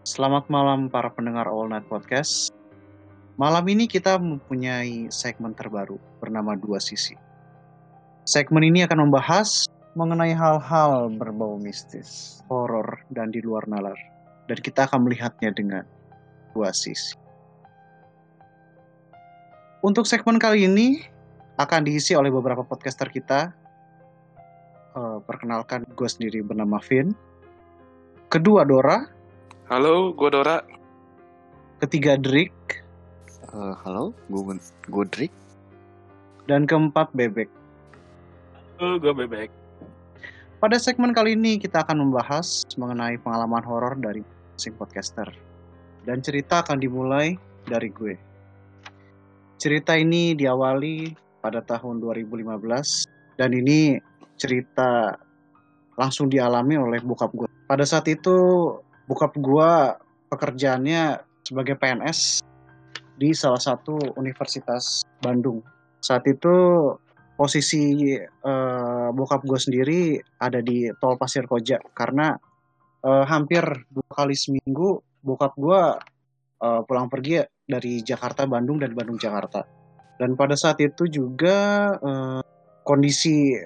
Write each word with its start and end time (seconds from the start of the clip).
Selamat 0.00 0.48
malam 0.48 0.88
para 0.88 1.12
pendengar 1.12 1.44
All 1.44 1.68
Night 1.68 1.84
Podcast. 1.84 2.48
Malam 3.36 3.68
ini 3.68 3.84
kita 3.84 4.16
mempunyai 4.16 5.12
segmen 5.12 5.52
terbaru 5.52 6.00
bernama 6.16 6.56
Dua 6.56 6.80
Sisi. 6.80 7.12
Segmen 8.24 8.64
ini 8.64 8.80
akan 8.80 9.04
membahas 9.04 9.68
mengenai 9.92 10.32
hal-hal 10.32 11.12
berbau 11.12 11.60
mistis, 11.60 12.40
horor, 12.48 13.04
dan 13.12 13.28
di 13.28 13.44
luar 13.44 13.68
nalar. 13.68 13.96
Dan 14.48 14.64
kita 14.64 14.88
akan 14.88 15.04
melihatnya 15.04 15.52
dengan 15.52 15.84
dua 16.56 16.72
sisi. 16.72 17.12
Untuk 19.84 20.08
segmen 20.08 20.40
kali 20.40 20.64
ini 20.64 21.04
akan 21.60 21.84
diisi 21.84 22.16
oleh 22.16 22.32
beberapa 22.32 22.64
podcaster 22.64 23.12
kita. 23.12 23.52
Eh, 24.96 25.18
perkenalkan, 25.28 25.84
gue 25.92 26.08
sendiri 26.08 26.40
bernama 26.40 26.80
Vin. 26.88 27.12
Kedua 28.32 28.64
Dora, 28.64 29.19
Halo, 29.70 30.10
gue 30.18 30.34
Dora. 30.34 30.58
ketiga 31.78 32.18
Drik, 32.18 32.50
Eh, 33.54 33.74
halo, 33.86 34.10
gue 34.26 34.58
gue 34.90 35.04
Drik. 35.06 35.32
dan 36.50 36.66
keempat 36.66 37.14
Bebek. 37.14 37.46
Halo, 38.82 38.98
gue 38.98 39.14
Bebek. 39.14 39.46
Pada 40.58 40.74
segmen 40.82 41.14
kali 41.14 41.38
ini 41.38 41.62
kita 41.62 41.86
akan 41.86 42.02
membahas 42.02 42.66
mengenai 42.74 43.14
pengalaman 43.22 43.62
horor 43.62 43.94
dari 43.94 44.26
masing 44.58 44.74
podcaster. 44.74 45.30
Dan 46.02 46.18
cerita 46.18 46.66
akan 46.66 46.82
dimulai 46.82 47.38
dari 47.62 47.94
gue. 47.94 48.18
Cerita 49.54 49.94
ini 49.94 50.34
diawali 50.34 51.14
pada 51.38 51.62
tahun 51.62 52.02
2015 52.02 53.06
dan 53.38 53.54
ini 53.54 54.02
cerita 54.34 55.14
langsung 55.94 56.26
dialami 56.26 56.74
oleh 56.74 56.98
bokap 57.06 57.30
gue. 57.38 57.46
Pada 57.70 57.86
saat 57.86 58.10
itu 58.10 58.34
bokap 59.10 59.34
gue 59.42 59.70
pekerjaannya 60.30 61.18
sebagai 61.42 61.74
PNS 61.74 62.46
di 63.18 63.34
salah 63.34 63.58
satu 63.58 63.98
universitas 64.14 65.02
Bandung. 65.18 65.66
Saat 65.98 66.30
itu 66.30 66.54
posisi 67.34 68.14
eh, 68.14 69.08
bokap 69.10 69.42
gue 69.42 69.58
sendiri 69.58 70.00
ada 70.38 70.62
di 70.62 70.86
tol 71.02 71.18
Pasir 71.18 71.50
Koja 71.50 71.82
karena 71.90 72.38
eh, 73.02 73.24
hampir 73.26 73.66
dua 73.90 74.06
kali 74.14 74.38
seminggu 74.38 75.02
bokap 75.26 75.58
gue 75.58 75.82
eh, 76.62 76.80
pulang 76.86 77.10
pergi 77.10 77.42
dari 77.66 78.06
Jakarta 78.06 78.46
Bandung 78.46 78.78
dan 78.78 78.94
Bandung 78.94 79.18
Jakarta 79.18 79.66
dan 80.22 80.36
pada 80.38 80.54
saat 80.54 80.78
itu 80.78 81.08
juga 81.10 81.90
eh, 81.98 82.40
kondisi 82.86 83.56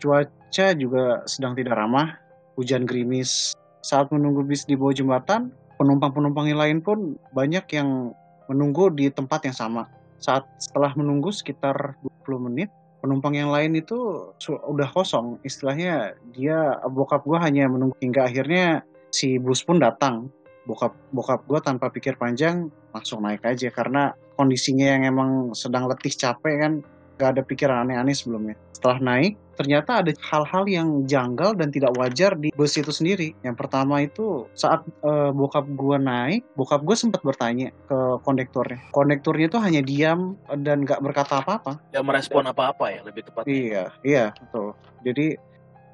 cuaca 0.00 0.66
juga 0.78 1.26
sedang 1.26 1.58
tidak 1.58 1.74
ramah 1.74 2.14
hujan 2.54 2.86
gerimis 2.86 3.58
saat 3.86 4.10
menunggu 4.10 4.42
bis 4.42 4.66
di 4.66 4.74
bawah 4.74 4.90
jembatan 4.90 5.54
penumpang-penumpang 5.78 6.50
yang 6.50 6.58
lain 6.58 6.78
pun 6.82 7.14
banyak 7.30 7.62
yang 7.70 8.10
menunggu 8.50 8.90
di 8.90 9.06
tempat 9.14 9.46
yang 9.46 9.54
sama. 9.54 9.86
Saat 10.18 10.42
setelah 10.58 10.90
menunggu 10.98 11.30
sekitar 11.30 11.94
20 12.26 12.46
menit 12.50 12.74
penumpang 12.98 13.38
yang 13.38 13.54
lain 13.54 13.78
itu 13.78 14.32
su- 14.42 14.58
udah 14.58 14.90
kosong. 14.90 15.38
Istilahnya 15.46 16.18
dia 16.34 16.82
bokap 16.90 17.22
gue 17.22 17.38
hanya 17.38 17.70
menunggu 17.70 17.94
hingga 18.02 18.26
akhirnya 18.26 18.82
si 19.14 19.38
bus 19.38 19.62
pun 19.62 19.78
datang. 19.78 20.26
Bokap 20.66 20.98
bokap 21.14 21.46
gue 21.46 21.60
tanpa 21.62 21.94
pikir 21.94 22.18
panjang 22.18 22.66
langsung 22.90 23.22
naik 23.22 23.46
aja 23.46 23.70
karena 23.70 24.10
kondisinya 24.34 24.98
yang 24.98 25.02
emang 25.06 25.30
sedang 25.54 25.86
letih 25.86 26.10
capek 26.10 26.54
kan 26.58 26.72
gak 27.16 27.36
ada 27.36 27.42
pikiran 27.42 27.88
aneh-aneh 27.88 28.14
sebelumnya 28.14 28.54
setelah 28.76 29.00
naik 29.00 29.40
ternyata 29.56 30.04
ada 30.04 30.12
hal-hal 30.20 30.68
yang 30.68 30.88
janggal 31.08 31.56
dan 31.56 31.72
tidak 31.72 31.96
wajar 31.96 32.36
di 32.36 32.52
bus 32.52 32.76
itu 32.76 32.92
sendiri 32.92 33.32
yang 33.40 33.56
pertama 33.56 34.04
itu 34.04 34.44
saat 34.52 34.84
eh, 34.84 35.32
bokap 35.32 35.64
gue 35.64 35.96
naik 35.96 36.44
bokap 36.52 36.84
gue 36.84 36.92
sempat 36.92 37.24
bertanya 37.24 37.72
ke 37.88 37.98
kondektornya 38.20 38.84
kondektornya 38.92 39.48
itu 39.48 39.58
hanya 39.58 39.80
diam 39.80 40.36
dan 40.60 40.84
gak 40.84 41.00
berkata 41.00 41.40
apa-apa 41.40 41.80
Gak 41.88 42.04
merespon 42.04 42.44
apa-apa 42.44 42.92
ya 42.92 43.00
lebih 43.06 43.22
tepat. 43.24 43.42
Iya, 43.48 43.84
iya 44.04 44.24
betul. 44.36 44.76
Jadi 45.06 45.26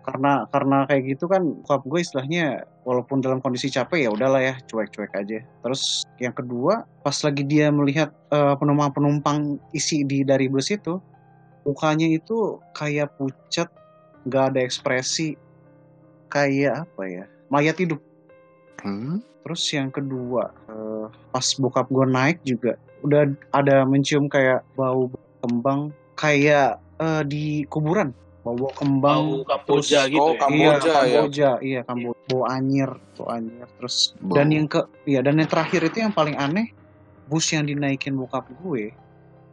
karena 0.03 0.51
karena 0.51 0.83
kayak 0.91 1.03
gitu 1.15 1.31
kan 1.31 1.63
bokap 1.63 1.87
gue 1.87 2.01
istilahnya 2.03 2.67
walaupun 2.83 3.23
dalam 3.23 3.39
kondisi 3.39 3.71
capek 3.71 4.07
ya 4.07 4.11
udahlah 4.11 4.43
ya 4.43 4.55
cuek-cuek 4.67 5.15
aja. 5.15 5.39
Terus 5.63 6.03
yang 6.19 6.35
kedua 6.35 6.83
pas 7.07 7.15
lagi 7.23 7.47
dia 7.47 7.71
melihat 7.71 8.11
eh, 8.35 8.55
penumpang-penumpang 8.59 9.63
isi 9.71 10.03
di 10.03 10.27
dari 10.27 10.51
bus 10.51 10.75
itu 10.75 10.99
mukanya 11.63 12.09
itu 12.11 12.59
kayak 12.75 13.15
pucat, 13.17 13.69
nggak 14.27 14.45
ada 14.55 14.61
ekspresi, 14.63 15.39
kayak 16.29 16.87
apa 16.89 17.03
ya 17.05 17.25
mayat 17.49 17.77
hidup. 17.79 18.01
Hmm? 18.81 19.23
Terus 19.43 19.63
yang 19.75 19.91
kedua 19.91 20.55
eh, 20.71 21.07
pas 21.35 21.47
bokap 21.59 21.91
gue 21.91 22.07
naik 22.07 22.39
juga 22.47 22.79
udah 23.03 23.27
ada 23.51 23.83
mencium 23.83 24.31
kayak 24.31 24.63
bau 24.79 25.11
kembang 25.43 25.91
kayak 26.15 26.79
eh, 27.03 27.23
di 27.27 27.67
kuburan 27.67 28.15
bau, 28.47 28.55
bau 28.55 28.71
kembang 28.75 29.43
Bau 29.43 29.47
Kamboja 29.47 30.07
terus- 30.07 30.11
gitu 30.15 30.23
oh, 30.23 30.35
ya. 30.35 30.39
Kamboja. 30.39 30.63
iya 30.63 30.71
ya? 30.71 31.19
Kamboja 31.19 31.51
iya 31.63 31.81
Kamboja 31.87 32.23
bau 32.31 32.43
anyir 32.47 32.91
bau 33.19 33.27
anyir 33.31 33.69
terus 33.79 33.97
Bau. 34.19 34.35
dan 34.39 34.47
yang 34.55 34.67
ke 34.71 34.81
iya 35.07 35.21
dan 35.23 35.35
yang 35.39 35.51
terakhir 35.51 35.81
itu 35.87 35.99
yang 36.03 36.15
paling 36.15 36.39
aneh 36.39 36.71
bus 37.27 37.47
yang 37.51 37.67
dinaikin 37.67 38.15
bokap 38.15 38.47
gue 38.63 38.95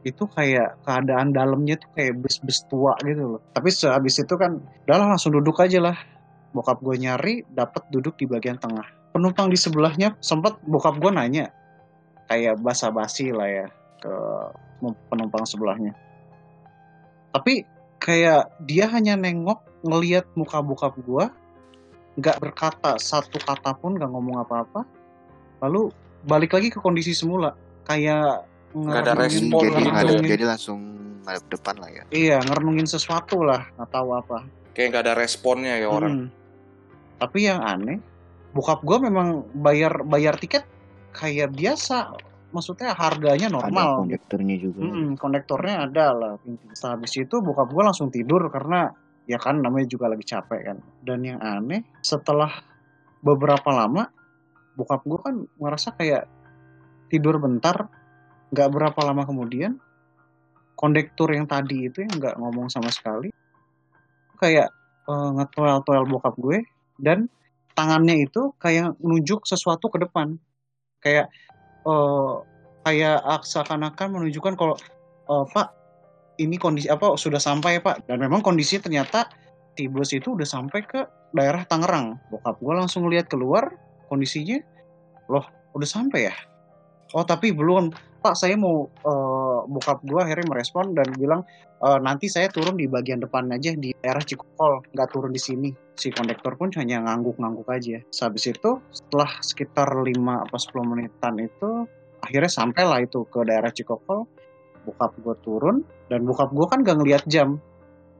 itu 0.07 0.23
kayak 0.31 0.79
keadaan 0.87 1.35
dalamnya 1.35 1.75
tuh 1.75 1.91
kayak 1.91 2.23
bus-bus 2.23 2.63
tua 2.71 2.95
gitu 3.03 3.37
loh. 3.37 3.41
Tapi 3.51 3.67
sehabis 3.67 4.23
itu 4.23 4.33
kan 4.39 4.63
udahlah 4.87 5.15
langsung 5.15 5.35
duduk 5.35 5.59
aja 5.59 5.79
lah. 5.83 5.97
Bokap 6.55 6.79
gue 6.81 6.95
nyari 6.97 7.43
dapat 7.51 7.85
duduk 7.91 8.15
di 8.15 8.25
bagian 8.25 8.57
tengah. 8.57 8.87
Penumpang 9.11 9.51
di 9.51 9.59
sebelahnya 9.59 10.15
sempat 10.23 10.57
bokap 10.63 10.97
gue 10.97 11.11
nanya. 11.11 11.51
Kayak 12.31 12.61
basa-basi 12.63 13.35
lah 13.35 13.49
ya 13.49 13.67
ke 13.99 14.13
penumpang 15.11 15.43
sebelahnya. 15.43 15.91
Tapi 17.35 17.67
kayak 17.99 18.49
dia 18.63 18.87
hanya 18.87 19.19
nengok 19.19 19.61
ngelihat 19.83 20.25
muka 20.35 20.63
bokap 20.63 20.95
gue 21.03 21.25
nggak 22.19 22.37
berkata 22.43 22.99
satu 22.99 23.39
kata 23.39 23.75
pun 23.79 23.95
nggak 23.95 24.11
ngomong 24.11 24.43
apa-apa. 24.43 24.83
Lalu 25.63 25.91
balik 26.27 26.55
lagi 26.55 26.67
ke 26.71 26.79
kondisi 26.83 27.15
semula. 27.15 27.55
Kayak 27.87 28.48
Nggak 28.69 29.01
ada 29.01 29.13
respon 29.17 29.61
jadi 29.65 29.81
gitu. 29.81 29.89
ngerenungin- 29.89 30.29
jadi 30.29 30.45
langsung 30.45 30.79
ngadep 31.25 31.45
depan 31.51 31.75
lah 31.77 31.89
ya. 31.91 32.03
iya 32.09 32.37
ngerenungin 32.41 32.87
sesuatu 32.89 33.41
lah 33.45 33.65
nggak 33.77 33.89
tahu 33.91 34.09
apa 34.13 34.37
Kayak 34.73 34.87
nggak 34.95 35.03
ada 35.11 35.15
responnya 35.19 35.75
ya 35.75 35.91
orang. 35.91 36.13
Mm. 36.15 36.27
Tapi 37.19 37.39
yang 37.43 37.59
aneh, 37.59 37.99
bokap 38.55 38.79
gue 38.79 38.97
memang 39.03 39.43
bayar 39.51 40.07
bayar 40.07 40.39
tiket 40.39 40.63
kayak 41.11 41.51
biasa. 41.51 42.15
Maksudnya 42.55 42.95
harganya 42.95 43.51
Ada 43.51 43.55
normal. 43.59 44.07
kondektornya 44.07 44.55
juga. 44.55 44.79
Mm, 44.81 45.19
konektornya 45.19 45.83
ada 45.83 46.05
lah. 46.15 46.33
Setelah 46.71 46.95
habis 46.95 47.11
itu 47.13 47.35
bokap 47.43 47.67
gue 47.69 47.83
langsung 47.83 48.07
tidur 48.07 48.47
karena 48.47 48.89
ya 49.27 49.35
kan 49.35 49.59
namanya 49.59 49.85
juga 49.85 50.07
lagi 50.07 50.23
capek 50.23 50.61
kan. 50.71 50.77
Dan 51.03 51.27
yang 51.27 51.43
aneh, 51.43 51.83
setelah 51.99 52.49
beberapa 53.19 53.67
lama, 53.69 54.07
bokap 54.73 55.03
gue 55.03 55.19
kan 55.19 55.35
ngerasa 55.59 55.93
kayak 55.99 56.23
tidur 57.11 57.35
bentar. 57.35 57.98
Nggak 58.49 58.69
berapa 58.73 58.99
lama 59.05 59.23
kemudian, 59.25 59.77
kondektur 60.73 61.29
yang 61.29 61.45
tadi 61.45 61.91
itu 61.91 62.01
yang 62.01 62.13
nggak 62.17 62.35
ngomong 62.39 62.71
sama 62.71 62.89
sekali, 62.89 63.29
kayak 64.39 64.71
eh, 65.09 65.29
ngetuel-tuel 65.35 66.07
bokap 66.07 66.35
gue 66.39 66.63
dan 66.97 67.27
tangannya 67.75 68.27
itu 68.27 68.55
kayak 68.57 68.95
nunjuk 69.03 69.43
sesuatu 69.43 69.91
ke 69.91 70.01
depan. 70.01 70.39
Kayak 71.03 71.29
eh, 71.83 72.33
kayak 72.87 73.19
seakan-akan 73.43 74.07
menunjukkan 74.17 74.53
kalau 74.55 74.75
eh, 75.29 75.45
Pak 75.51 75.67
ini 76.39 76.55
kondisi 76.55 76.87
apa 76.87 77.19
sudah 77.19 77.37
sampai 77.37 77.83
Pak. 77.83 78.07
Dan 78.07 78.23
memang 78.23 78.39
kondisinya 78.39 78.87
ternyata 78.87 79.27
si 79.75 79.91
bus 79.91 80.15
itu 80.15 80.33
udah 80.35 80.47
sampai 80.47 80.81
ke 80.87 81.03
daerah 81.35 81.67
Tangerang. 81.67 82.17
Bokap 82.31 82.57
gue 82.57 82.73
langsung 82.73 83.05
lihat 83.11 83.27
keluar 83.27 83.69
kondisinya 84.07 84.57
loh 85.29 85.45
udah 85.75 85.85
sampai 85.85 86.31
ya? 86.31 86.35
Oh 87.13 87.27
tapi 87.27 87.53
belum 87.53 87.91
Pak 88.19 88.35
saya 88.35 88.59
mau 88.59 88.91
eh, 88.91 89.59
bokap 89.63 90.03
gue 90.03 90.19
akhirnya 90.19 90.47
merespon 90.51 90.91
dan 90.91 91.07
bilang 91.15 91.47
"Eh, 91.79 91.99
nanti 92.03 92.27
saya 92.27 92.51
turun 92.51 92.75
di 92.75 92.91
bagian 92.91 93.23
depan 93.23 93.47
aja 93.55 93.71
di 93.71 93.95
daerah 94.03 94.19
Cikokol 94.19 94.91
nggak 94.91 95.09
turun 95.15 95.31
di 95.31 95.39
sini. 95.39 95.69
Si 95.95 96.11
kondektor 96.11 96.59
pun 96.59 96.67
hanya 96.75 96.99
ngangguk-ngangguk 97.07 97.67
aja. 97.71 98.03
Habis 98.03 98.51
itu 98.51 98.83
setelah 98.91 99.31
sekitar 99.39 99.87
5 99.87 100.43
apa 100.43 100.57
10 100.59 100.91
menitan 100.91 101.35
itu 101.39 101.87
akhirnya 102.19 102.51
sampailah 102.51 102.99
itu 103.07 103.23
ke 103.31 103.39
daerah 103.47 103.71
Cikokol. 103.71 104.27
Bokap 104.83 105.15
gue 105.23 105.35
turun 105.43 105.87
dan 106.11 106.27
bokap 106.27 106.51
gue 106.51 106.65
kan 106.67 106.83
gak 106.83 106.99
ngeliat 106.99 107.23
jam. 107.31 107.59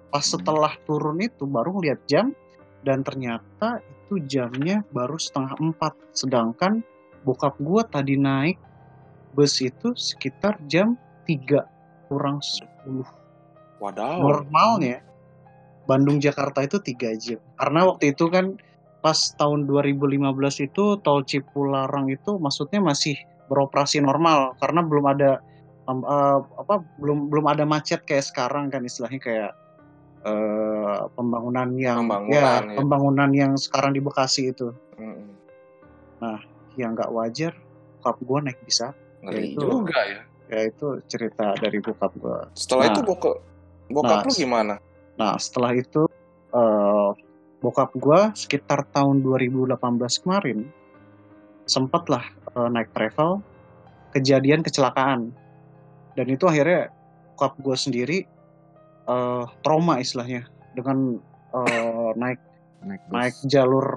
Pas 0.07 0.24
setelah 0.24 0.72
turun 0.88 1.19
itu 1.19 1.44
baru 1.44 1.75
ngeliat 1.75 2.00
jam 2.07 2.31
dan 2.88 3.04
ternyata 3.04 3.84
itu 3.84 4.24
jamnya 4.24 4.88
baru 4.96 5.19
setengah 5.19 5.60
empat. 5.60 5.94
Sedangkan 6.16 6.80
bokap 7.28 7.60
gue 7.60 7.84
tadi 7.92 8.16
naik 8.16 8.69
bus 9.34 9.62
itu 9.62 9.94
sekitar 9.94 10.58
jam 10.66 10.98
3 11.26 12.10
kurang 12.10 12.42
10 12.42 13.06
Wadaw. 13.80 14.20
normalnya 14.20 15.06
Bandung 15.86 16.22
Jakarta 16.22 16.62
itu 16.62 16.78
tiga 16.81 17.14
jam 17.18 17.42
karena 17.58 17.90
waktu 17.90 18.14
itu 18.14 18.30
kan 18.30 18.58
pas 19.00 19.16
tahun 19.40 19.66
2015 19.66 20.68
itu 20.68 20.84
tol 21.00 21.24
Cipularang 21.24 22.12
itu 22.12 22.36
maksudnya 22.38 22.84
masih 22.84 23.16
beroperasi 23.48 24.04
normal 24.04 24.54
karena 24.60 24.84
belum 24.84 25.06
ada 25.08 25.40
um, 25.88 26.04
uh, 26.04 26.44
apa 26.60 26.84
belum 27.00 27.32
belum 27.32 27.46
ada 27.50 27.64
macet 27.64 28.04
kayak 28.06 28.28
sekarang 28.28 28.70
kan 28.70 28.84
istilahnya 28.86 29.18
kayak 29.24 29.52
uh, 30.28 31.08
pembangunan 31.16 31.74
yang 31.80 32.06
Pembangunan, 32.06 32.62
ya, 32.68 32.70
ya. 32.70 32.78
pembangunan 32.78 33.30
yang 33.34 33.52
sekarang 33.56 33.96
di 33.96 34.02
Bekasi 34.04 34.52
itu 34.52 34.75
Mm-mm. 35.00 36.38
yang 36.75 36.94
nggak 36.94 37.10
wajar 37.10 37.56
bokap 38.00 38.16
gue 38.24 38.40
naik 38.48 38.60
bisa 38.64 38.96
Ngeri 39.24 39.54
itu. 39.54 39.62
juga 39.62 40.00
ya. 40.07 40.21
ya 40.50 40.60
itu 40.66 40.88
cerita 41.06 41.54
dari 41.60 41.77
bokap 41.80 42.12
gue 42.16 42.39
Setelah 42.56 42.86
Nah. 42.88 42.94
itu 42.95 43.01
bokap 43.06 43.36
bokap 43.89 44.18
Nah, 44.21 44.25
lu 44.25 44.33
gimana? 44.33 44.75
Nah, 45.19 45.36
setelah 45.36 45.71
itu 45.75 46.07
eh 46.50 47.10
bokap 47.60 47.92
gua 48.00 48.31
sekitar 48.33 48.88
tahun 48.89 49.19
2018 49.21 49.75
kemarin 50.24 50.71
sempatlah 51.68 52.24
eh, 52.56 52.69
naik 52.71 52.89
travel 52.95 53.44
kejadian 54.16 54.63
kecelakaan. 54.63 55.36
Dan 56.18 56.27
itu 56.31 56.48
akhirnya 56.48 56.89
bokap 57.36 57.60
gua 57.60 57.75
sendiri 57.75 58.24
eh 59.06 59.44
trauma 59.62 60.00
istilahnya 60.00 60.48
dengan 60.74 61.19
eh, 61.54 62.12
naik 62.22 62.39
Naik 62.80 63.04
bus. 63.12 63.12
naik 63.12 63.36
jalur 63.51 63.88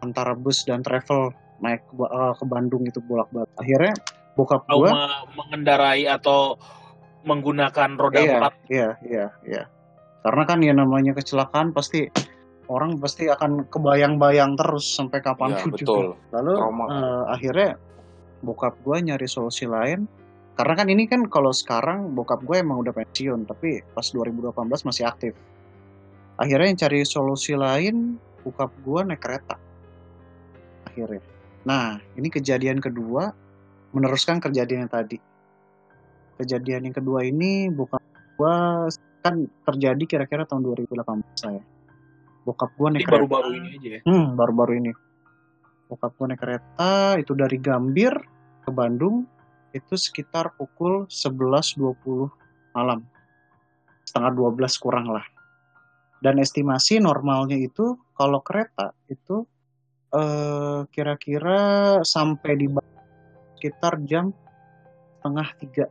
antara 0.00 0.32
bus 0.32 0.64
dan 0.64 0.80
travel 0.80 1.36
naik 1.60 1.84
ke, 1.84 1.94
ke 2.40 2.44
Bandung 2.48 2.88
itu 2.88 2.96
bolak-balik. 3.04 3.52
Akhirnya 3.60 3.92
bokap 4.34 4.64
gua 4.68 4.88
Trauma 4.88 5.06
mengendarai 5.36 6.08
atau 6.08 6.56
menggunakan 7.22 7.90
roda 7.98 8.18
iya, 8.18 8.32
empat. 8.38 8.52
Iya, 8.66 8.90
iya, 9.06 9.26
iya. 9.46 9.62
Karena 10.22 10.42
kan 10.46 10.58
ya 10.62 10.74
namanya 10.74 11.14
kecelakaan 11.14 11.74
pasti 11.74 12.10
orang 12.70 12.98
pasti 12.98 13.26
akan 13.26 13.66
kebayang-bayang 13.70 14.54
terus 14.54 14.86
sampai 14.94 15.22
Iya, 15.22 15.26
kapan 15.34 15.50
pun 15.58 15.70
juga. 15.74 15.76
betul. 15.78 16.06
Lalu 16.34 16.52
Trauma. 16.58 16.84
eh, 16.86 17.22
akhirnya 17.30 17.70
bokap 18.42 18.74
gue 18.82 18.96
nyari 19.12 19.28
solusi 19.30 19.66
lain. 19.70 20.06
Karena 20.52 20.74
kan 20.76 20.86
ini 20.92 21.08
kan 21.08 21.24
kalau 21.32 21.48
sekarang 21.48 22.12
bokap 22.12 22.44
gue 22.44 22.60
emang 22.60 22.84
udah 22.84 22.92
pensiun, 22.92 23.48
tapi 23.48 23.80
pas 23.96 24.04
2018 24.04 24.52
masih 24.84 25.08
aktif. 25.08 25.32
Akhirnya 26.36 26.68
yang 26.68 26.80
cari 26.80 27.00
solusi 27.08 27.56
lain, 27.56 28.20
bokap 28.44 28.68
gue 28.84 29.00
naik 29.00 29.22
kereta. 29.22 29.56
Akhirnya. 30.84 31.24
Nah, 31.64 31.96
ini 32.20 32.28
kejadian 32.28 32.84
kedua, 32.84 33.32
meneruskan 33.92 34.40
kejadian 34.40 34.88
yang 34.88 34.92
tadi. 34.92 35.20
Kejadian 36.40 36.90
yang 36.90 36.96
kedua 36.96 37.22
ini 37.22 37.68
bokap 37.68 38.02
gue 38.40 38.56
kan 39.22 39.46
terjadi 39.68 40.04
kira-kira 40.08 40.42
tahun 40.48 40.66
2018 40.66 41.22
saya. 41.38 41.62
Bokap 42.42 42.74
gue 42.74 42.88
Ini 42.90 42.94
naik 42.98 43.06
kereta. 43.06 43.14
baru-baru 43.22 43.48
ini 43.54 43.68
aja 43.78 43.88
ya. 43.88 44.00
Hmm, 44.02 44.26
baru-baru 44.34 44.72
ini. 44.82 44.92
Bokap 45.86 46.10
gue 46.18 46.26
naik 46.32 46.40
kereta 46.42 46.92
itu 47.20 47.32
dari 47.38 47.56
Gambir 47.62 48.12
ke 48.66 48.70
Bandung 48.74 49.28
itu 49.72 49.94
sekitar 49.94 50.56
pukul 50.58 51.06
11.20 51.06 52.28
malam. 52.74 53.06
Setengah 54.02 54.32
12 54.34 54.82
kurang 54.82 55.06
lah. 55.12 55.24
Dan 56.22 56.38
estimasi 56.42 56.98
normalnya 56.98 57.58
itu 57.58 57.98
kalau 58.14 58.42
kereta 58.42 58.94
itu 59.06 59.46
eh, 60.14 60.80
kira-kira 60.90 61.98
sampai 62.02 62.52
di 62.58 62.66
Bandung 62.66 62.91
sekitar 63.62 64.02
jam 64.02 64.34
setengah 65.22 65.48
tiga 65.62 65.86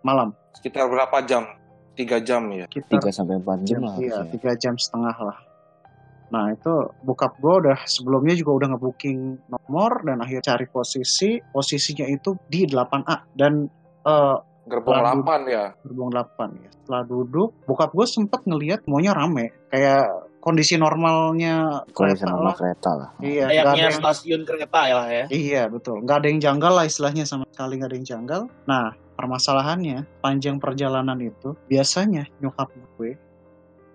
malam. 0.00 0.32
Sekitar 0.56 0.88
berapa 0.88 1.20
jam? 1.28 1.44
Tiga 1.92 2.24
jam 2.24 2.48
ya. 2.56 2.64
Sekitar 2.72 3.04
3 3.04 3.12
sampai 3.12 3.36
4 3.36 3.68
jam 3.68 3.80
lah 3.84 3.94
iya 4.00 4.24
tiga 4.32 4.56
jam 4.56 4.74
setengah 4.80 5.12
lah 5.12 5.38
nah 6.32 6.50
itu 6.50 6.72
bokap 7.04 7.38
gue 7.38 7.54
udah 7.68 7.78
sebelumnya 7.86 8.34
juga 8.34 8.64
udah 8.64 8.68
ngebooking 8.74 9.38
nomor 9.46 10.02
dan 10.02 10.18
akhirnya 10.18 10.42
cari 10.42 10.66
posisi 10.66 11.38
posisinya 11.38 12.08
itu 12.10 12.34
di 12.50 12.66
8A 12.66 13.36
dan 13.36 13.68
eh 14.02 14.36
Gerbong 14.64 14.96
Lalu- 14.96 15.44
8 15.44 15.44
ya. 15.52 15.64
gerbong 15.84 16.10
8 16.10 16.64
ya 16.64 16.70
setelah 16.72 17.02
duduk 17.04 17.52
bokap 17.68 17.92
gue 17.92 18.06
sempet 18.08 18.40
ngelihat 18.48 18.82
semuanya 18.82 19.12
rame 19.12 19.52
kayak 19.68 20.08
kondisi 20.44 20.76
normalnya 20.76 21.80
Kondisi 21.96 22.20
kereta 22.20 22.28
normal 22.28 22.44
lah 22.44 22.54
kereta 22.60 22.90
lah. 22.92 23.08
iya 23.24 23.44
Kayaknya 23.48 23.80
yang- 23.80 23.96
stasiun 23.96 24.40
kereta 24.44 24.80
ya 24.84 24.94
lah 25.00 25.08
ya. 25.08 25.24
Iya 25.32 25.62
betul, 25.72 26.04
nggak 26.04 26.16
ada 26.20 26.26
yang 26.28 26.40
janggal 26.44 26.72
lah 26.76 26.84
istilahnya 26.84 27.24
sama 27.24 27.48
sekali 27.48 27.80
nggak 27.80 27.88
ada 27.88 27.96
yang 27.96 28.08
janggal. 28.08 28.40
Nah 28.68 28.84
permasalahannya 29.16 30.04
panjang 30.20 30.60
perjalanan 30.60 31.16
itu 31.16 31.56
biasanya 31.64 32.28
nyokap 32.38 32.68
gue 32.98 33.16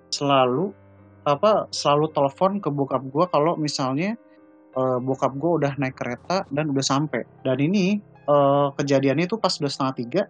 selalu 0.09 0.73
apa 1.21 1.69
selalu 1.69 2.09
telepon 2.09 2.57
ke 2.57 2.69
bokap 2.71 3.03
gue 3.05 3.25
kalau 3.29 3.53
misalnya 3.53 4.17
eh, 4.73 4.97
bokap 4.99 5.37
gue 5.37 5.51
udah 5.61 5.77
naik 5.77 5.95
kereta 5.95 6.49
dan 6.49 6.73
udah 6.73 6.81
sampai. 6.81 7.29
Dan 7.45 7.61
ini 7.61 8.01
eh, 8.25 8.67
kejadiannya 8.73 9.29
itu 9.29 9.37
pas 9.37 9.53
udah 9.53 9.69
setengah 9.69 9.95
tiga 9.95 10.21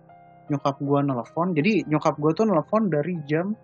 nyokap 0.49 0.75
gue 0.81 0.99
nelfon. 0.99 1.55
Jadi 1.55 1.87
nyokap 1.87 2.17
gue 2.17 2.31
tuh 2.33 2.43
nelfon 2.43 2.89
dari 2.89 3.15
jam 3.23 3.55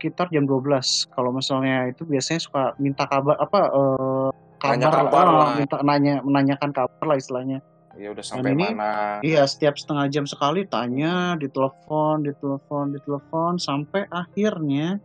sekitar 0.00 0.32
jam 0.32 0.48
12. 0.48 1.12
Kalau 1.12 1.30
misalnya 1.36 1.92
itu 1.92 2.08
biasanya 2.08 2.40
suka 2.40 2.72
minta 2.80 3.04
kabar 3.04 3.36
apa 3.36 3.60
eh, 3.68 4.30
Nanya 4.60 4.88
kabar, 4.88 5.00
kabar 5.08 5.24
ah, 5.24 5.32
lah. 5.36 5.50
minta 5.56 5.76
nanya 5.80 6.14
menanyakan 6.24 6.72
kabar 6.72 7.04
lah 7.04 7.16
istilahnya. 7.20 7.60
Ya 7.96 8.12
udah 8.12 8.24
sampai 8.24 8.56
ini- 8.56 8.72
mana? 8.72 9.20
Iya, 9.20 9.44
setiap 9.44 9.76
setengah 9.76 10.08
jam 10.08 10.24
sekali 10.24 10.64
tanya, 10.68 11.36
ditelepon, 11.36 12.24
ditelepon, 12.24 12.96
ditelepon, 12.96 13.56
sampai 13.56 14.08
akhirnya 14.08 15.00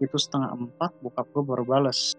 itu 0.00 0.16
setengah 0.16 0.52
empat 0.52 1.00
bokap 1.00 1.26
gue 1.32 1.42
baru 1.44 1.64
bales. 1.64 2.12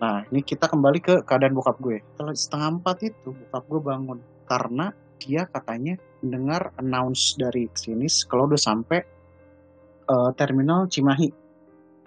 Nah, 0.00 0.28
ini 0.28 0.44
kita 0.44 0.68
kembali 0.68 1.00
ke 1.00 1.14
keadaan 1.24 1.56
bokap 1.56 1.80
gue. 1.80 2.04
Setelah 2.12 2.34
setengah 2.36 2.68
empat 2.80 2.96
itu 3.08 3.28
bokap 3.32 3.64
gue 3.64 3.80
bangun 3.80 4.18
karena 4.44 4.92
dia 5.16 5.48
katanya 5.48 5.96
mendengar 6.20 6.76
announce 6.76 7.40
dari 7.40 7.64
sini 7.72 8.04
kalau 8.28 8.50
udah 8.50 8.60
sampai 8.60 9.00
eh, 10.04 10.30
terminal 10.36 10.86
Cimahi. 10.88 11.28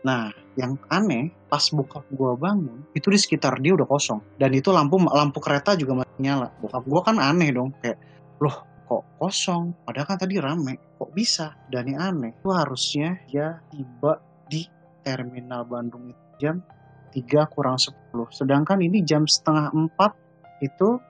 Nah, 0.06 0.30
yang 0.56 0.78
aneh 0.88 1.34
pas 1.50 1.64
bokap 1.74 2.06
gue 2.10 2.32
bangun 2.38 2.86
itu 2.94 3.08
di 3.10 3.20
sekitar 3.20 3.58
dia 3.60 3.74
udah 3.74 3.88
kosong. 3.90 4.22
Dan 4.38 4.54
itu 4.54 4.70
lampu 4.70 5.02
lampu 5.02 5.42
kereta 5.42 5.74
juga 5.74 6.06
masih 6.06 6.20
nyala. 6.22 6.54
Bokap 6.62 6.84
gue 6.86 7.02
kan 7.02 7.18
aneh 7.18 7.50
dong 7.50 7.74
kayak 7.82 7.98
loh 8.38 8.58
kok 8.88 9.04
kosong? 9.20 9.74
Padahal 9.84 10.08
kan 10.08 10.18
tadi 10.22 10.38
rame. 10.38 10.98
Kok 10.98 11.12
bisa? 11.12 11.54
Dan 11.68 11.92
yang 11.92 12.02
aneh 12.02 12.32
itu 12.38 12.50
harusnya 12.54 13.20
dia 13.28 13.58
tiba 13.74 14.22
di 14.48 14.64
terminal 15.02 15.66
Bandung 15.68 16.08
itu 16.12 16.24
jam 16.38 16.62
3 17.12 17.54
kurang 17.54 17.82
10 17.82 18.14
sedangkan 18.30 18.78
ini 18.84 19.02
jam 19.02 19.26
setengah 19.26 19.74
4 19.74 20.62
itu 20.62 21.02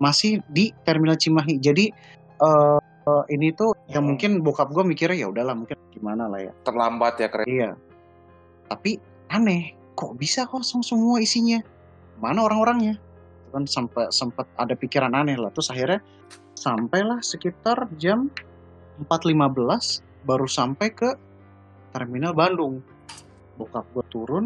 masih 0.00 0.40
di 0.48 0.72
terminal 0.82 1.20
Cimahi. 1.20 1.60
Jadi 1.60 1.92
eh, 2.40 2.80
eh, 3.06 3.24
ini 3.32 3.52
tuh 3.54 3.72
yang 3.88 4.04
mungkin 4.06 4.44
bokap 4.44 4.70
gue 4.72 4.84
mikirnya 4.84 5.24
ya 5.24 5.28
udahlah 5.32 5.54
mungkin 5.56 5.76
gimana 5.90 6.28
lah 6.28 6.40
ya 6.40 6.52
Terlambat 6.64 7.14
ya 7.20 7.28
kereta. 7.28 7.50
Iya. 7.50 7.70
Tapi 8.70 9.00
aneh, 9.30 9.74
kok 9.98 10.14
bisa 10.14 10.46
kosong 10.46 10.86
semua 10.86 11.18
isinya? 11.18 11.58
Mana 12.22 12.46
orang-orangnya? 12.46 13.00
Kan 13.50 13.66
sampai 13.66 14.06
sempat 14.14 14.46
ada 14.54 14.78
pikiran 14.78 15.10
aneh 15.10 15.34
lah. 15.34 15.50
Terus 15.50 15.74
akhirnya 15.74 16.00
sampailah 16.54 17.18
sekitar 17.24 17.90
jam 17.98 18.30
4.15 19.02 20.22
baru 20.28 20.46
sampai 20.46 20.88
ke 20.92 21.10
terminal 21.90 22.36
Bandung. 22.36 22.84
Bokap 23.58 23.84
gue 23.92 24.04
turun 24.08 24.44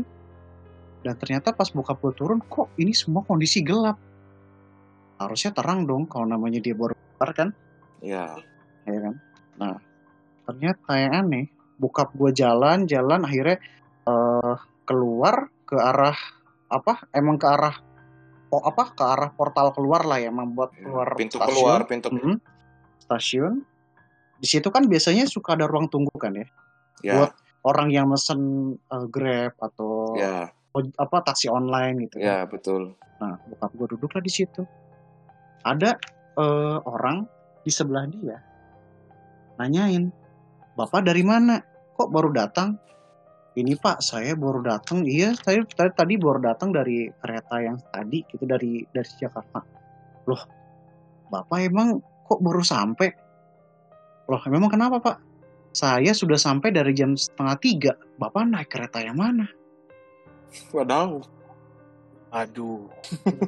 dan 1.05 1.21
ternyata 1.21 1.53
pas 1.53 1.69
bokap 1.69 2.01
gue 2.01 2.13
turun 2.17 2.41
kok 2.41 2.73
ini 2.81 2.97
semua 2.97 3.21
kondisi 3.27 3.61
gelap. 3.61 4.01
Harusnya 5.21 5.53
terang 5.53 5.85
dong 5.85 6.09
kalau 6.09 6.25
namanya 6.25 6.59
dia 6.65 6.73
baru 6.73 6.97
keluar 6.97 7.31
kan 7.37 7.49
Ya. 8.05 8.37
ya 8.85 8.99
kan 9.01 9.15
nah 9.57 9.75
ternyata 10.45 10.93
yang 11.01 11.15
aneh 11.25 11.49
bokap 11.81 12.13
gue 12.13 12.37
jalan 12.37 12.85
jalan 12.85 13.25
akhirnya 13.25 13.57
eh, 14.05 14.55
keluar 14.85 15.49
ke 15.65 15.81
arah 15.81 16.17
apa 16.69 17.09
emang 17.17 17.41
ke 17.41 17.49
arah 17.49 17.73
oh 18.53 18.61
apa 18.61 18.93
ke 18.93 19.01
arah 19.03 19.31
portal 19.33 19.73
keluar 19.73 20.05
lah 20.05 20.21
ya 20.21 20.29
emang 20.29 20.53
buat 20.53 20.77
keluar 20.77 21.17
Pintu 21.17 21.41
stasiun. 21.41 21.49
keluar, 21.49 21.81
pintu 21.89 22.09
Mhm. 22.13 22.37
stasiun 23.01 23.55
di 24.37 24.47
situ 24.47 24.69
kan 24.69 24.85
biasanya 24.85 25.25
suka 25.25 25.57
ada 25.57 25.65
ruang 25.65 25.89
tunggu 25.89 26.13
kan 26.21 26.37
ya 26.37 26.45
ya. 27.01 27.15
buat 27.17 27.33
orang 27.65 27.89
yang 27.89 28.07
mesen 28.13 28.41
eh, 28.77 29.07
grab 29.09 29.57
atau 29.57 30.13
oj- 30.77 30.93
apa 31.01 31.17
taksi 31.25 31.49
online 31.49 32.05
gitu 32.05 32.21
kan. 32.21 32.29
ya 32.29 32.39
betul. 32.45 32.93
Nah, 33.15 33.39
bokap 33.47 33.71
gue 33.73 33.87
duduklah 33.97 34.21
di 34.21 34.29
situ. 34.29 34.67
Ada 35.65 35.97
eh, 36.37 36.79
orang 36.85 37.25
di 37.65 37.73
sebelah 37.73 38.05
dia 38.07 38.39
nanyain, 39.57 40.13
"Bapak 40.77 41.07
dari 41.07 41.25
mana? 41.25 41.59
Kok 41.97 42.11
baru 42.13 42.31
datang?" 42.31 42.77
Ini 43.55 43.79
Pak, 43.79 44.03
saya 44.03 44.35
baru 44.35 44.67
datang. 44.67 45.07
Iya, 45.07 45.31
saya 45.39 45.63
tadi, 45.63 45.95
tadi 45.95 46.15
baru 46.19 46.43
datang 46.43 46.75
dari 46.75 47.07
kereta 47.23 47.63
yang 47.63 47.79
tadi, 47.87 48.27
gitu 48.27 48.43
dari 48.51 48.83
dari 48.91 49.11
Jakarta. 49.15 49.63
Loh, 50.27 50.43
Bapak 51.31 51.63
emang 51.63 52.03
kok 52.27 52.43
baru 52.43 52.67
sampai? 52.67 53.15
Loh, 54.27 54.43
memang 54.51 54.75
kenapa 54.75 54.99
Pak? 54.99 55.17
Saya 55.71 56.11
sudah 56.11 56.35
sampai 56.35 56.75
dari 56.75 56.99
jam 56.99 57.15
setengah 57.15 57.57
tiga. 57.63 57.93
Bapak 58.19 58.43
naik 58.47 58.71
kereta 58.75 58.99
yang 58.99 59.23
mana? 59.23 59.47
Waduh. 60.75 61.23
Aduh. 62.35 62.91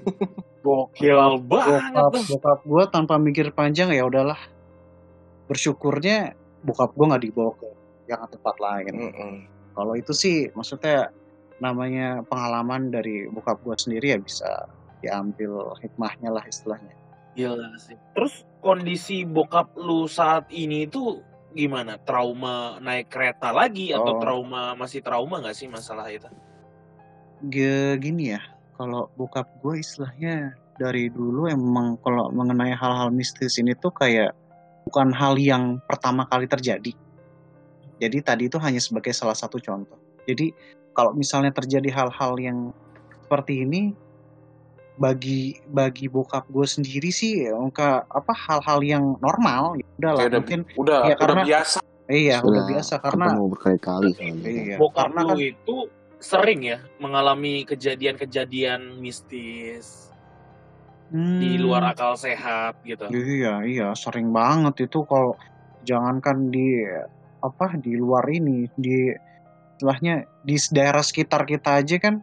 Gokil 0.67 1.15
banget 1.47 1.87
bokap 1.95 2.13
bokap 2.27 2.61
gue 2.67 2.85
tanpa 2.91 3.15
mikir 3.23 3.55
panjang 3.55 3.95
ya 3.95 4.03
udahlah 4.03 4.39
bersyukurnya 5.47 6.35
bokap 6.67 6.91
gue 6.91 7.07
nggak 7.07 7.23
dibawa 7.23 7.55
ke 7.55 7.71
yang 8.11 8.27
tempat 8.27 8.57
lain 8.59 8.95
Mm-mm. 8.99 9.35
kalau 9.79 9.95
itu 9.95 10.11
sih 10.11 10.51
maksudnya 10.59 11.15
namanya 11.63 12.27
pengalaman 12.27 12.91
dari 12.91 13.31
bokap 13.31 13.63
gue 13.63 13.79
sendiri 13.79 14.15
ya 14.15 14.19
bisa 14.19 14.51
diambil 14.99 15.71
hikmahnya 15.79 16.35
lah 16.35 16.43
istilahnya 16.51 16.91
Gila 17.37 17.77
sih. 17.77 17.95
Terus 18.17 18.49
kondisi 18.65 19.29
bokap 19.29 19.77
lu 19.77 20.09
saat 20.09 20.49
ini 20.49 20.89
itu 20.89 21.21
gimana? 21.53 22.01
Trauma 22.01 22.81
naik 22.81 23.13
kereta 23.13 23.53
lagi 23.53 23.93
atau 23.93 24.17
Oh. 24.17 24.21
trauma 24.25 24.73
masih 24.73 25.05
trauma 25.05 25.45
nggak 25.45 25.53
sih 25.53 25.69
masalah 25.69 26.09
itu? 26.09 26.25
Gini 27.45 28.33
ya 28.33 28.41
kalau 28.77 29.09
bokap 29.17 29.49
gue 29.61 29.81
istilahnya 29.81 30.53
dari 30.77 31.09
dulu 31.09 31.49
emang 31.49 31.97
kalau 32.05 32.29
mengenai 32.31 32.77
hal-hal 32.77 33.09
mistis 33.09 33.57
ini 33.57 33.73
tuh 33.75 33.91
kayak 33.91 34.37
bukan 34.85 35.11
hal 35.11 35.35
yang 35.35 35.81
pertama 35.83 36.29
kali 36.29 36.45
terjadi. 36.45 36.93
Jadi 37.97 38.19
tadi 38.21 38.53
itu 38.53 38.61
hanya 38.61 38.79
sebagai 38.79 39.17
salah 39.17 39.33
satu 39.35 39.57
contoh. 39.57 39.97
Jadi 40.29 40.53
kalau 40.93 41.17
misalnya 41.17 41.51
terjadi 41.51 41.89
hal-hal 41.93 42.37
yang 42.37 42.71
seperti 43.25 43.65
ini 43.65 43.97
bagi 44.97 45.61
bagi 45.69 46.09
bokap 46.09 46.49
gue 46.49 46.65
sendiri 46.65 47.13
sih 47.13 47.45
enggak 47.45 48.09
apa 48.09 48.33
hal-hal 48.33 48.81
yang 48.81 49.05
normal 49.21 49.77
ya 49.77 49.85
udah 50.01 50.11
lah 50.17 50.21
Kayak 50.25 50.31
udah, 50.33 50.41
mungkin 50.41 50.61
udah, 50.73 50.99
ya, 51.05 51.05
udah 51.05 51.17
karena- 51.21 51.45
biasa. 51.45 51.79
iya 52.09 52.37
udah 52.41 52.45
Sudah 52.49 52.63
biasa 52.65 52.95
karena 53.05 53.27
berkali-kali 53.37 54.11
iya 54.41 54.77
Bokap 54.81 55.13
karena 55.13 55.21
kan 55.29 55.37
itu 55.37 55.77
sering 56.17 56.65
ya 56.65 56.79
mengalami 56.97 57.63
kejadian-kejadian 57.69 58.99
mistis 59.01 60.07
di 61.13 61.55
hmm, 61.55 61.63
luar 61.63 61.95
akal 61.95 62.19
sehat 62.19 62.83
gitu. 62.83 63.07
Iya, 63.15 63.63
iya, 63.63 63.89
sering 63.95 64.35
banget 64.35 64.91
itu 64.91 65.07
kalau 65.07 65.39
jangankan 65.87 66.51
di 66.51 66.83
apa 67.39 67.79
di 67.79 67.95
luar 67.95 68.27
ini, 68.27 68.67
di 68.75 69.15
istilahnya 69.79 70.27
di 70.43 70.57
daerah 70.75 71.05
sekitar 71.07 71.47
kita 71.47 71.79
aja 71.79 71.97
kan, 72.03 72.19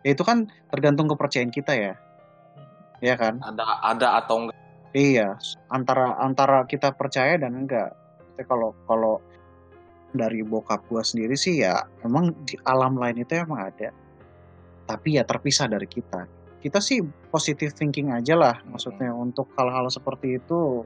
ya 0.00 0.16
itu 0.16 0.24
kan 0.24 0.48
tergantung 0.72 1.12
kepercayaan 1.12 1.52
kita 1.52 1.76
ya, 1.76 1.94
ya 3.04 3.14
kan? 3.20 3.36
Ada 3.44 3.64
ada 3.84 4.08
atau 4.24 4.48
enggak. 4.48 4.56
Iya, 4.96 5.36
antara 5.68 6.16
antara 6.16 6.64
kita 6.64 6.96
percaya 6.96 7.36
dan 7.36 7.52
enggak. 7.52 7.92
Tapi 8.32 8.48
kalau 8.48 8.72
kalau 8.88 9.20
dari 10.10 10.40
bokap 10.40 10.86
gua 10.86 11.02
sendiri 11.02 11.34
sih 11.34 11.60
ya 11.60 11.82
emang 12.00 12.32
di 12.44 12.54
alam 12.62 12.94
lain 12.94 13.20
itu 13.20 13.34
emang 13.34 13.68
ada, 13.68 13.90
tapi 14.84 15.16
ya 15.16 15.24
terpisah 15.24 15.66
dari 15.66 15.86
kita. 15.86 16.26
Kita 16.56 16.82
sih 16.82 16.98
positive 17.30 17.70
thinking 17.70 18.10
aja 18.10 18.34
lah, 18.34 18.58
maksudnya 18.66 19.12
untuk 19.12 19.50
hal-hal 19.54 19.86
seperti 19.86 20.38
itu 20.38 20.82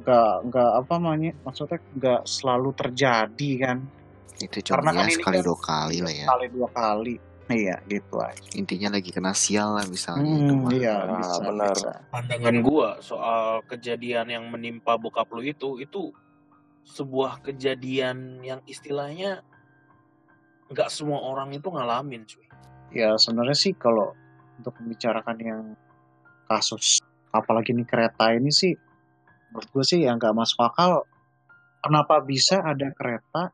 nggak 0.00 0.32
nggak 0.48 0.70
apa 0.84 0.92
namanya, 0.96 1.32
maksudnya 1.42 1.80
nggak 1.96 2.22
selalu 2.24 2.70
terjadi 2.76 3.50
kan, 3.60 3.78
Itu 4.36 4.60
Karena 4.60 4.92
cuma 4.92 5.00
kan 5.00 5.08
ya 5.08 5.16
sekali 5.16 5.38
kan 5.40 5.44
dua 5.44 5.58
kali 5.58 5.96
lah 6.04 6.12
ya. 6.12 6.26
sekali 6.28 6.46
dua 6.52 6.68
kali. 6.70 7.16
Iya, 7.46 7.78
gitu 7.86 8.18
aja. 8.18 8.42
Intinya 8.58 8.98
lagi 8.98 9.14
kena 9.14 9.30
sial 9.30 9.78
lah 9.78 9.86
misalnya. 9.86 10.26
itu 10.26 10.50
Hmm, 10.50 10.66
mah. 10.66 10.70
iya, 10.74 10.94
Ah, 10.98 11.14
bisa, 11.14 11.34
benar. 11.46 11.72
bisa. 11.72 11.92
Pandangan 12.10 12.56
gua 12.58 12.88
soal 12.98 13.62
kejadian 13.64 14.26
yang 14.28 14.44
menimpa 14.50 14.98
bokap 14.98 15.30
lu 15.30 15.46
itu 15.46 15.78
itu 15.78 16.10
sebuah 16.86 17.42
kejadian 17.42 18.40
yang 18.46 18.62
istilahnya 18.64 19.42
nggak 20.70 20.90
semua 20.90 21.22
orang 21.22 21.54
itu 21.54 21.66
ngalamin 21.66 22.22
cuy. 22.26 22.46
Ya 22.94 23.14
sebenarnya 23.18 23.58
sih 23.58 23.74
kalau 23.74 24.14
untuk 24.58 24.74
membicarakan 24.80 25.36
yang 25.42 25.62
kasus 26.46 27.02
apalagi 27.34 27.74
nih 27.74 27.84
kereta 27.84 28.32
ini 28.32 28.48
sih 28.48 28.72
menurut 29.50 29.68
gue 29.68 29.84
sih 29.84 30.00
yang 30.06 30.16
nggak 30.16 30.32
masuk 30.32 30.62
akal 30.62 31.04
kenapa 31.82 32.22
bisa 32.22 32.62
ada 32.62 32.88
kereta 32.94 33.52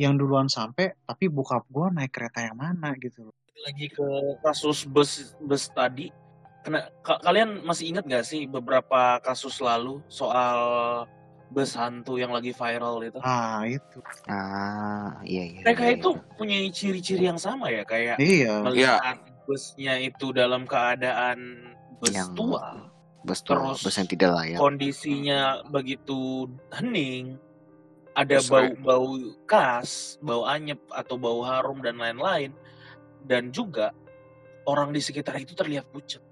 yang 0.00 0.16
duluan 0.18 0.48
sampai 0.50 0.96
tapi 1.06 1.28
bokap 1.28 1.68
gue 1.68 1.86
naik 1.92 2.10
kereta 2.10 2.42
yang 2.42 2.58
mana 2.58 2.96
gitu 2.98 3.30
loh. 3.30 3.36
lagi 3.62 3.86
ke 3.86 4.06
kasus 4.42 4.88
bus 4.88 5.36
bus 5.38 5.70
tadi 5.70 6.10
kena 6.66 6.90
ka- 7.04 7.20
kalian 7.22 7.62
masih 7.62 7.94
ingat 7.94 8.06
gak 8.06 8.26
sih 8.26 8.46
beberapa 8.50 9.22
kasus 9.22 9.62
lalu 9.62 10.02
soal 10.10 10.58
bus 11.52 11.76
hantu 11.76 12.16
yang 12.16 12.32
lagi 12.32 12.56
viral 12.56 13.04
itu 13.04 13.20
Ah 13.20 13.62
itu. 13.68 14.00
Ah, 14.24 15.20
iya 15.22 15.44
iya. 15.44 15.60
mereka 15.62 15.84
iya, 15.84 15.94
itu 16.00 16.10
iya. 16.16 16.22
punya 16.40 16.56
ciri-ciri 16.72 17.24
yang 17.28 17.36
sama 17.36 17.68
ya 17.68 17.84
kayak 17.84 18.16
Iya. 18.16 18.64
melihat 18.64 19.20
busnya 19.44 20.00
itu 20.00 20.32
dalam 20.32 20.64
keadaan 20.64 21.38
bus 22.00 22.16
Yang 22.16 22.30
tua 22.32 22.88
bus 23.22 23.38
tua, 23.44 23.54
terus 23.54 23.78
bus 23.84 23.94
yang 24.00 24.08
tidak 24.10 24.30
layak. 24.34 24.58
kondisinya 24.58 25.40
begitu 25.70 26.48
hening 26.74 27.36
ada 28.12 28.40
bau-bau 28.44 29.14
khas 29.46 30.16
bau 30.24 30.42
anyep 30.48 30.80
atau 30.90 31.14
bau 31.16 31.44
harum 31.44 31.78
dan 31.84 32.00
lain-lain 32.00 32.50
dan 33.28 33.52
juga 33.54 33.92
orang 34.66 34.90
di 34.90 35.00
sekitar 35.00 35.38
itu 35.38 35.54
terlihat 35.54 35.86
pucat. 35.90 36.22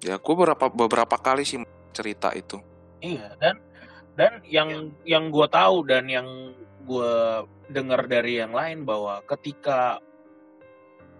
Ya, 0.00 0.16
gue 0.16 0.34
beberapa 0.36 0.72
beberapa 0.72 1.16
kali 1.20 1.44
sih 1.44 1.60
cerita 1.92 2.32
itu. 2.32 2.56
Iya 3.00 3.36
dan 3.36 3.56
dan 4.20 4.44
yang 4.44 4.92
yang 5.08 5.32
gue 5.32 5.48
tahu 5.48 5.88
dan 5.88 6.04
yang 6.12 6.52
gue 6.84 7.14
dengar 7.72 8.04
dari 8.04 8.36
yang 8.36 8.52
lain 8.52 8.84
bahwa 8.84 9.24
ketika 9.24 9.96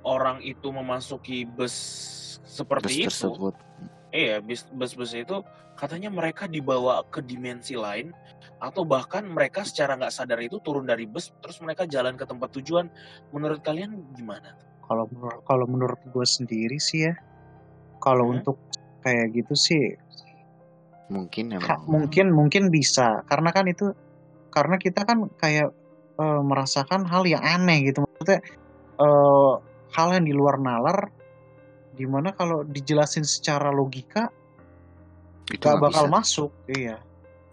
orang 0.05 0.45
itu 0.45 0.69
memasuki 0.69 1.49
bus 1.49 1.73
Bus 2.41 2.59
seperti 2.61 2.93
itu, 3.07 3.09
tersebut. 3.09 3.55
iya 4.13 4.37
bus 4.45 4.69
bus 4.75 4.93
bus 4.93 5.13
itu 5.17 5.41
katanya 5.81 6.13
mereka 6.13 6.45
dibawa 6.45 7.01
ke 7.09 7.25
dimensi 7.25 7.73
lain 7.79 8.13
atau 8.61 8.85
bahkan 8.85 9.25
mereka 9.25 9.65
secara 9.65 9.97
nggak 9.97 10.13
sadar 10.13 10.37
itu 10.45 10.61
turun 10.61 10.85
dari 10.85 11.09
bus 11.09 11.33
terus 11.41 11.57
mereka 11.65 11.89
jalan 11.89 12.21
ke 12.21 12.29
tempat 12.29 12.53
tujuan. 12.61 12.93
Menurut 13.33 13.65
kalian 13.65 13.97
gimana? 14.13 14.53
Kalau 14.85 15.09
kalau 15.49 15.65
menurut 15.71 15.97
gue 16.11 16.27
sendiri 16.27 16.77
sih 16.77 17.09
ya 17.09 17.15
kalau 18.03 18.29
Hmm. 18.29 18.43
untuk 18.43 18.59
kayak 19.01 19.33
gitu 19.33 19.55
sih 19.57 19.97
Mungkin 21.11 21.59
emang. 21.59 21.85
mungkin 21.91 22.31
mungkin 22.31 22.71
bisa. 22.71 23.27
Karena 23.27 23.51
kan 23.51 23.67
itu 23.67 23.91
karena 24.55 24.79
kita 24.79 25.03
kan 25.03 25.27
kayak 25.35 25.75
eh, 26.19 26.43
merasakan 26.43 27.07
hal 27.11 27.27
yang 27.27 27.43
aneh 27.43 27.91
gitu. 27.91 28.07
Maksudnya 28.07 28.41
eh, 28.99 29.53
hal 29.91 30.09
yang 30.15 30.25
di 30.25 30.35
luar 30.35 30.63
nalar 30.63 31.11
di 31.91 32.07
mana 32.07 32.33
kalau 32.33 32.63
dijelasin 32.63 33.27
secara 33.27 33.69
logika 33.75 34.31
itu 35.51 35.67
gak 35.67 35.83
bakal 35.83 36.07
bisa. 36.07 36.15
masuk 36.15 36.51
iya. 36.71 36.97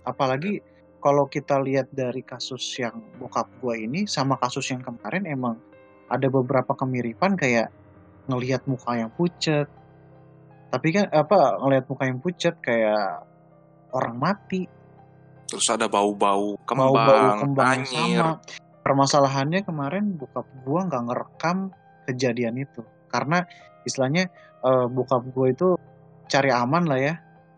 Apalagi 0.06 0.62
kalau 1.02 1.26
kita 1.26 1.58
lihat 1.60 1.90
dari 1.90 2.22
kasus 2.22 2.62
yang 2.78 3.02
bokap 3.18 3.50
gua 3.60 3.74
ini 3.74 4.06
sama 4.06 4.38
kasus 4.38 4.70
yang 4.70 4.86
kemarin 4.86 5.26
emang 5.26 5.58
ada 6.08 6.30
beberapa 6.30 6.78
kemiripan 6.78 7.36
kayak 7.36 7.74
ngelihat 8.28 8.64
muka 8.68 8.96
yang 8.96 9.12
pucat 9.12 9.68
tapi 10.68 10.92
kan 10.92 11.08
apa 11.16 11.64
ngelihat 11.64 11.86
muka 11.88 12.04
yang 12.08 12.20
pucat 12.20 12.56
kayak 12.60 13.24
orang 13.98 14.16
mati 14.16 14.70
Terus 15.48 15.68
ada 15.68 15.88
bau-bau 15.88 16.60
bau-bau 16.60 17.40
kembang, 17.40 17.40
kembang 17.42 17.80
yang 17.88 18.04
anyir. 18.04 18.20
sama. 18.20 18.36
Permasalahannya 18.84 19.62
kemarin 19.62 20.14
bokap 20.14 20.44
gua 20.62 20.84
nggak 20.84 21.04
ngerekam 21.04 21.58
kejadian 22.04 22.56
itu 22.58 22.84
karena 23.08 23.44
istilahnya 23.82 24.28
eh, 24.60 24.86
bokap 24.88 25.24
gua 25.30 25.48
itu 25.48 25.76
cari 26.26 26.50
aman 26.50 26.84
lah 26.86 27.00
ya 27.00 27.16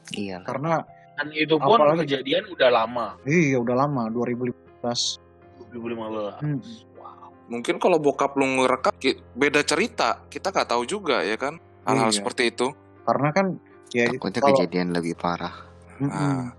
Iya 0.09 0.41
karena 0.41 0.81
Dan 1.13 1.29
itu 1.31 1.53
pun 1.53 1.75
Apalagi- 1.75 2.07
kejadian 2.07 2.47
udah 2.47 2.69
lama, 2.71 3.07
iya 3.25 3.57
udah 3.57 3.75
lama 3.75 4.07
2015. 4.07 5.19
2015. 5.69 6.39
Hmm. 6.39 6.63
Wow. 6.95 7.29
Mungkin 7.47 7.75
kalau 7.75 7.99
bokap 7.99 8.33
lu 8.33 8.47
ngerekam 8.47 8.95
ki- 8.95 9.19
beda 9.33 9.59
cerita, 9.61 10.23
kita 10.25 10.47
nggak 10.47 10.65
tahu 10.67 10.83
juga 10.83 11.19
ya 11.21 11.35
kan. 11.35 11.59
Hal-hal 11.83 12.07
Iya. 12.07 12.15
seperti 12.15 12.43
itu. 12.49 12.71
Karena 13.03 13.29
kan 13.29 13.45
ya 13.89 14.07
Takutnya 14.07 14.39
kalau 14.39 14.55
kejadian 14.55 14.87
lebih 14.91 15.13
parah. 15.13 15.51
Mm-mm. 15.99 16.11
Ah. 16.11 16.51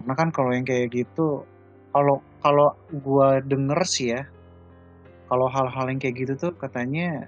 Karena 0.00 0.14
kan 0.14 0.28
kalau 0.30 0.50
yang 0.54 0.66
kayak 0.66 0.94
gitu 0.94 1.42
kalau 1.90 2.22
kalau 2.40 2.74
gua 3.02 3.42
denger 3.42 3.80
sih 3.86 4.14
ya 4.14 4.22
kalau 5.26 5.50
hal-hal 5.50 5.90
yang 5.90 5.98
kayak 5.98 6.16
gitu 6.22 6.32
tuh 6.38 6.52
katanya 6.54 7.26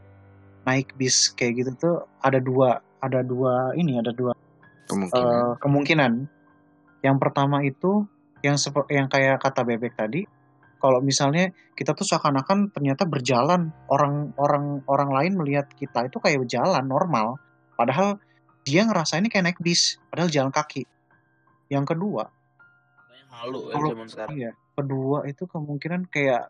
naik 0.62 0.94
bis 0.94 1.34
kayak 1.34 1.64
gitu 1.64 1.70
tuh 1.74 1.96
ada 2.22 2.38
dua 2.38 2.78
ada 3.02 3.24
dua 3.26 3.74
ini 3.74 3.98
ada 3.98 4.14
dua 4.14 4.36
Kemungkinan. 4.88 5.20
eh, 5.20 5.52
kemungkinan. 5.60 6.12
Yang 7.04 7.16
pertama 7.20 7.60
itu 7.62 8.08
yang 8.40 8.56
seperti 8.56 8.96
yang 8.96 9.06
kayak 9.10 9.36
kata 9.42 9.62
bebek 9.62 9.94
tadi, 9.94 10.24
kalau 10.80 11.02
misalnya 11.04 11.52
kita 11.76 11.92
tuh 11.92 12.06
seakan-akan 12.06 12.72
ternyata 12.72 13.04
berjalan 13.04 13.70
orang 13.92 14.32
orang 14.40 14.80
orang 14.88 15.10
lain 15.12 15.32
melihat 15.36 15.68
kita 15.76 16.08
itu 16.08 16.16
kayak 16.22 16.42
berjalan 16.46 16.84
normal, 16.86 17.36
padahal 17.76 18.16
dia 18.64 18.88
ngerasa 18.88 19.20
ini 19.20 19.28
kayak 19.28 19.44
naik 19.52 19.60
bis, 19.60 20.00
padahal 20.08 20.32
jalan 20.32 20.52
kaki. 20.54 20.88
Yang 21.68 21.94
kedua, 21.94 22.24
halu 23.28 23.70
ya 23.70 23.74
Kalau- 23.76 23.90
zaman 23.92 24.08
sekarang. 24.08 24.34
iya, 24.34 24.50
kedua 24.74 25.18
itu 25.28 25.44
kemungkinan 25.44 26.08
kayak 26.08 26.48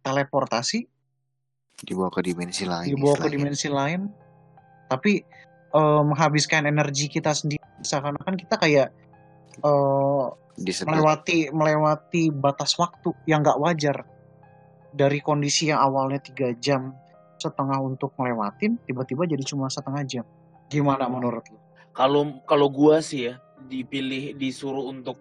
teleportasi. 0.00 0.88
Dibawa 1.76 2.08
ke 2.08 2.24
dimensi 2.24 2.64
lain. 2.64 2.88
dibawa 2.88 3.14
ke 3.20 3.28
dimensi 3.28 3.68
lain. 3.68 4.08
Tapi 4.88 5.12
eh, 5.66 6.02
menghabiskan 6.06 6.64
energi 6.64 7.06
kita 7.06 7.36
sendiri. 7.36 7.60
Seakan-akan 7.84 8.34
kita 8.40 8.56
kayak 8.56 8.88
eh, 9.60 10.24
Disebut. 10.56 10.88
melewati 10.88 11.52
melewati 11.52 12.32
batas 12.32 12.72
waktu 12.80 13.12
yang 13.28 13.44
nggak 13.44 13.60
wajar. 13.60 14.08
Dari 14.96 15.20
kondisi 15.20 15.68
yang 15.68 15.84
awalnya 15.84 16.16
tiga 16.24 16.56
jam 16.56 16.96
setengah 17.36 17.76
untuk 17.84 18.16
melewatin 18.16 18.80
tiba-tiba 18.88 19.28
jadi 19.28 19.44
cuma 19.44 19.68
setengah 19.68 20.00
jam. 20.08 20.24
Gimana 20.72 21.04
menurut 21.12 21.44
lu? 21.52 21.60
Kalau 21.92 22.40
kalau 22.48 22.72
gua 22.72 23.04
sih 23.04 23.28
ya 23.28 23.36
dipilih 23.64 24.36
disuruh 24.36 24.86
untuk 24.86 25.16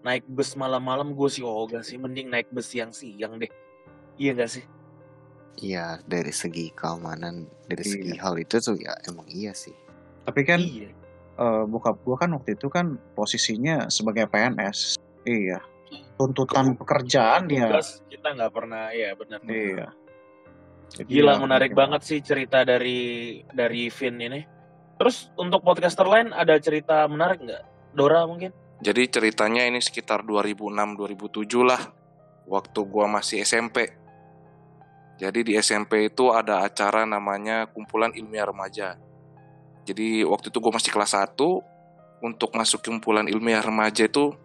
naik 0.00 0.22
bus 0.30 0.54
malam-malam 0.54 1.12
gue 1.12 1.28
sih 1.28 1.42
oh 1.42 1.66
gak 1.66 1.82
sih 1.82 1.98
mending 1.98 2.30
naik 2.30 2.46
bus 2.52 2.70
siang-siang 2.70 3.36
deh. 3.36 3.50
Iya 4.16 4.32
gak 4.34 4.50
sih? 4.50 4.64
Iya 5.58 5.98
dari 6.06 6.30
segi 6.30 6.70
keamanan 6.70 7.50
dari 7.66 7.82
Iya. 7.82 7.92
segi 7.98 8.12
hal 8.14 8.34
itu 8.38 8.56
tuh 8.62 8.76
ya 8.78 8.94
emang 9.10 9.26
iya 9.26 9.50
sih. 9.50 9.74
Tapi 10.22 10.40
kan 10.46 10.60
Iya. 10.62 10.90
eh, 11.38 11.64
bokap 11.66 11.98
gua 12.02 12.18
kan 12.18 12.30
waktu 12.34 12.54
itu 12.54 12.66
kan 12.66 12.98
posisinya 13.14 13.90
sebagai 13.90 14.26
PNS. 14.26 14.98
Iya. 15.22 15.58
Tuntutan 16.14 16.74
pekerjaan 16.74 17.46
dia. 17.46 17.78
Kita 18.10 18.34
nggak 18.34 18.52
pernah 18.54 18.90
ya 18.90 19.14
benar. 19.14 19.38
Iya. 19.46 19.86
Jadi 20.88 21.10
Gila 21.10 21.36
ya, 21.36 21.38
menarik 21.38 21.70
gimana? 21.70 21.80
banget 21.94 22.00
sih 22.06 22.18
cerita 22.24 22.64
dari 22.64 22.98
dari 23.52 23.86
Vin 23.92 24.16
ini. 24.18 24.40
Terus 24.98 25.30
untuk 25.36 25.62
podcaster 25.62 26.02
lain 26.02 26.34
ada 26.34 26.58
cerita 26.58 27.06
menarik 27.06 27.38
nggak? 27.38 27.64
Dora 27.98 28.22
mungkin? 28.30 28.54
Jadi 28.78 29.10
ceritanya 29.10 29.66
ini 29.66 29.82
sekitar 29.82 30.22
2006-2007 30.22 31.66
lah. 31.66 31.82
Waktu 32.46 32.80
gua 32.86 33.10
masih 33.10 33.42
SMP. 33.42 33.90
Jadi 35.18 35.42
di 35.42 35.58
SMP 35.58 36.06
itu 36.06 36.30
ada 36.30 36.62
acara 36.62 37.02
namanya 37.02 37.66
Kumpulan 37.66 38.14
Ilmiah 38.14 38.46
Remaja. 38.46 38.94
Jadi 39.88 40.20
waktu 40.20 40.52
itu 40.52 40.60
gue 40.60 40.68
masih 40.68 40.92
kelas 40.92 41.16
1 41.16 41.32
untuk 42.20 42.52
masuk 42.52 42.84
kumpulan 42.84 43.24
ilmiah 43.24 43.64
remaja 43.64 44.04
itu 44.04 44.36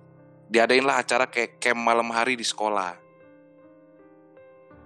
diadain 0.48 0.88
lah 0.88 1.04
acara 1.04 1.28
kayak 1.28 1.60
camp 1.60 1.84
malam 1.84 2.08
hari 2.16 2.40
di 2.40 2.48
sekolah. 2.48 2.96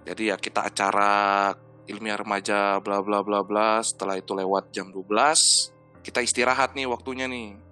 Jadi 0.02 0.34
ya 0.34 0.36
kita 0.40 0.66
acara 0.66 1.54
ilmiah 1.86 2.18
remaja 2.18 2.82
bla 2.82 2.98
bla 3.04 3.22
bla 3.22 3.46
bla 3.46 3.78
setelah 3.86 4.18
itu 4.18 4.34
lewat 4.34 4.74
jam 4.74 4.90
12 4.90 6.02
kita 6.02 6.24
istirahat 6.24 6.74
nih 6.74 6.90
waktunya 6.90 7.30
nih. 7.30 7.67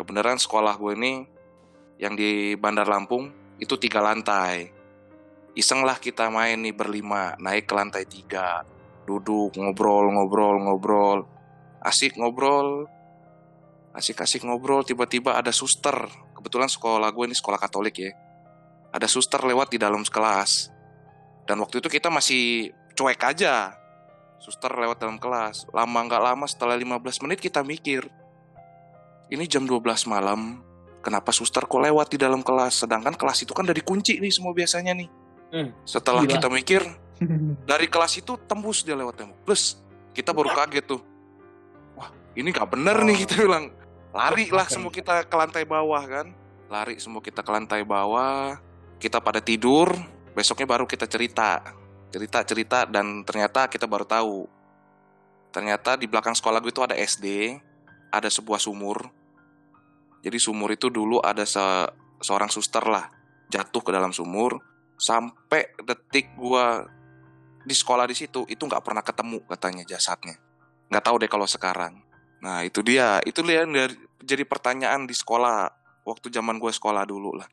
Kebenaran 0.00 0.40
sekolah 0.40 0.80
gue 0.80 0.96
ini 0.96 1.28
yang 2.00 2.16
di 2.16 2.56
Bandar 2.56 2.88
Lampung 2.88 3.28
itu 3.60 3.76
tiga 3.76 4.00
lantai. 4.00 4.72
Iseng 5.52 5.84
lah 5.84 6.00
kita 6.00 6.32
main 6.32 6.56
nih 6.56 6.72
berlima 6.72 7.36
naik 7.36 7.68
ke 7.68 7.76
lantai 7.76 8.08
tiga. 8.08 8.64
Duduk 9.04 9.52
ngobrol 9.60 10.08
ngobrol 10.08 10.56
ngobrol. 10.56 11.28
Asik 11.84 12.16
ngobrol. 12.16 12.88
Asik-asik 13.92 14.40
ngobrol 14.48 14.88
tiba-tiba 14.88 15.36
ada 15.36 15.52
suster. 15.52 16.08
Kebetulan 16.32 16.72
sekolah 16.72 17.12
gue 17.12 17.24
ini 17.28 17.36
sekolah 17.36 17.60
Katolik 17.60 18.00
ya. 18.00 18.16
Ada 18.96 19.04
suster 19.04 19.44
lewat 19.44 19.68
di 19.68 19.76
dalam 19.76 20.00
kelas. 20.00 20.72
Dan 21.44 21.60
waktu 21.60 21.84
itu 21.84 21.92
kita 21.92 22.08
masih 22.08 22.72
cuek 22.96 23.20
aja. 23.20 23.76
Suster 24.40 24.72
lewat 24.72 24.96
dalam 24.96 25.20
kelas. 25.20 25.68
Lama 25.76 26.00
nggak 26.08 26.24
lama 26.24 26.48
setelah 26.48 26.80
15 26.80 27.20
menit 27.28 27.44
kita 27.44 27.60
mikir 27.60 28.08
ini 29.30 29.44
jam 29.46 29.62
12 29.64 30.10
malam. 30.10 30.58
Kenapa 31.00 31.32
suster 31.32 31.64
kok 31.64 31.80
lewat 31.80 32.12
di 32.12 32.18
dalam 32.20 32.44
kelas? 32.44 32.84
Sedangkan 32.84 33.16
kelas 33.16 33.46
itu 33.46 33.56
kan 33.56 33.64
udah 33.64 33.72
dikunci 33.72 34.20
nih 34.20 34.28
semua 34.28 34.52
biasanya 34.52 34.92
nih. 34.92 35.08
Hmm, 35.50 35.72
setelah 35.88 36.22
gila. 36.28 36.36
kita 36.36 36.46
mikir 36.52 36.82
dari 37.70 37.86
kelas 37.88 38.20
itu 38.20 38.36
tembus 38.44 38.84
dia 38.84 38.92
lewat 38.98 39.16
tembok. 39.16 39.38
Plus 39.48 39.80
kita 40.12 40.36
baru 40.36 40.52
kaget 40.52 40.84
tuh. 40.84 41.00
Wah 41.96 42.12
ini 42.36 42.52
nggak 42.52 42.68
bener 42.68 42.96
nih 43.06 43.16
Oh. 43.16 43.20
kita 43.24 43.34
bilang. 43.40 43.64
Lari 44.10 44.50
lah 44.50 44.66
semua 44.66 44.90
kita 44.90 45.22
ke 45.22 45.36
lantai 45.38 45.62
bawah 45.62 46.02
kan? 46.02 46.26
Lari 46.66 46.98
semua 46.98 47.22
kita 47.22 47.40
ke 47.46 47.50
lantai 47.54 47.86
bawah. 47.86 48.58
Kita 49.00 49.22
pada 49.22 49.38
tidur 49.40 49.94
besoknya 50.34 50.66
baru 50.68 50.84
kita 50.84 51.06
cerita. 51.06 51.62
Cerita 52.10 52.42
cerita 52.42 52.78
dan 52.90 53.22
ternyata 53.22 53.70
kita 53.70 53.86
baru 53.86 54.02
tahu. 54.04 54.44
Ternyata 55.54 55.94
di 55.96 56.10
belakang 56.10 56.34
sekolah 56.34 56.58
gue 56.60 56.74
itu 56.74 56.82
ada 56.82 56.98
SD 56.98 57.56
ada 58.10 58.26
sebuah 58.26 58.58
sumur 58.58 59.19
jadi 60.20 60.36
sumur 60.36 60.72
itu 60.72 60.92
dulu 60.92 61.20
ada 61.20 61.44
se- 61.44 61.90
seorang 62.20 62.52
suster 62.52 62.84
lah 62.84 63.08
jatuh 63.48 63.80
ke 63.80 63.90
dalam 63.90 64.12
sumur. 64.12 64.60
Sampai 65.00 65.72
detik 65.80 66.36
gua 66.36 66.84
di 67.60 67.72
sekolah 67.72 68.04
di 68.04 68.12
situ 68.12 68.44
itu 68.48 68.60
nggak 68.60 68.84
pernah 68.84 69.00
ketemu 69.00 69.40
katanya 69.48 69.84
jasadnya. 69.88 70.36
Nggak 70.92 71.04
tahu 71.04 71.16
deh 71.24 71.30
kalau 71.32 71.48
sekarang. 71.48 72.04
Nah 72.44 72.60
itu 72.64 72.84
dia. 72.84 73.16
Itu 73.24 73.40
dia 73.40 73.64
yang 73.64 73.72
dari- 73.72 73.96
jadi 74.20 74.44
pertanyaan 74.44 75.08
di 75.08 75.16
sekolah 75.16 75.72
waktu 76.04 76.28
zaman 76.28 76.60
gue 76.60 76.68
sekolah 76.68 77.08
dulu 77.08 77.40
lah. 77.40 77.48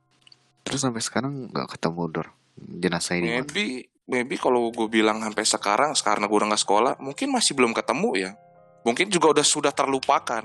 Terus 0.68 0.84
sampai 0.84 1.00
sekarang 1.00 1.48
nggak 1.52 1.80
ketemu 1.80 2.02
Dor? 2.12 2.28
Jenazah 2.58 3.16
ini. 3.16 3.40
maybe 3.40 3.66
maybe 4.04 4.36
kalau 4.36 4.68
gue 4.74 4.88
bilang 4.90 5.24
sampai 5.24 5.46
sekarang 5.46 5.92
karena 5.96 6.26
gue 6.28 6.36
udah 6.36 6.50
nggak 6.52 6.64
sekolah 6.64 6.94
mungkin 7.00 7.32
masih 7.32 7.56
belum 7.56 7.72
ketemu 7.72 8.10
ya. 8.20 8.32
Mungkin 8.84 9.08
juga 9.08 9.32
udah 9.32 9.46
sudah 9.48 9.72
terlupakan 9.72 10.44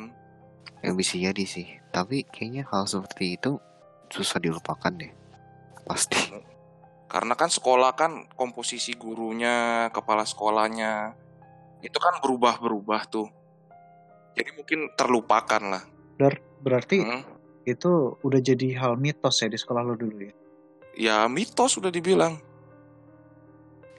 Ya 0.82 0.90
bisa 0.94 1.14
jadi 1.14 1.44
sih. 1.46 1.68
Tapi 1.90 2.26
kayaknya 2.26 2.66
hal 2.70 2.86
seperti 2.86 3.38
itu 3.38 3.58
susah 4.10 4.42
dilupakan 4.42 4.92
deh. 4.92 5.12
Pasti. 5.82 6.16
karena 7.12 7.36
kan 7.36 7.52
sekolah 7.52 7.92
kan 7.92 8.24
komposisi 8.40 8.96
gurunya 8.96 9.84
kepala 9.92 10.24
sekolahnya 10.24 11.12
itu 11.84 11.98
kan 12.00 12.24
berubah-berubah 12.24 13.04
tuh 13.04 13.28
jadi 14.32 14.48
mungkin 14.56 14.88
terlupakan 14.96 15.60
lah 15.60 15.84
Berarti 16.64 17.04
Hmm. 17.04 17.20
itu 17.68 18.16
udah 18.16 18.40
jadi 18.40 18.80
hal 18.80 18.96
mitos 18.96 19.44
ya 19.44 19.52
di 19.52 19.60
sekolah 19.60 19.84
lo 19.84 19.92
dulu 19.92 20.24
ya. 20.24 20.32
ya 20.96 21.16
mitos 21.28 21.76
sudah 21.76 21.92
dibilang 21.92 22.40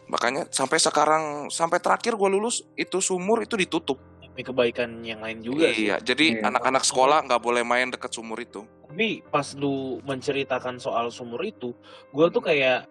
makanya 0.10 0.50
sampai 0.50 0.82
sekarang 0.82 1.24
sampai 1.54 1.78
terakhir 1.78 2.18
gue 2.18 2.30
lulus 2.34 2.66
itu 2.74 2.98
sumur 2.98 3.46
itu 3.46 3.54
ditutup 3.54 4.02
demi 4.34 4.42
kebaikan 4.42 5.06
yang 5.06 5.22
lain 5.22 5.40
juga 5.40 5.70
sih. 5.70 5.88
iya 5.88 6.02
jadi 6.02 6.42
Iya. 6.42 6.50
anak-anak 6.50 6.82
sekolah 6.82 7.22
nggak 7.24 7.38
boleh 7.38 7.62
main 7.62 7.94
deket 7.94 8.10
sumur 8.12 8.42
itu 8.42 8.66
Tapi 8.90 9.22
pas 9.26 9.46
lu 9.54 9.98
menceritakan 10.02 10.78
soal 10.78 11.10
sumur 11.10 11.42
itu, 11.42 11.74
gue 12.10 12.28
tuh 12.30 12.42
kayak 12.42 12.86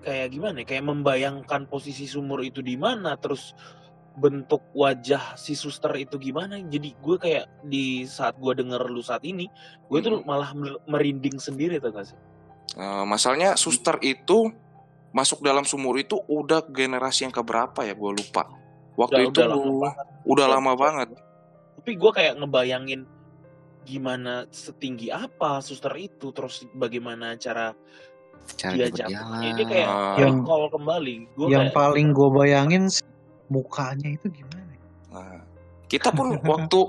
kayak 0.00 0.30
gimana? 0.30 0.62
ya, 0.62 0.66
Kayak 0.66 0.84
membayangkan 0.86 1.66
posisi 1.66 2.06
sumur 2.06 2.46
itu 2.46 2.62
di 2.62 2.78
mana, 2.78 3.18
terus 3.18 3.58
bentuk 4.14 4.62
wajah 4.70 5.34
si 5.34 5.54
suster 5.54 5.90
itu 5.94 6.14
gimana. 6.18 6.58
Jadi 6.60 6.94
gue 6.94 7.16
kayak 7.18 7.66
di 7.66 8.06
saat 8.06 8.38
gue 8.38 8.54
denger 8.54 8.86
lu 8.86 9.02
saat 9.02 9.22
ini, 9.22 9.50
gue 9.86 9.98
tuh 9.98 10.22
Hmm. 10.22 10.26
malah 10.26 10.54
mer- 10.54 10.78
merinding 10.86 11.38
sendiri 11.38 11.78
tuh 11.78 11.90
gak 11.90 12.14
sih? 12.14 12.18
Eh, 12.74 13.02
masalahnya 13.02 13.58
suster 13.58 13.98
itu 13.98 14.54
masuk 15.10 15.42
dalam 15.42 15.66
sumur 15.66 15.98
itu 15.98 16.22
udah 16.22 16.62
generasi 16.68 17.26
yang 17.26 17.34
keberapa 17.34 17.82
ya 17.82 17.94
gue 17.94 18.10
lupa 18.14 18.46
waktu 18.98 19.14
Udah- 19.16 19.24
itu 19.24 19.38
udah 19.38 19.46
lama 19.48 19.72
banget. 19.78 20.06
udah 20.26 20.46
lama 20.48 20.72
banget 20.74 21.08
Tapi 21.78 21.90
gue 21.94 22.10
kayak 22.12 22.34
ngebayangin 22.36 23.00
gimana 23.82 24.44
setinggi 24.50 25.08
apa 25.08 25.62
suster 25.62 25.94
itu, 25.96 26.28
terus 26.30 26.68
bagaimana 26.70 27.32
cara 27.34 27.72
Cara 28.50 28.74
dia 28.74 28.88
dia 28.88 29.08
jatuhnya. 29.08 29.20
berjalan. 29.22 29.56
Dia 29.56 29.64
kayak 29.64 29.88
Ah. 29.88 30.16
Yang- 30.18 30.38
recall 30.42 30.64
kembali. 30.68 31.14
Gue 31.32 31.46
yang 31.48 31.64
kayak 31.64 31.76
paling 31.78 32.08
gue 32.10 32.28
bayangin 32.30 32.84
mukanya 33.46 34.08
itu 34.10 34.26
gimana? 34.28 34.72
Nah, 35.08 35.40
kita 35.86 36.12
pun 36.12 36.28
waktu 36.44 36.80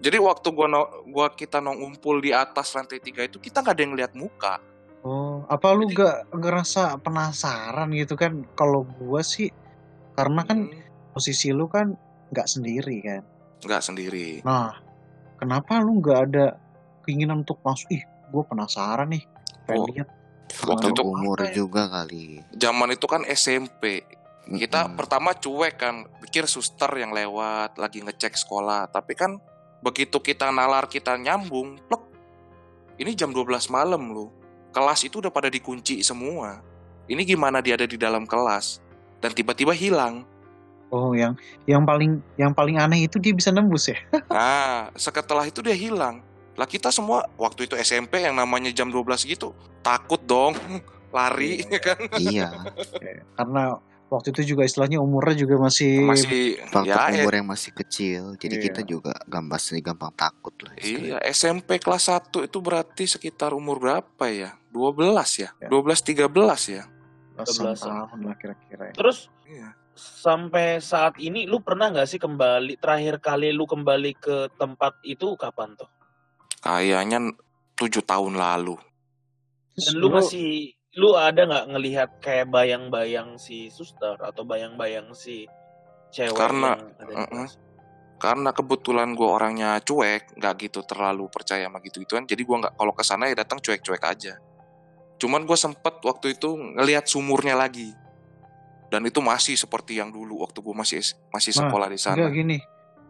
jadi 0.00 0.16
waktu 0.16 0.48
gua 0.50 0.64
no- 0.64 0.88
gua 1.06 1.28
kita 1.28 1.60
nong 1.60 1.76
ngumpul 1.76 2.16
di 2.18 2.32
atas 2.32 2.72
lantai 2.72 2.96
tiga 2.98 3.20
itu 3.20 3.36
kita 3.36 3.60
nggak 3.60 3.76
ada 3.76 3.82
yang 3.82 3.92
lihat 3.94 4.12
muka. 4.14 4.56
Oh, 5.00 5.44
apa 5.44 5.72
lu 5.72 5.84
Jadi- 5.84 5.96
gak 5.98 6.16
ngerasa 6.30 6.96
penasaran 6.96 7.92
gitu 7.92 8.16
kan? 8.16 8.44
Kalau 8.54 8.88
gua 8.96 9.20
sih, 9.20 9.52
karena 10.14 10.40
kan 10.40 10.68
Hmm, 10.68 10.88
posisi 11.20 11.52
lu 11.52 11.68
kan 11.68 11.92
nggak 12.32 12.48
sendiri 12.48 12.96
kan. 13.04 13.20
nggak 13.60 13.84
sendiri. 13.84 14.40
Nah, 14.40 14.72
kenapa 15.36 15.84
lu 15.84 16.00
nggak 16.00 16.20
ada 16.26 16.56
keinginan 17.04 17.44
untuk 17.44 17.60
masuk? 17.60 17.92
Ih, 17.92 18.00
gue 18.32 18.40
penasaran 18.40 19.12
nih. 19.12 19.20
Pengen 19.68 19.76
Oh. 19.76 19.88
lihat. 19.92 20.08
Waktu 20.64 20.86
itu- 20.90 21.04
umur 21.04 21.36
Apa 21.36 21.52
ya? 21.52 21.54
juga 21.54 21.82
kali. 21.86 22.40
Zaman 22.56 22.88
itu 22.90 23.04
kan 23.04 23.20
SMP. 23.28 24.00
Kita 24.48 24.88
Mm-mm. 24.88 24.96
pertama 24.96 25.36
cuek 25.36 25.76
kan, 25.76 26.08
pikir 26.24 26.48
suster 26.48 26.88
yang 26.96 27.12
lewat 27.12 27.76
lagi 27.76 28.00
ngecek 28.00 28.32
sekolah. 28.34 28.88
Tapi 28.88 29.12
kan 29.12 29.36
begitu 29.78 30.16
kita 30.18 30.48
nalar 30.48 30.88
kita 30.88 31.14
nyambung, 31.14 31.76
plek. 31.84 32.00
Ini 32.96 33.12
jam 33.12 33.28
12 33.28 33.68
malam 33.68 34.08
loh. 34.08 34.32
Kelas 34.72 35.04
itu 35.04 35.20
udah 35.20 35.28
pada 35.28 35.46
dikunci 35.46 36.00
semua. 36.00 36.64
Ini 37.06 37.20
gimana 37.22 37.60
dia 37.60 37.76
ada 37.76 37.84
di 37.84 38.00
dalam 38.00 38.24
kelas 38.24 38.80
dan 39.20 39.30
tiba-tiba 39.30 39.76
hilang. 39.76 40.24
Oh, 40.90 41.14
yang 41.14 41.38
yang 41.64 41.86
paling 41.86 42.18
yang 42.34 42.50
paling 42.50 42.74
aneh 42.74 43.06
itu 43.06 43.16
dia 43.16 43.30
bisa 43.30 43.48
nembus 43.48 43.88
ya. 43.88 43.98
Nah, 44.28 44.90
setelah 44.94 45.46
itu 45.46 45.62
dia 45.62 45.74
hilang. 45.74 46.18
Lah 46.58 46.66
kita 46.66 46.90
semua 46.90 47.30
waktu 47.38 47.64
itu 47.64 47.78
SMP 47.78 48.20
yang 48.20 48.34
namanya 48.34 48.68
jam 48.70 48.90
12 48.90 49.06
gitu, 49.24 49.54
takut 49.80 50.18
dong, 50.26 50.58
lari 51.16 51.62
ya 51.64 51.78
kan. 51.78 51.98
iya. 52.18 52.48
Karena 53.38 53.78
waktu 54.10 54.34
itu 54.34 54.52
juga 54.52 54.66
istilahnya 54.66 54.98
umurnya 54.98 55.38
juga 55.38 55.54
masih, 55.62 56.02
masih 56.02 56.58
Faktor 56.66 56.82
ya 56.90 57.14
eh, 57.14 57.22
umur 57.22 57.34
yang 57.38 57.46
masih 57.46 57.70
kecil, 57.70 58.34
jadi 58.34 58.58
Iya. 58.58 58.64
kita 58.66 58.80
juga 58.82 59.14
gampang 59.24 59.62
gampang 59.78 60.10
takut 60.18 60.50
lah. 60.66 60.74
iya 60.82 60.82
istilahnya. 60.82 61.18
SMP 61.30 61.78
kelas 61.78 62.10
1 62.10 62.42
itu 62.42 62.58
berarti 62.58 63.06
sekitar 63.06 63.54
umur 63.54 63.78
berapa 63.78 64.24
ya 64.26 64.58
12 64.74 65.14
ya 65.38 65.54
Ya. 65.62 65.68
12 65.70 66.02
13 66.02 66.26
ya 66.66 66.82
belasan 67.38 67.62
12-an. 67.72 67.94
tahun 68.10 68.20
lah 68.26 68.36
kira-kira 68.36 68.82
ya. 68.90 68.94
Terus 68.98 69.18
iya 69.46 69.68
sampai 70.00 70.80
saat 70.80 71.20
ini 71.20 71.44
lu 71.44 71.60
pernah 71.60 71.92
nggak 71.92 72.08
sih 72.08 72.16
kembali 72.16 72.80
terakhir 72.80 73.20
kali 73.20 73.52
lu 73.52 73.68
kembali 73.68 74.12
ke 74.16 74.48
tempat 74.56 74.96
itu 75.04 75.36
kapan 75.36 75.76
tuh? 75.76 75.88
kayaknya 76.64 77.36
tujuh 77.76 78.04
tahun 78.04 78.36
lalu 78.36 78.76
Dan 79.76 79.96
lu 79.96 80.08
masih 80.12 80.72
lu 80.96 81.16
ada 81.16 81.44
nggak 81.44 81.66
ngelihat 81.72 82.10
kayak 82.20 82.48
bayang-bayang 82.52 83.36
si 83.40 83.68
suster 83.72 84.16
atau 84.20 84.42
bayang-bayang 84.44 85.12
si 85.16 85.44
cewek 86.12 86.36
Karena- 86.36 86.76
yang 86.76 86.92
ada 86.96 87.04
di 87.04 87.14
uh-uh. 87.16 87.28
kelas? 87.28 87.52
karena 88.20 88.52
kebetulan 88.52 89.16
gue 89.16 89.24
orangnya 89.24 89.80
cuek 89.80 90.36
nggak 90.36 90.54
gitu 90.68 90.84
terlalu 90.84 91.32
percaya 91.32 91.64
sama 91.64 91.80
gitu 91.80 92.04
gituan 92.04 92.28
jadi 92.28 92.44
gue 92.44 92.56
nggak 92.60 92.76
kalau 92.76 92.92
ke 92.92 93.00
sana 93.00 93.32
ya 93.32 93.34
datang 93.40 93.56
cuek-cuek 93.64 94.04
aja 94.04 94.36
cuman 95.16 95.48
gue 95.48 95.56
sempet 95.56 96.04
waktu 96.04 96.36
itu 96.36 96.52
ngelihat 96.52 97.08
sumurnya 97.08 97.56
lagi 97.56 97.96
dan 98.90 99.06
itu 99.06 99.22
masih 99.22 99.54
seperti 99.54 100.02
yang 100.02 100.10
dulu 100.10 100.42
waktu 100.42 100.58
gue 100.58 100.74
masih 100.74 100.98
masih 101.30 101.54
Nah, 101.54 101.70
sekolah 101.70 101.88
di 101.88 101.98
sana. 101.98 102.16
enggak 102.18 102.32
gini. 102.34 102.58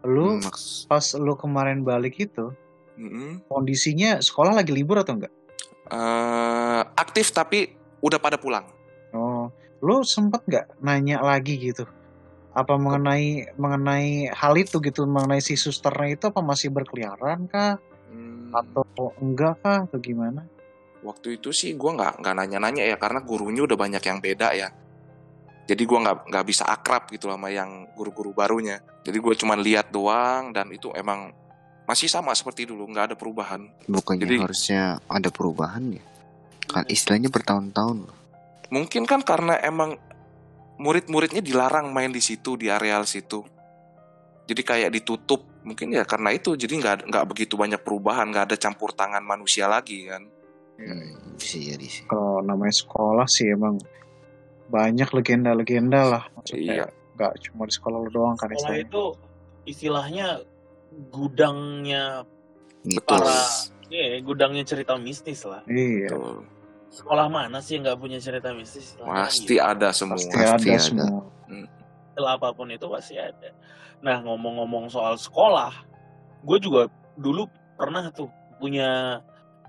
Lu 0.05 0.37
Hmm, 0.37 0.49
pas 0.85 1.05
lu 1.17 1.33
kemarin 1.35 1.81
balik 1.81 2.21
itu 2.21 2.53
Mm-mm. 2.95 3.41
kondisinya 3.49 4.21
sekolah 4.21 4.53
lagi 4.53 4.71
libur 4.73 5.01
atau 5.01 5.17
enggak? 5.17 5.33
Eh, 5.91 6.81
aktif 6.95 7.33
tapi 7.33 7.73
udah 7.99 8.21
pada 8.21 8.37
pulang. 8.37 8.63
Oh 9.11 9.49
lu 9.81 10.05
sempet 10.05 10.45
nggak 10.45 10.77
nanya 10.79 11.19
lagi 11.19 11.57
gitu? 11.57 11.89
Apa 12.53 12.77
mengenai 12.77 13.49
mengenai 13.57 14.29
hal 14.29 14.53
itu 14.53 14.77
gitu 14.77 15.09
mengenai 15.09 15.41
si 15.41 15.57
susternya 15.57 16.13
itu 16.19 16.25
apa 16.29 16.39
masih 16.45 16.69
berkeliaran 16.69 17.49
kah? 17.49 17.81
Hmm, 18.11 18.53
atau 18.53 18.85
enggak 19.17 19.57
kah? 19.65 19.89
Atau 19.89 19.97
gimana? 19.97 20.45
Waktu 21.01 21.41
itu 21.41 21.49
sih 21.49 21.73
gue 21.73 21.91
nggak 21.91 22.21
nggak 22.21 22.35
nanya-nanya 22.37 22.85
ya 22.85 22.97
karena 23.01 23.25
gurunya 23.25 23.65
udah 23.65 23.73
banyak 23.73 24.03
yang 24.05 24.21
beda 24.21 24.53
ya 24.53 24.69
jadi 25.71 25.79
gue 25.81 25.99
nggak 26.01 26.17
nggak 26.27 26.45
bisa 26.45 26.67
akrab 26.67 27.07
gitu 27.07 27.25
sama 27.25 27.47
yang 27.47 27.87
guru-guru 27.93 28.31
barunya 28.31 28.77
jadi 29.01 29.15
gue 29.15 29.33
cuman 29.37 29.57
lihat 29.57 29.87
doang 29.89 30.51
dan 30.51 30.67
itu 30.67 30.91
emang 30.91 31.31
masih 31.83 32.05
sama 32.05 32.31
seperti 32.31 32.65
dulu 32.65 32.83
nggak 32.85 33.05
ada 33.07 33.15
perubahan 33.15 33.63
bukannya 33.85 34.27
jadi- 34.27 34.41
harusnya 34.41 34.83
ada 35.07 35.29
perubahan 35.29 35.91
ya? 35.91 36.03
Kan 36.67 36.83
istilahnya 36.87 37.27
bertahun-tahun 37.27 37.97
loh. 38.01 38.17
mungkin 38.69 39.03
kan 39.03 39.19
karena 39.21 39.55
emang 39.61 39.95
murid-muridnya 40.77 41.39
dilarang 41.39 41.89
main 41.89 42.09
di 42.09 42.19
situ 42.19 42.55
di 42.55 42.67
areal 42.67 43.03
situ 43.03 43.43
jadi 44.43 44.61
kayak 44.61 44.89
ditutup 44.93 45.43
mungkin 45.61 45.91
ya 45.91 46.03
karena 46.03 46.31
itu 46.31 46.55
jadi 46.55 46.73
nggak 46.73 46.95
nggak 47.05 47.25
begitu 47.25 47.53
banyak 47.53 47.79
perubahan 47.79 48.27
nggak 48.27 48.45
ada 48.47 48.57
campur 48.57 48.91
tangan 48.91 49.21
manusia 49.21 49.65
lagi 49.65 50.05
kan 50.05 50.25
Hmm, 50.73 51.13
bisa 51.37 51.61
jadi 51.61 51.85
sih. 51.85 52.09
kalau 52.09 52.41
namanya 52.41 52.73
sekolah 52.73 53.29
sih 53.29 53.53
emang 53.53 53.77
banyak 54.71 55.11
legenda-legenda 55.11 56.01
lah 56.07 56.23
maksudnya 56.33 56.73
Iya. 56.73 56.85
nggak 57.13 57.33
cuma 57.43 57.67
di 57.67 57.73
sekolah 57.73 57.97
lu 57.99 58.09
doang 58.09 58.33
kan 58.33 58.47
Sekolah 58.47 58.55
istilahnya 58.55 58.81
itu 58.81 59.03
istilahnya 59.61 60.27
gudangnya 61.11 62.03
Mitos. 62.81 63.05
Para- 63.05 63.69
ya 63.91 64.17
gudangnya 64.19 64.63
cerita 64.63 64.95
mistis 64.95 65.43
lah. 65.43 65.61
iya 65.67 66.07
Tuh, 66.09 66.41
Sekolah 66.89 67.27
mana 67.27 67.59
sih 67.59 67.77
yang 67.77 67.85
nggak 67.85 67.99
punya 67.99 68.17
cerita 68.17 68.51
mistis? 68.51 68.95
Pasti 68.97 69.55
gitu. 69.55 69.63
ada 69.63 69.91
semua 69.91 70.15
pasti 70.15 70.27
Pasti 70.33 70.43
ada 70.43 70.55
ada. 70.71 70.79
semua 70.79 71.21
Setelah 72.11 72.31
apa 72.35 72.47
pun 72.51 72.67
itu 72.67 72.83
pasti 72.87 73.15
ada. 73.15 73.49
Nah 74.01 74.19
ngomong-ngomong 74.19 74.87
soal 74.87 75.15
sekolah, 75.15 75.71
gue 76.43 76.57
juga 76.59 76.81
dulu 77.15 77.47
pernah 77.77 78.11
tuh 78.11 78.27
punya 78.57 79.19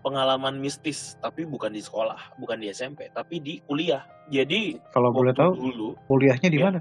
pengalaman 0.03 0.59
mistis, 0.59 1.15
tapi 1.23 1.47
bukan 1.47 1.71
di 1.71 1.79
sekolah, 1.79 2.35
bukan 2.37 2.59
di 2.59 2.69
SMP, 2.69 3.07
tapi 3.15 3.39
di 3.39 3.63
kuliah. 3.65 4.03
Jadi 4.29 4.79
kalau 4.91 5.15
boleh 5.15 5.31
tahu 5.33 5.55
dulu 5.55 5.89
kuliahnya 6.11 6.49
di 6.51 6.59
Iya. 6.59 6.67
mana 6.71 6.81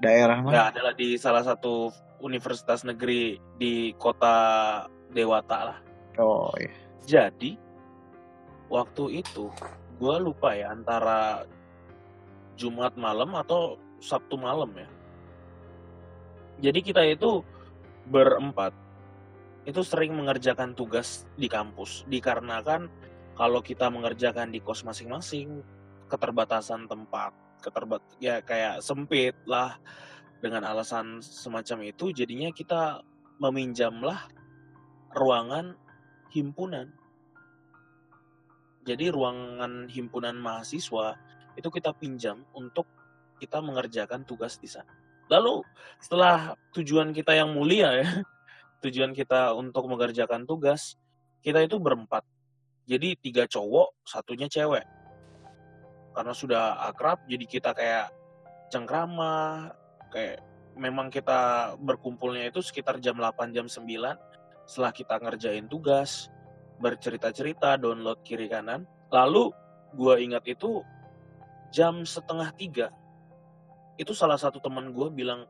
daerah 0.00 0.38
mana 0.40 0.54
ya 0.56 0.64
adalah 0.72 0.92
di 0.96 1.20
salah 1.20 1.44
satu 1.44 1.92
universitas 2.24 2.84
negeri 2.84 3.36
di 3.60 3.92
kota 4.00 4.36
Dewata 5.12 5.58
lah. 5.72 5.78
oh 6.16 6.52
iya 6.56 6.72
Jadi 7.04 7.56
waktu 8.70 9.20
itu 9.20 9.50
gue 10.00 10.16
lupa 10.20 10.56
ya 10.56 10.72
antara 10.72 11.44
Jumat 12.56 12.96
malam 12.96 13.32
atau 13.36 13.76
Sabtu 14.00 14.36
malam 14.40 14.72
ya. 14.72 14.88
Jadi 16.60 16.80
kita 16.80 17.04
itu 17.04 17.40
berempat 18.08 18.72
itu 19.68 19.80
sering 19.84 20.16
mengerjakan 20.16 20.72
tugas 20.72 21.28
di 21.36 21.46
kampus 21.46 22.08
dikarenakan 22.08 22.88
kalau 23.36 23.60
kita 23.60 23.88
mengerjakan 23.92 24.52
di 24.52 24.60
kos 24.60 24.84
masing-masing 24.84 25.60
keterbatasan 26.08 26.88
tempat 26.88 27.32
keterbat 27.60 28.00
ya 28.18 28.40
kayak 28.40 28.80
sempit 28.80 29.36
lah 29.44 29.76
dengan 30.40 30.64
alasan 30.64 31.20
semacam 31.20 31.92
itu 31.92 32.12
jadinya 32.16 32.48
kita 32.52 33.04
meminjamlah 33.36 34.28
ruangan 35.12 35.76
himpunan 36.32 36.88
jadi 38.84 39.12
ruangan 39.12 39.92
himpunan 39.92 40.40
mahasiswa 40.40 41.20
itu 41.56 41.68
kita 41.68 41.92
pinjam 41.92 42.40
untuk 42.56 42.88
kita 43.40 43.60
mengerjakan 43.60 44.24
tugas 44.24 44.56
di 44.60 44.68
sana. 44.68 44.92
Lalu 45.32 45.64
setelah 46.00 46.56
tujuan 46.76 47.12
kita 47.12 47.36
yang 47.36 47.52
mulia 47.52 48.02
ya, 48.02 48.08
tujuan 48.80 49.12
kita 49.12 49.52
untuk 49.56 49.86
mengerjakan 49.88 50.48
tugas, 50.48 50.96
kita 51.44 51.64
itu 51.64 51.76
berempat. 51.80 52.24
Jadi 52.88 53.14
tiga 53.20 53.46
cowok, 53.46 54.02
satunya 54.02 54.50
cewek. 54.50 54.84
Karena 56.10 56.34
sudah 56.34 56.90
akrab, 56.90 57.22
jadi 57.30 57.44
kita 57.46 57.70
kayak 57.70 58.10
cengkrama, 58.72 59.70
kayak 60.10 60.42
memang 60.74 61.12
kita 61.12 61.72
berkumpulnya 61.78 62.50
itu 62.50 62.64
sekitar 62.64 62.98
jam 62.98 63.18
8, 63.20 63.54
jam 63.54 63.70
9. 63.70 64.18
Setelah 64.66 64.92
kita 64.94 65.14
ngerjain 65.22 65.66
tugas, 65.70 66.30
bercerita-cerita, 66.80 67.76
download 67.76 68.18
kiri 68.24 68.48
kanan. 68.48 68.88
Lalu 69.12 69.52
gua 69.94 70.16
ingat 70.18 70.46
itu 70.48 70.82
jam 71.70 72.02
setengah 72.02 72.50
tiga. 72.56 72.88
Itu 74.00 74.16
salah 74.16 74.40
satu 74.40 74.58
teman 74.58 74.90
gua 74.90 75.12
bilang 75.12 75.46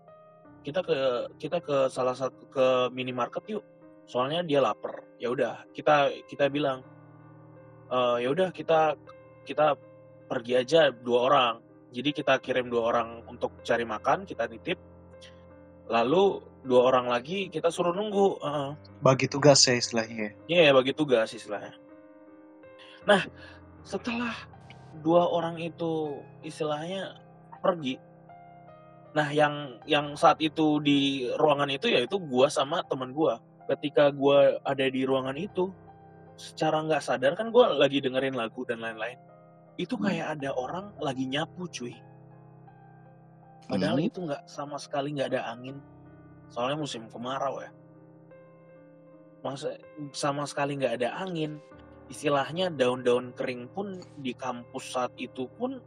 kita 0.60 0.80
ke 0.84 0.96
kita 1.40 1.58
ke 1.64 1.88
salah 1.88 2.12
satu 2.12 2.44
ke 2.52 2.66
minimarket 2.92 3.44
yuk. 3.48 3.64
Soalnya 4.04 4.44
dia 4.44 4.60
lapar. 4.60 5.06
Ya 5.16 5.30
udah 5.32 5.64
kita 5.72 6.10
kita 6.26 6.50
bilang 6.50 6.82
"Eh, 7.88 8.16
ya 8.26 8.28
udah 8.30 8.50
kita 8.52 8.96
kita 9.46 9.76
pergi 10.30 10.52
aja 10.60 10.94
dua 10.94 11.18
orang. 11.26 11.54
Jadi 11.90 12.10
kita 12.14 12.38
kirim 12.38 12.70
dua 12.70 12.94
orang 12.94 13.26
untuk 13.26 13.66
cari 13.66 13.82
makan, 13.82 14.22
kita 14.22 14.46
titip. 14.46 14.78
Lalu 15.90 16.38
dua 16.62 16.86
orang 16.86 17.10
lagi 17.10 17.50
kita 17.50 17.72
suruh 17.72 17.90
nunggu. 17.90 18.38
Heeh. 18.38 18.70
bagi 19.02 19.26
tugas 19.26 19.64
ya 19.66 19.74
istilahnya 19.74 20.16
ya. 20.22 20.30
Iya, 20.46 20.70
bagi 20.76 20.92
tugas 20.94 21.34
istilahnya. 21.34 21.74
Nah, 23.08 23.24
setelah 23.82 24.36
dua 25.00 25.26
orang 25.26 25.56
itu 25.58 26.20
istilahnya 26.44 27.16
pergi, 27.64 27.96
nah 29.10 29.26
yang 29.34 29.82
yang 29.90 30.14
saat 30.14 30.38
itu 30.38 30.78
di 30.78 31.26
ruangan 31.34 31.66
itu 31.70 31.90
yaitu 31.90 32.16
gua 32.22 32.46
sama 32.46 32.82
teman 32.86 33.10
gua. 33.10 33.42
Ketika 33.66 34.10
gua 34.10 34.58
ada 34.66 34.86
di 34.86 35.02
ruangan 35.06 35.34
itu, 35.38 35.70
secara 36.38 36.82
nggak 36.82 37.02
sadar 37.02 37.32
kan 37.34 37.50
gua 37.50 37.74
lagi 37.74 38.02
dengerin 38.02 38.34
lagu 38.34 38.62
dan 38.66 38.82
lain-lain. 38.82 39.18
Itu 39.78 39.98
kayak 39.98 40.38
ada 40.38 40.54
orang 40.54 40.94
lagi 40.98 41.26
nyapu, 41.26 41.66
cuy. 41.70 41.94
Padahal 43.70 44.02
Hmm. 44.02 44.08
itu 44.10 44.18
nggak 44.26 44.42
sama 44.50 44.76
sekali 44.82 45.14
nggak 45.14 45.30
ada 45.30 45.54
angin. 45.54 45.78
Soalnya 46.50 46.82
musim 46.82 47.06
kemarau 47.06 47.62
ya. 47.62 47.70
Masa 49.46 49.78
sama 50.10 50.42
sekali 50.44 50.74
nggak 50.74 50.98
ada 50.98 51.14
angin. 51.22 51.62
Istilahnya 52.10 52.74
daun-daun 52.74 53.30
kering 53.38 53.70
pun 53.70 54.02
di 54.18 54.34
kampus 54.34 54.98
saat 54.98 55.14
itu 55.14 55.46
pun 55.54 55.78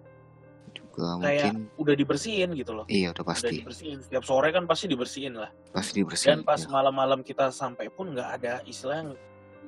juga 0.93 1.25
kayak 1.25 1.58
mungkin 1.58 1.73
udah 1.82 1.95
dibersihin 1.97 2.49
gitu 2.53 2.71
loh. 2.77 2.86
iya 2.86 3.10
udah 3.10 3.25
Udah 3.25 3.34
pasti. 3.34 3.56
dibersihin. 3.58 3.97
Setiap 4.06 4.23
sore 4.23 4.53
kan 4.53 4.63
pasti 4.69 4.86
dibersihin 4.86 5.34
lah. 5.34 5.49
pasti 5.73 6.06
dibersihin 6.06 6.29
Dan 6.29 6.39
pas 6.45 6.62
ya. 6.62 6.69
malam-malam 6.69 7.25
kita 7.25 7.49
sampai 7.49 7.89
pun 7.89 8.13
nggak 8.13 8.29
ada 8.39 8.53
istilah 8.69 9.01
yang, 9.01 9.10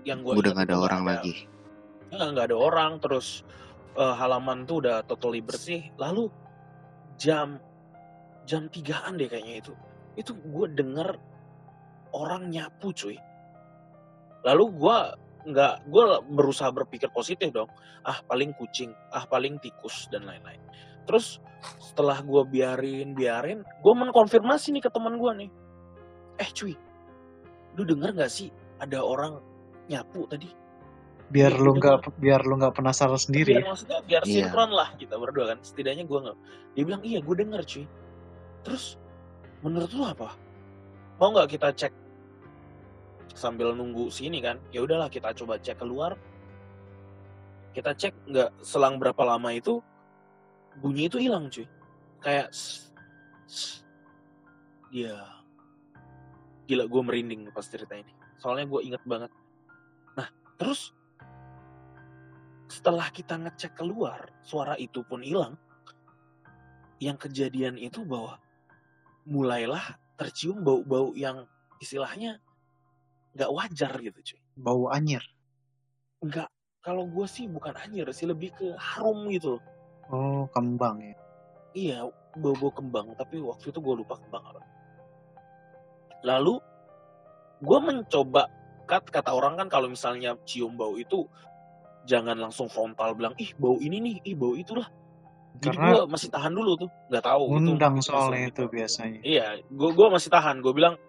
yang 0.05 0.19
gua 0.21 0.37
udah 0.37 0.53
nggak 0.53 0.69
ada 0.69 0.77
orang 0.77 1.01
lagi. 1.01 1.49
Nggak 2.13 2.45
ada 2.53 2.57
orang. 2.57 2.91
Terus 3.01 3.41
eh, 3.97 4.13
halaman 4.21 4.69
tuh 4.69 4.85
udah 4.85 5.01
totally 5.09 5.41
bersih. 5.41 5.89
Lalu 5.97 6.29
jam 7.17 7.57
jam 8.45 8.69
tigaan 8.69 9.17
deh 9.17 9.25
kayaknya 9.25 9.65
itu. 9.65 9.73
Itu 10.15 10.37
gue 10.37 10.67
denger 10.77 11.17
orang 12.13 12.53
nyapu 12.53 12.93
cuy. 12.93 13.17
Lalu 14.45 14.65
gue 14.77 14.97
nggak 15.49 15.73
gue 15.89 16.05
berusaha 16.37 16.69
berpikir 16.69 17.09
positif 17.09 17.49
dong. 17.49 17.67
Ah 18.05 18.21
paling 18.29 18.53
kucing. 18.61 18.93
Ah 19.09 19.25
paling 19.25 19.57
tikus 19.57 20.05
dan 20.13 20.29
lain-lain 20.29 20.61
terus 21.05 21.39
setelah 21.81 22.21
gue 22.21 22.43
biarin 22.45 23.15
biarin 23.15 23.63
gue 23.63 23.93
menkonfirmasi 23.93 24.75
nih 24.75 24.83
ke 24.85 24.89
teman 24.91 25.17
gue 25.17 25.31
nih. 25.45 25.49
Eh 26.41 26.49
cuy 26.51 26.75
lu 27.75 27.83
denger 27.83 28.15
nggak 28.15 28.31
sih 28.31 28.49
ada 28.79 29.03
orang 29.03 29.39
nyapu 29.91 30.25
tadi? 30.27 30.47
Biar 31.25 31.57
Iya, 31.57 31.63
lu 31.63 31.71
iya, 31.73 31.79
nggak 31.81 31.97
biar 32.21 32.41
lu 32.45 32.53
nggak 32.61 32.75
penasaran 32.77 33.17
sendiri. 33.17 33.57
Biar 33.57 33.65
ya. 33.65 33.69
maksudnya 33.73 33.99
biar 34.05 34.23
Iya. 34.23 34.33
sinkron 34.45 34.71
lah 34.71 34.89
kita 34.95 35.15
berdua 35.17 35.45
kan. 35.55 35.59
Setidaknya 35.65 36.05
gue 36.05 36.19
nggak 36.21 36.37
dia 36.77 36.83
bilang 36.85 37.01
iya 37.03 37.19
gue 37.19 37.35
denger 37.35 37.61
cuy. 37.65 37.85
Terus 38.63 38.85
menurut 39.65 39.89
lu 39.93 40.03
apa? 40.05 40.29
Mau 41.17 41.31
nggak 41.33 41.49
kita 41.57 41.69
cek 41.73 41.93
sambil 43.35 43.73
nunggu 43.75 44.07
sini 44.13 44.39
kan? 44.39 44.61
Ya 44.71 44.85
udahlah 44.85 45.09
kita 45.09 45.33
coba 45.33 45.57
cek 45.59 45.81
keluar. 45.81 46.13
Kita 47.73 47.91
cek 47.91 48.13
nggak 48.31 48.49
selang 48.63 49.01
berapa 49.01 49.19
lama 49.25 49.51
itu 49.51 49.81
bunyi 50.79 51.07
itu 51.07 51.17
hilang 51.21 51.47
cuy. 51.47 51.67
Kayak 52.19 52.51
dia 54.89 55.15
gila 56.65 56.85
gue 56.89 57.01
merinding 57.05 57.41
pas 57.53 57.65
cerita 57.65 57.93
ini. 57.95 58.11
Soalnya 58.41 58.65
gue 58.67 58.81
inget 58.81 59.03
banget. 59.05 59.31
Nah 60.17 60.27
terus 60.57 60.91
setelah 62.65 63.07
kita 63.13 63.37
ngecek 63.37 63.77
keluar 63.77 64.33
suara 64.41 64.75
itu 64.75 65.05
pun 65.05 65.21
hilang. 65.21 65.55
Yang 66.99 67.29
kejadian 67.29 67.75
itu 67.77 68.01
bahwa 68.07 68.39
mulailah 69.27 69.99
tercium 70.15 70.63
bau-bau 70.63 71.11
yang 71.13 71.43
istilahnya 71.83 72.39
nggak 73.35 73.51
wajar 73.51 73.93
gitu 73.99 74.19
cuy. 74.33 74.41
Bau 74.55 74.87
anyir. 74.89 75.21
Nggak 76.23 76.49
kalau 76.85 77.09
gue 77.09 77.27
sih 77.27 77.49
bukan 77.49 77.73
anjir 77.75 78.05
sih 78.13 78.29
lebih 78.29 78.53
ke 78.53 78.77
harum 78.77 79.25
gitu 79.33 79.57
loh 79.57 79.74
oh 80.11 80.45
kembang 80.51 81.01
ya 81.01 81.15
iya 81.73 81.97
bau-bau 82.35 82.71
kembang 82.71 83.15
tapi 83.15 83.39
waktu 83.39 83.71
itu 83.71 83.79
gue 83.79 83.95
lupa 84.03 84.19
kembang 84.19 84.43
apa 84.43 84.61
lalu 86.25 86.59
gue 87.63 87.79
mencoba 87.79 88.49
kat 88.85 89.07
kata 89.09 89.31
orang 89.33 89.57
kan 89.57 89.67
kalau 89.71 89.87
misalnya 89.89 90.37
cium 90.45 90.77
bau 90.77 90.99
itu 90.99 91.25
jangan 92.05 92.37
langsung 92.37 92.69
frontal 92.69 93.17
bilang 93.17 93.33
ih 93.41 93.49
bau 93.57 93.81
ini 93.81 93.97
nih 93.97 94.15
ih 94.29 94.35
bau 94.37 94.53
itulah 94.53 94.85
jadi 95.55 95.77
Karena 95.77 95.87
gue 95.95 96.01
masih 96.11 96.29
tahan 96.31 96.51
dulu 96.51 96.71
tuh 96.75 96.89
nggak 97.07 97.23
tahu 97.23 97.43
itu 97.47 97.55
ngundang 97.63 97.93
langsung 97.95 98.15
soalnya 98.15 98.51
gitu. 98.51 98.51
itu 98.51 98.63
biasanya 98.75 99.19
Iya, 99.23 99.45
gue 99.71 99.89
gua 99.95 100.07
masih 100.11 100.29
tahan. 100.31 100.59
Gue 100.59 100.73
bilang, 100.75 100.99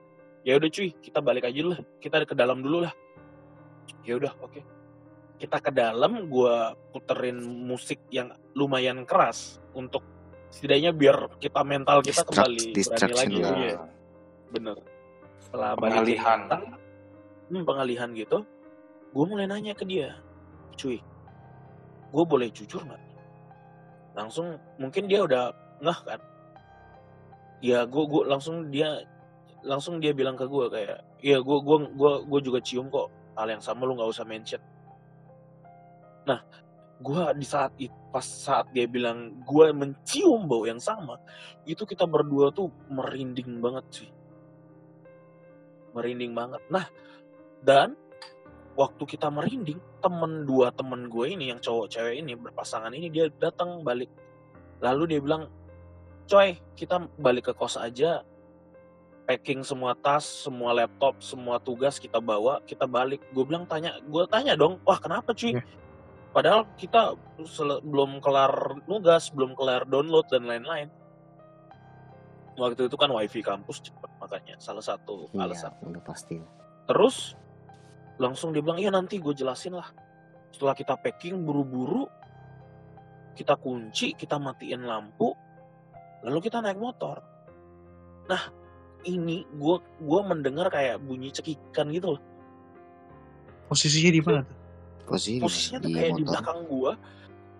ya 0.47 0.55
udah 0.55 0.71
cuy, 0.71 0.95
kita 1.03 1.19
balik 1.19 1.51
aja 1.51 1.59
dulu 1.59 1.75
lah. 1.75 1.81
Kita 1.99 2.23
ke 2.23 2.35
dalam 2.39 2.63
dulu 2.63 2.87
lah. 2.87 2.95
Ya 4.07 4.15
udah, 4.15 4.33
oke. 4.39 4.63
Kita 5.37 5.61
ke 5.61 5.69
dalam, 5.69 6.27
gue 6.27 6.55
puterin 6.91 7.37
musik 7.41 8.01
yang 8.09 8.33
lumayan 8.57 9.05
keras 9.05 9.61
untuk 9.77 10.01
setidaknya 10.49 10.97
biar 10.97 11.37
kita 11.37 11.61
mental 11.61 12.01
kita 12.01 12.25
Distract- 12.25 12.33
kembali 12.33 12.67
berani 12.73 13.13
lagi. 13.13 13.37
lah. 13.45 13.53
Iya, 13.57 13.77
bener. 14.49 14.77
Setelah 15.45 15.71
Pengalihan. 15.77 16.41
belakang, 16.49 16.65
hmm, 17.53 17.65
pengalihan 17.65 18.09
gitu, 18.17 18.39
gue 19.13 19.25
mulai 19.29 19.45
nanya 19.45 19.77
ke 19.77 19.85
dia, 19.85 20.17
cuy, 20.75 20.99
gue 22.11 22.25
boleh 22.25 22.49
jujur 22.49 22.81
nggak? 22.81 23.03
Langsung, 24.17 24.57
mungkin 24.81 25.05
dia 25.05 25.21
udah 25.21 25.53
ngeh 25.79 26.01
kan? 26.03 26.21
ya 27.57 27.89
gue 27.89 28.05
gua 28.05 28.29
langsung 28.29 28.69
dia 28.69 29.01
langsung 29.65 29.97
dia 29.97 30.13
bilang 30.13 30.37
ke 30.37 30.45
gue 30.45 30.69
kayak 30.69 31.01
iya 31.25 31.41
gue 31.41 31.59
gua 31.65 31.89
gua 31.89 32.13
gua 32.21 32.41
juga 32.45 32.61
cium 32.61 32.93
kok 32.93 33.09
hal 33.33 33.49
yang 33.49 33.65
sama 33.65 33.89
lu 33.89 33.97
nggak 33.97 34.13
usah 34.13 34.29
mention 34.29 34.61
nah 36.27 36.43
gue 36.97 37.23
di 37.37 37.47
saat 37.47 37.77
itu 37.77 37.93
pas 38.09 38.25
saat 38.25 38.73
dia 38.73 38.89
bilang 38.89 39.37
gue 39.45 39.67
mencium 39.77 40.49
bau 40.49 40.65
yang 40.65 40.81
sama 40.81 41.21
itu 41.69 41.85
kita 41.85 42.09
berdua 42.09 42.49
tuh 42.49 42.73
merinding 42.89 43.61
banget 43.61 43.85
sih. 43.93 44.11
Merinding 45.93 46.33
banget. 46.33 46.65
Nah 46.73 46.89
dan 47.61 47.93
waktu 48.73 49.05
kita 49.05 49.29
merinding 49.29 49.77
temen 50.01 50.49
dua 50.49 50.73
temen 50.73 51.13
gue 51.13 51.37
ini 51.37 51.53
yang 51.53 51.61
cowok 51.61 51.93
cewek 51.93 52.17
ini 52.25 52.33
berpasangan 52.33 52.93
ini 52.97 53.13
dia 53.13 53.29
datang 53.29 53.85
balik. 53.85 54.09
Lalu 54.81 55.17
dia 55.17 55.21
bilang 55.21 55.53
coy 56.25 56.57
kita 56.73 57.05
balik 57.21 57.53
ke 57.53 57.53
kos 57.53 57.77
aja. 57.77 58.25
Packing 59.29 59.67
semua 59.67 59.93
tas 59.99 60.25
semua 60.25 60.73
laptop 60.73 61.21
semua 61.21 61.61
tugas 61.61 62.01
kita 62.01 62.25
bawa 62.25 62.65
kita 62.65 62.89
balik. 62.89 63.21
Gue 63.37 63.45
bilang 63.45 63.69
tanya 63.69 64.01
gue 64.01 64.25
tanya 64.33 64.57
dong 64.57 64.81
wah 64.89 64.97
kenapa 64.97 65.37
cuy? 65.37 65.61
Ya. 65.61 65.65
Padahal 66.37 66.69
kita 66.77 67.17
belum 67.81 68.21
kelar 68.21 68.85
nugas 68.85 69.33
belum 69.33 69.57
kelar 69.57 69.89
download 69.89 70.29
dan 70.29 70.45
lain-lain 70.45 70.93
waktu 72.61 72.89
itu 72.89 72.97
kan 73.01 73.09
wifi 73.09 73.41
kampus 73.41 73.81
cepet 73.81 74.11
makanya 74.21 74.57
salah 74.61 74.85
satu 74.85 75.29
Iya, 75.33 75.49
alasan 75.49 75.73
udah 75.85 76.03
pasti. 76.05 76.41
Terus 76.89 77.37
langsung 78.17 78.57
dia 78.57 78.65
bilang, 78.65 78.81
iya 78.81 78.89
nanti 78.89 79.21
gue 79.21 79.37
jelasin 79.37 79.77
lah. 79.77 79.93
Setelah 80.49 80.73
kita 80.73 80.97
packing 80.97 81.45
buru-buru, 81.45 82.09
kita 83.37 83.61
kunci, 83.61 84.17
kita 84.17 84.41
matiin 84.41 84.89
lampu, 84.89 85.37
lalu 86.25 86.39
kita 86.41 86.65
naik 86.65 86.81
motor. 86.81 87.21
Nah, 88.27 88.43
ini 89.05 89.45
gue 89.45 89.77
gua 90.03 90.21
mendengar 90.25 90.73
kayak 90.73 90.99
bunyi 91.05 91.31
cekikan 91.31 91.93
gitu 91.93 92.17
loh. 92.17 92.23
posisinya 93.67 94.11
di 94.15 94.23
mana 94.23 94.41
tuh 94.47 94.56
Posisi 95.07 95.39
Posisinya 95.39 95.79
tuh 95.81 95.91
kayak 95.95 96.13
di 96.19 96.25
belakang 96.27 96.61
gue, 96.67 96.93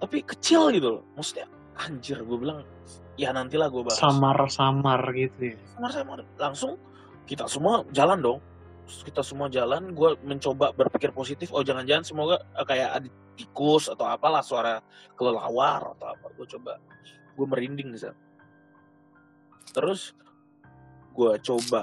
tapi 0.03 0.17
kecil 0.27 0.75
gitu 0.75 0.89
loh. 0.99 1.03
Maksudnya, 1.15 1.47
anjir, 1.79 2.19
gue 2.21 2.39
bilang, 2.39 2.67
ya 3.17 3.33
nantilah 3.33 3.69
gue 3.73 3.83
bahas. 3.83 3.99
samar-samar 3.99 5.01
gitu 5.17 5.55
ya? 5.55 5.57
Samar-samar 5.77 6.19
langsung 6.37 6.77
kita 7.25 7.49
semua 7.49 7.83
jalan 7.91 8.21
dong. 8.21 8.41
Terus 8.87 9.03
kita 9.03 9.23
semua 9.27 9.51
jalan 9.51 9.91
gue 9.99 10.15
mencoba 10.23 10.71
berpikir 10.71 11.11
positif 11.11 11.51
oh 11.51 11.59
jangan-jangan 11.67 12.07
semoga 12.07 12.39
eh, 12.39 12.63
kayak 12.63 12.91
ada 13.03 13.09
tikus 13.35 13.91
atau 13.91 14.07
apalah 14.07 14.47
suara 14.47 14.79
kelelawar 15.19 15.99
atau 15.99 16.07
apa. 16.15 16.27
Gue 16.39 16.47
coba 16.47 16.79
gue 17.35 17.47
merinding 17.51 17.91
di 17.91 17.99
sana. 17.99 18.15
Terus 19.75 20.15
gue 21.19 21.33
coba 21.43 21.83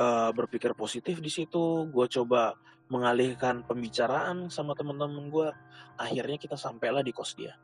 eh, 0.00 0.30
berpikir 0.32 0.72
positif 0.72 1.20
di 1.20 1.28
situ 1.28 1.92
gue 1.92 2.06
coba 2.08 2.56
mengalihkan 2.92 3.64
pembicaraan 3.64 4.52
sama 4.52 4.76
teman-teman 4.76 5.32
gue 5.32 5.48
akhirnya 5.96 6.36
kita 6.36 6.56
sampailah 6.58 7.00
di 7.00 7.12
kos 7.14 7.36
dia. 7.36 7.56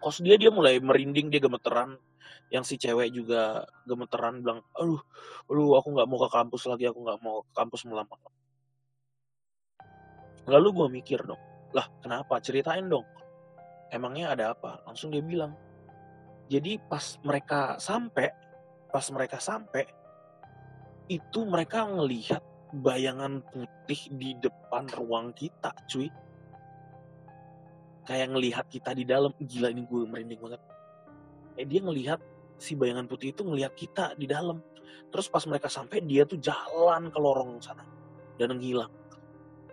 Kos 0.00 0.20
dia 0.20 0.36
dia 0.36 0.52
mulai 0.52 0.78
merinding 0.78 1.32
dia 1.32 1.40
gemeteran. 1.40 1.96
Yang 2.46 2.64
si 2.64 2.74
cewek 2.78 3.10
juga 3.10 3.66
gemeteran 3.86 4.38
bilang 4.42 4.62
aduh 4.74 5.02
aduh 5.50 5.78
aku 5.78 5.88
nggak 5.98 6.08
mau 6.10 6.18
ke 6.26 6.28
kampus 6.30 6.62
lagi 6.70 6.86
aku 6.86 7.02
nggak 7.02 7.18
mau 7.22 7.42
ke 7.42 7.52
kampus 7.54 7.86
melama 7.86 8.14
lalu 10.46 10.68
gue 10.70 10.86
mikir 11.02 11.26
dong 11.26 11.42
lah 11.74 11.86
kenapa? 12.00 12.40
Ceritain 12.40 12.88
dong. 12.88 13.04
Emangnya 13.92 14.32
ada 14.32 14.56
apa? 14.56 14.80
Langsung 14.88 15.12
dia 15.12 15.20
bilang 15.20 15.52
jadi 16.48 16.78
pas 16.78 17.18
mereka 17.26 17.76
sampai 17.76 18.30
pas 18.88 19.02
mereka 19.10 19.42
sampai 19.42 19.82
itu 21.10 21.42
mereka 21.42 21.84
ngelihat 21.90 22.40
bayangan 22.76 23.40
putih 23.48 24.00
di 24.12 24.36
depan 24.38 24.86
ruang 24.92 25.32
kita 25.32 25.72
cuy. 25.88 26.12
Kayak 28.06 28.28
ngelihat 28.36 28.66
kita 28.70 28.94
di 28.94 29.02
dalam. 29.02 29.34
Gila 29.40 29.72
ini 29.72 29.82
gue 29.88 30.06
merinding 30.06 30.40
banget. 30.40 30.62
Eh 31.56 31.66
dia 31.66 31.80
ngelihat 31.82 32.20
si 32.60 32.78
bayangan 32.78 33.08
putih 33.08 33.34
itu 33.34 33.42
ngelihat 33.42 33.72
kita 33.74 34.14
di 34.14 34.28
dalam. 34.28 34.62
Terus 35.10 35.26
pas 35.26 35.42
mereka 35.48 35.66
sampai 35.66 36.04
dia 36.04 36.22
tuh 36.28 36.38
jalan 36.38 37.10
ke 37.10 37.18
lorong 37.18 37.58
sana 37.58 37.82
dan 38.38 38.54
ngilang. 38.54 38.92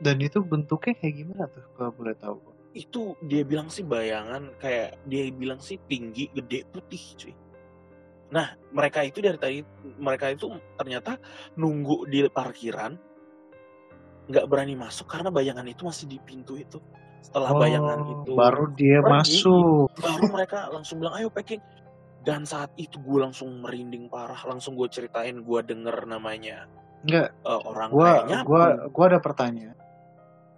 Dan 0.02 0.18
itu 0.24 0.42
bentuknya 0.42 0.98
kayak 0.98 1.16
gimana 1.16 1.44
tuh 1.52 1.64
kalau 1.78 1.92
boleh 1.94 2.16
tahu? 2.18 2.38
Itu 2.74 3.14
dia 3.22 3.46
bilang 3.46 3.70
sih 3.70 3.86
bayangan 3.86 4.58
kayak 4.58 4.98
dia 5.06 5.30
bilang 5.30 5.62
sih 5.62 5.78
tinggi 5.86 6.34
gede 6.34 6.66
putih 6.74 7.04
cuy 7.20 7.43
nah 8.34 8.58
mereka 8.74 9.06
itu 9.06 9.22
dari 9.22 9.38
tadi 9.38 9.62
mereka 10.02 10.34
itu 10.34 10.50
ternyata 10.74 11.22
nunggu 11.54 12.10
di 12.10 12.26
parkiran 12.26 12.98
nggak 14.24 14.46
berani 14.50 14.74
masuk 14.74 15.06
karena 15.06 15.30
bayangan 15.30 15.68
itu 15.68 15.84
masih 15.84 16.06
di 16.08 16.18
pintu 16.18 16.56
itu. 16.56 16.80
Setelah 17.24 17.56
bayangan 17.56 17.98
Oh, 18.04 18.12
itu 18.20 18.32
baru 18.36 18.66
dia 18.76 19.00
pergi, 19.00 19.40
masuk. 19.40 19.88
baru 20.00 20.24
mereka 20.32 20.60
langsung 20.72 21.00
bilang 21.00 21.16
ayo 21.20 21.28
packing. 21.32 21.60
Dan 22.24 22.48
saat 22.48 22.72
itu 22.80 23.04
gue 23.04 23.20
langsung 23.20 23.52
merinding 23.60 24.08
parah 24.08 24.40
langsung 24.48 24.80
gue 24.80 24.88
ceritain 24.88 25.44
gue 25.44 25.60
denger 25.60 26.08
namanya 26.08 26.72
enggak 27.04 27.36
eh, 27.36 27.62
orang 27.68 27.90
gua 27.92 28.08
kayak 28.08 28.24
nyapu 28.32 28.48
gua 28.48 28.64
gua 28.96 29.06
ada 29.12 29.20
pertanyaan. 29.20 29.78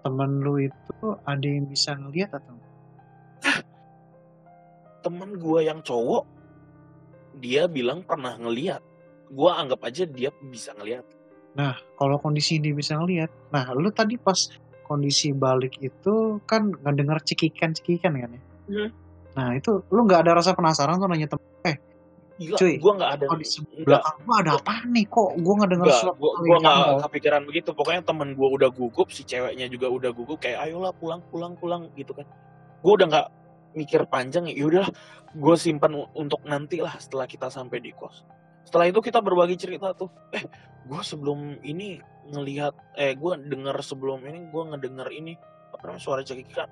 Temen 0.06 0.32
lu 0.46 0.62
itu 0.62 1.08
ada 1.26 1.48
yang 1.50 1.66
bisa 1.66 1.98
ngelihat 1.98 2.38
atau 2.38 2.54
temen 5.02 5.38
gue 5.38 5.60
yang 5.66 5.82
cowok 5.86 6.26
dia 7.38 7.68
bilang 7.70 8.02
pernah 8.02 8.36
ngeliat 8.40 8.82
gue 9.30 9.52
anggap 9.52 9.82
aja 9.86 10.04
dia 10.08 10.30
bisa 10.50 10.72
ngeliat 10.78 11.06
nah 11.56 11.76
kalau 11.96 12.20
kondisi 12.20 12.60
dia 12.60 12.76
bisa 12.76 12.96
ngelihat 13.00 13.32
nah 13.52 13.72
lu 13.76 13.92
tadi 13.92 14.20
pas 14.20 14.52
kondisi 14.86 15.34
balik 15.34 15.82
itu 15.82 16.40
kan 16.46 16.70
ngedenger 16.84 17.20
cekikan 17.26 17.74
cekikan 17.74 18.16
kan 18.16 18.32
ya 18.36 18.42
Hmm. 18.66 18.90
Nah 19.36 19.54
itu 19.54 19.84
lu 19.94 20.10
nggak 20.10 20.26
ada 20.26 20.42
rasa 20.42 20.58
penasaran 20.58 20.98
tuh 20.98 21.06
nanya 21.06 21.30
temen, 21.30 21.46
eh 21.68 21.78
Gila, 22.36 22.58
Cuy, 22.60 22.76
gue 22.76 22.94
nggak 23.00 23.12
ada 23.16 23.26
di 23.32 23.48
enggak, 23.48 23.86
belakang 23.88 24.18
gua 24.28 24.36
ada 24.44 24.52
apa 24.60 24.76
nih 24.92 25.06
kok 25.08 25.30
gua 25.40 25.54
nggak 25.56 25.70
dengar 25.72 25.86
enggak, 25.88 26.00
suara 26.04 26.14
gue 26.20 26.32
gua 26.36 26.58
nggak 26.60 26.76
nangol. 26.76 27.00
kepikiran 27.08 27.42
begitu. 27.48 27.70
Pokoknya 27.72 28.02
temen 28.04 28.30
gue 28.36 28.48
udah 28.60 28.70
gugup, 28.76 29.08
si 29.16 29.24
ceweknya 29.24 29.72
juga 29.72 29.88
udah 29.88 30.12
gugup, 30.12 30.44
kayak 30.44 30.68
ayolah 30.68 30.92
pulang, 31.00 31.24
pulang, 31.32 31.56
pulang 31.56 31.88
gitu 31.96 32.12
kan. 32.12 32.28
Gue 32.84 32.92
udah 33.00 33.08
nggak 33.08 33.28
mikir 33.76 34.08
panjang, 34.08 34.48
ya 34.50 34.66
udah 34.66 34.88
gue 35.36 35.56
simpan 35.60 35.94
untuk 36.16 36.42
nanti 36.48 36.80
lah 36.80 36.96
setelah 36.96 37.28
kita 37.28 37.52
sampai 37.52 37.84
di 37.84 37.92
kos. 37.92 38.24
Setelah 38.66 38.90
itu 38.90 39.00
kita 39.04 39.22
berbagi 39.22 39.60
cerita 39.60 39.94
tuh. 39.94 40.10
Eh, 40.34 40.42
gue 40.88 41.02
sebelum 41.04 41.60
ini 41.62 42.02
ngelihat, 42.32 42.74
eh 42.98 43.14
gue 43.14 43.32
denger 43.38 43.78
sebelum 43.84 44.26
ini 44.26 44.50
gue 44.50 44.64
ngedenger 44.74 45.10
ini 45.14 45.38
apa 45.76 45.84
namanya 45.92 46.02
suara 46.02 46.22
cekikan. 46.26 46.72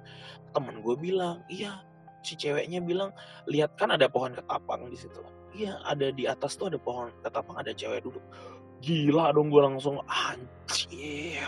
Temen 0.56 0.82
gue 0.82 0.96
bilang, 0.98 1.44
iya 1.52 1.84
si 2.24 2.40
ceweknya 2.40 2.80
bilang 2.80 3.12
lihat 3.52 3.76
kan 3.76 3.92
ada 3.92 4.08
pohon 4.08 4.34
ketapang 4.34 4.88
di 4.88 4.98
situ. 4.98 5.20
Iya 5.54 5.78
ada 5.86 6.10
di 6.10 6.26
atas 6.26 6.56
tuh 6.58 6.72
ada 6.72 6.80
pohon 6.80 7.12
ketapang 7.22 7.60
ada 7.60 7.76
cewek 7.76 8.02
duduk. 8.02 8.24
Gila 8.80 9.36
dong 9.36 9.52
gue 9.52 9.62
langsung 9.62 10.02
anjir. 10.08 11.46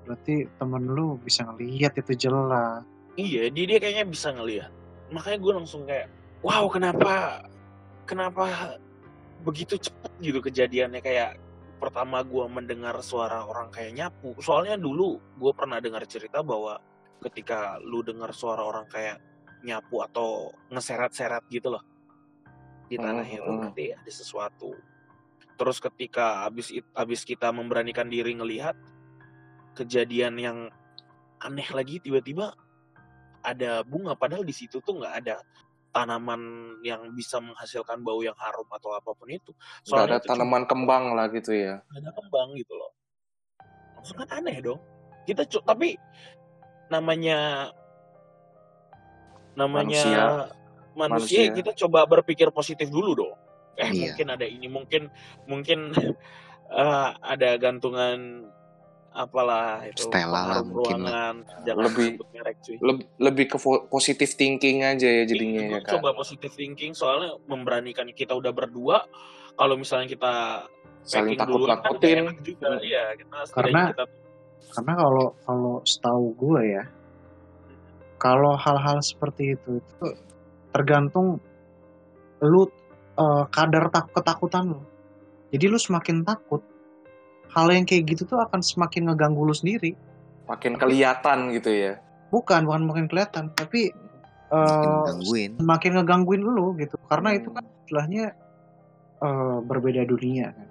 berarti 0.00 0.42
temen 0.58 0.90
lu 0.90 1.22
bisa 1.22 1.46
ngelihat 1.46 1.94
itu 2.02 2.26
jelas 2.26 2.82
Iya 3.18 3.50
dia 3.50 3.64
dia 3.66 3.78
kayaknya 3.82 4.06
bisa 4.06 4.28
ngelihat. 4.34 4.72
Makanya 5.10 5.38
gue 5.38 5.52
langsung 5.54 5.82
kayak 5.86 6.08
wow 6.46 6.70
kenapa 6.70 7.44
kenapa 8.06 8.76
begitu 9.42 9.80
cepet 9.80 10.12
gitu 10.20 10.38
kejadiannya 10.44 11.00
kayak 11.02 11.40
pertama 11.80 12.20
gue 12.20 12.44
mendengar 12.46 12.94
suara 13.00 13.42
orang 13.42 13.72
kayak 13.72 13.96
nyapu. 13.96 14.36
Soalnya 14.38 14.76
dulu 14.76 15.18
gue 15.40 15.52
pernah 15.56 15.80
dengar 15.80 16.04
cerita 16.06 16.44
bahwa 16.44 16.78
ketika 17.20 17.80
lu 17.82 18.04
dengar 18.04 18.30
suara 18.36 18.62
orang 18.64 18.86
kayak 18.88 19.20
nyapu 19.64 20.00
atau 20.00 20.52
ngeseret-seret 20.72 21.44
gitu 21.52 21.72
loh 21.72 21.84
di 22.90 22.98
tanah 22.98 23.22
Hmm, 23.22 23.38
itu 23.38 23.46
hmm. 23.46 23.58
berarti 23.62 23.84
ada 23.94 24.10
sesuatu. 24.10 24.74
Terus 25.54 25.78
ketika 25.78 26.42
abis 26.50 26.74
abis 26.96 27.22
kita 27.22 27.54
memberanikan 27.54 28.10
diri 28.10 28.34
ngelihat 28.34 28.74
kejadian 29.78 30.34
yang 30.40 30.58
aneh 31.38 31.68
lagi 31.70 32.02
tiba-tiba 32.02 32.52
ada 33.40 33.80
bunga 33.82 34.12
padahal 34.14 34.44
di 34.44 34.52
situ 34.52 34.80
tuh 34.80 35.00
nggak 35.00 35.14
ada 35.24 35.36
tanaman 35.90 36.38
yang 36.86 37.10
bisa 37.12 37.42
menghasilkan 37.42 37.98
bau 38.06 38.22
yang 38.22 38.36
harum 38.38 38.68
atau 38.70 38.94
apa 38.94 39.10
pun 39.10 39.26
itu. 39.26 39.50
Nggak 39.90 40.04
ada 40.06 40.16
itu 40.22 40.26
cuma 40.26 40.30
tanaman 40.38 40.62
kembang 40.70 41.04
lah 41.18 41.26
gitu 41.34 41.50
ya. 41.50 41.82
nggak 41.82 41.98
ada 42.06 42.10
kembang 42.14 42.48
gitu 42.54 42.72
loh. 42.78 42.90
Langsung 43.98 44.16
kan 44.22 44.28
aneh 44.38 44.56
dong. 44.62 44.80
Kita 45.26 45.42
cu- 45.44 45.64
tapi 45.66 45.98
namanya 46.88 47.70
namanya 49.58 50.02
Manusia. 50.04 50.22
manusia, 50.94 51.40
Manusia. 51.50 51.56
kita 51.58 51.70
coba 51.86 52.06
berpikir 52.06 52.48
positif 52.54 52.86
dulu 52.88 53.12
dong. 53.18 53.34
Eh 53.78 53.90
Iya. 53.90 54.12
mungkin 54.14 54.26
ada 54.30 54.46
ini 54.46 54.66
mungkin 54.70 55.02
mungkin 55.46 55.78
eh, 56.70 57.10
ada 57.18 57.48
gantungan 57.58 58.46
apalah 59.10 59.82
itu 59.90 60.06
Stella 60.06 60.42
lah 60.46 60.62
mungkin 60.62 61.02
lah. 61.02 61.34
Lebih- 61.66 62.22
merek 62.30 62.56
cuy. 62.62 62.76
Leb- 62.78 63.10
lebih 63.18 63.44
ke 63.50 63.58
positive 63.90 64.32
thinking 64.38 64.86
aja 64.86 65.02
ya 65.02 65.24
jadinya 65.26 65.66
ya 65.66 65.80
kan. 65.82 65.98
coba 65.98 66.14
positive 66.14 66.54
thinking 66.54 66.94
soalnya 66.94 67.34
memberanikan 67.50 68.06
kita 68.14 68.38
udah 68.38 68.54
berdua 68.54 69.02
kalau 69.58 69.74
misalnya 69.74 70.06
kita 70.06 70.32
Saling 71.02 71.34
packing 71.34 71.48
duluan 71.50 71.78
kan 71.82 72.36
juga 72.44 72.68
iya 72.80 73.16
kita 73.18 73.36
Karena- 73.50 73.90
kita 73.90 74.04
karena 74.70 74.92
kalau 74.94 75.26
kalau 75.42 75.74
setahu 75.82 76.26
gue 76.38 76.60
ya 76.70 76.84
kalau 78.20 78.54
hal-hal 78.54 79.02
seperti 79.02 79.58
itu 79.58 79.82
itu 79.82 80.06
tergantung 80.70 81.42
lu 82.40 82.70
eh, 83.18 83.44
kadar 83.50 83.90
tak 83.90 84.14
ketakutan 84.14 84.78
lu 84.78 84.80
jadi 85.50 85.66
lu 85.66 85.82
semakin 85.82 86.22
takut 86.22 86.62
hal 87.50 87.66
yang 87.68 87.82
kayak 87.82 88.06
gitu 88.08 88.22
tuh 88.24 88.38
akan 88.38 88.60
semakin 88.60 89.06
ngeganggu 89.06 89.42
lu 89.42 89.52
sendiri 89.52 89.94
Makin 90.46 90.74
kelihatan 90.76 91.50
gitu 91.52 91.70
ya. 91.70 91.92
bukan 92.28 92.62
bukan 92.62 92.82
makin 92.84 93.06
kelihatan 93.06 93.50
tapi 93.52 93.90
Bikin 94.50 94.58
eh, 94.90 95.02
gangguin. 95.04 95.50
semakin 95.58 95.90
ngegangguin 95.96 96.42
lu 96.42 96.74
gitu 96.76 96.98
karena 97.04 97.28
Hmm. 97.28 97.38
itu 97.38 97.48
kan 97.50 97.64
istilahnya 97.80 98.24
eh, 99.20 99.58
berbeda 99.62 100.02
dunia 100.04 100.50
kan 100.50 100.68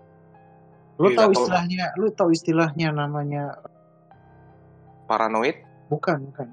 lu 0.98 1.08
Iya, 1.08 1.18
tahu 1.18 1.24
kalau- 1.26 1.36
istilahnya 1.38 1.86
lu 1.96 2.08
tahu 2.10 2.30
istilahnya 2.30 2.88
namanya 2.92 3.44
Paranoid, 5.06 5.58
bukan 5.88 6.22
bukan 6.28 6.48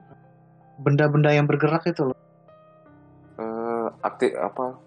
benda-benda 0.78 1.28
yang 1.30 1.44
bergerak 1.44 1.84
itu 1.84 2.02
loh 2.04 2.18
eh, 3.36 3.86
akti 4.00 4.32
apa? 4.32 4.80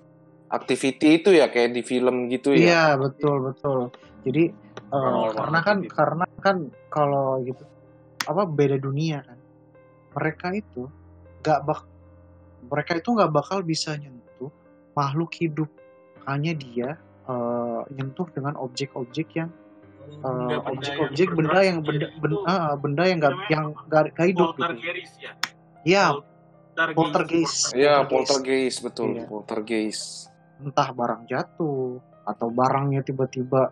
Activity 0.50 1.22
itu 1.22 1.30
ya 1.30 1.46
kayak 1.48 1.72
di 1.72 1.84
film 1.84 2.26
gitu 2.28 2.50
ya. 2.50 2.58
Iya 2.58 2.84
betul 2.98 3.46
betul. 3.46 3.94
Jadi 4.26 4.50
Paranormal 4.90 5.34
karena 5.38 5.60
kan 5.62 5.78
activity. 5.80 5.96
karena 5.96 6.26
kan 6.42 6.58
kalau 6.90 7.28
gitu 7.46 7.64
apa 8.26 8.44
beda 8.46 8.78
dunia 8.78 9.22
kan. 9.22 9.38
Mereka 10.10 10.48
itu 10.58 10.90
nggak 11.42 11.60
bak 11.64 11.82
mereka 12.68 12.92
itu 12.98 13.10
nggak 13.14 13.32
bakal 13.32 13.62
bisa 13.62 13.96
nyentuh 13.96 14.50
makhluk 14.94 15.32
hidup. 15.38 15.70
Hanya 16.26 16.54
dia 16.54 16.98
eh, 17.26 17.82
nyentuh 17.94 18.26
dengan 18.34 18.58
objek-objek 18.58 19.38
yang 19.38 19.50
Benda-benda 20.10 20.58
objek-objek 20.74 21.28
yang 21.30 21.38
benda 21.38 21.60
yang 21.62 21.80
benda 21.86 22.08
benda, 22.18 22.38
itu 22.42 22.50
ah, 22.50 22.74
benda 22.74 23.04
yang 23.06 23.18
nggak 23.22 23.34
namanya 23.38 23.52
yang 23.54 23.66
nggak 23.86 24.04
nggak 24.18 24.28
hidup 24.34 24.50
gitu. 24.58 24.74
ya 25.14 25.32
Iya 25.86 26.06
Poltergeist. 26.90 26.98
poltergeist. 26.98 27.60
Iya, 27.76 27.94
Poltergeist. 28.02 28.10
poltergeist 28.10 28.78
betul, 28.82 29.10
Iya. 29.14 29.26
poltergeist. 29.28 30.04
entah 30.60 30.90
barang 30.92 31.24
jatuh 31.24 32.02
atau 32.26 32.48
barangnya 32.52 33.00
tiba-tiba 33.00 33.72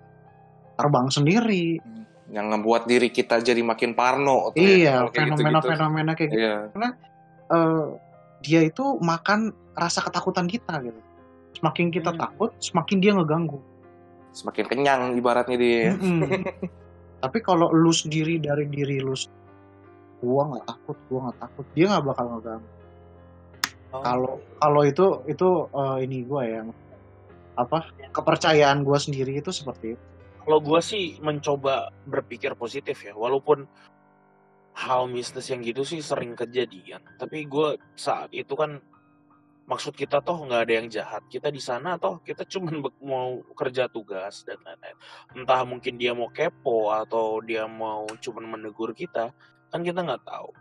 terbang 0.78 1.08
sendiri. 1.10 1.82
Yang 2.30 2.46
ngebuat 2.54 2.84
diri 2.86 3.10
kita 3.10 3.40
jadi 3.40 3.60
makin 3.64 3.96
parno 3.96 4.52
ya, 4.54 4.62
Iya, 4.62 4.96
kayak 5.10 5.36
fenomena-fenomena 5.36 6.12
kayak 6.14 6.30
gitu. 6.32 6.40
Iya. 6.44 6.58
eh, 7.48 7.86
dia 8.44 8.62
itu 8.62 9.00
makan 9.00 9.56
rasa 9.74 10.04
ketakutan 10.04 10.46
kita 10.46 10.84
gitu. 10.84 11.00
Semakin 11.58 11.90
kita 11.90 12.12
Hmm. 12.14 12.20
takut, 12.22 12.52
semakin 12.62 12.98
dia 13.02 13.12
ngeganggu. 13.16 13.58
Semakin 14.36 14.66
kenyang 14.70 15.02
ibaratnya 15.18 15.58
dia. 15.58 15.96
Mm-mm. 15.98 16.22
Tapi 17.24 17.40
kalau 17.42 17.74
lu 17.74 17.90
sendiri 17.90 18.38
dari 18.38 18.70
diri 18.70 19.02
lu, 19.02 19.18
gua 20.22 20.54
nggak 20.54 20.66
takut, 20.70 20.98
gua 21.10 21.20
nggak 21.32 21.40
takut, 21.42 21.66
dia 21.74 21.86
nggak 21.90 22.06
bakal 22.06 22.26
ngeganggu. 22.38 22.70
Oh. 23.88 24.04
Kalau 24.04 24.34
kalau 24.60 24.82
itu 24.84 25.06
itu 25.26 25.48
eh, 25.72 25.98
ini 26.06 26.18
gua 26.28 26.42
ya, 26.46 26.62
apa 27.56 27.90
kepercayaan 28.14 28.84
gua 28.84 29.00
sendiri 29.02 29.40
itu 29.40 29.50
seperti 29.50 29.96
itu. 29.98 30.04
Kalau 30.48 30.64
gue 30.64 30.80
sih 30.80 31.20
mencoba 31.20 31.92
berpikir 32.08 32.56
positif 32.56 33.04
ya 33.04 33.12
walaupun 33.12 33.68
hal 34.80 35.12
mistis 35.12 35.52
yang 35.52 35.60
gitu 35.60 35.84
sih 35.84 36.00
sering 36.00 36.40
kejadian. 36.40 37.04
Tapi 37.20 37.44
gue 37.44 37.76
saat 38.00 38.32
itu 38.32 38.56
kan 38.56 38.80
maksud 39.68 39.92
kita 39.92 40.24
toh 40.24 40.48
nggak 40.48 40.62
ada 40.64 40.74
yang 40.80 40.88
jahat. 40.88 41.20
Kita 41.28 41.52
di 41.52 41.60
sana 41.60 42.00
toh 42.00 42.24
kita 42.24 42.48
cuman 42.56 42.80
be- 42.80 42.96
mau 43.04 43.44
kerja 43.52 43.92
tugas 43.92 44.48
dan 44.48 44.56
lain-lain. 44.64 44.96
Entah 45.36 45.68
mungkin 45.68 46.00
dia 46.00 46.16
mau 46.16 46.32
kepo 46.32 46.96
atau 46.96 47.44
dia 47.44 47.68
mau 47.68 48.08
cuman 48.08 48.48
menegur 48.48 48.96
kita 48.96 49.36
kan 49.68 49.84
kita 49.84 50.00
nggak 50.00 50.24
tahu. 50.24 50.56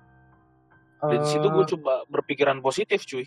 Dan 0.98 1.22
di 1.22 1.28
situ 1.30 1.46
gue 1.46 1.62
Eh, 1.62 1.70
coba 1.78 2.02
berpikiran 2.10 2.58
positif 2.58 3.06
cuy. 3.06 3.22